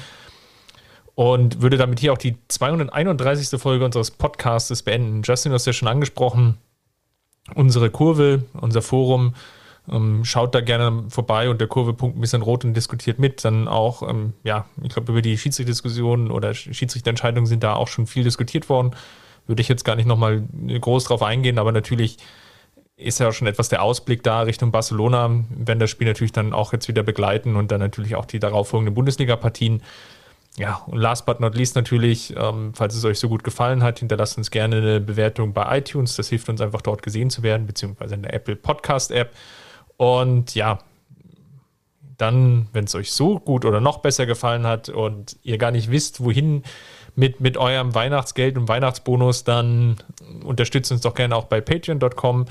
[1.15, 3.61] Und würde damit hier auch die 231.
[3.61, 5.23] Folge unseres Podcasts beenden.
[5.25, 6.59] Justin, du hast ja schon angesprochen,
[7.55, 9.35] unsere Kurve, unser Forum.
[9.91, 13.45] Ähm, schaut da gerne vorbei und der Kurve.ein bisschen rot und diskutiert mit.
[13.45, 18.07] Dann auch, ähm, ja, ich glaube, über die Schiedsrichterdiskussionen oder Schiedsrichterentscheidungen sind da auch schon
[18.07, 18.93] viel diskutiert worden.
[19.49, 20.45] Würde ich jetzt gar nicht nochmal
[20.81, 22.19] groß drauf eingehen, aber natürlich
[22.99, 26.53] ist ja auch schon etwas der Ausblick da Richtung Barcelona, wenn das Spiel natürlich dann
[26.53, 29.83] auch jetzt wieder begleiten und dann natürlich auch die darauffolgenden Bundesliga-Partien.
[30.57, 34.01] Ja, und last but not least natürlich, ähm, falls es euch so gut gefallen hat,
[34.01, 36.17] hinterlasst uns gerne eine Bewertung bei iTunes.
[36.17, 39.37] Das hilft uns einfach dort gesehen zu werden, beziehungsweise in der Apple Podcast App.
[39.97, 40.81] Und ja,
[42.17, 45.93] dann, wenn es euch so gut oder noch besser gefallen hat und ihr gar nicht
[45.93, 46.65] wisst, wohin
[47.15, 49.99] mit, mit eurem Weihnachtsgeld und Weihnachtsbonus, dann
[50.43, 52.47] unterstützt uns doch gerne auch bei patreon.com.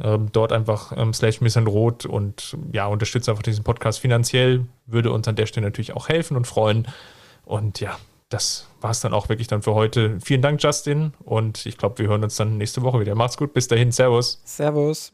[0.00, 4.66] Ähm, dort einfach ähm, slash Rot und ja, unterstützt einfach diesen Podcast finanziell.
[4.86, 6.86] Würde uns an der Stelle natürlich auch helfen und freuen.
[7.44, 7.96] Und ja,
[8.28, 10.18] das war es dann auch wirklich dann für heute.
[10.20, 11.12] Vielen Dank, Justin.
[11.24, 13.14] Und ich glaube, wir hören uns dann nächste Woche wieder.
[13.14, 13.52] Macht's gut.
[13.52, 13.90] Bis dahin.
[13.90, 14.40] Servus.
[14.44, 15.12] Servus.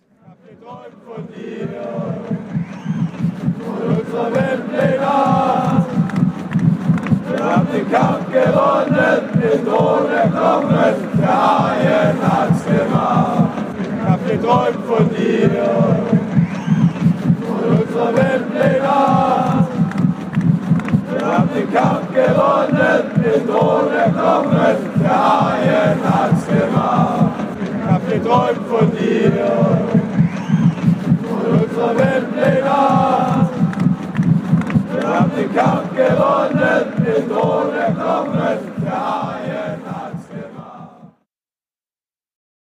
[7.30, 13.43] Wir haben den Kampf gewonnen, den Thron erklommen, der Haien hat's gemacht
[14.06, 15.50] hab geträumt von dir,
[17.46, 19.66] von unserer Weltpläne.
[21.10, 27.30] Wir haben den Kampf gewonnen, den Thron erklommen, der Haien hat's gemacht.
[27.62, 29.32] Ich hab geträumt von dir,
[31.28, 32.74] von unserer Weltpläne.
[34.92, 39.83] Wir haben den Kampf gewonnen, den Thron erklommen, der Haien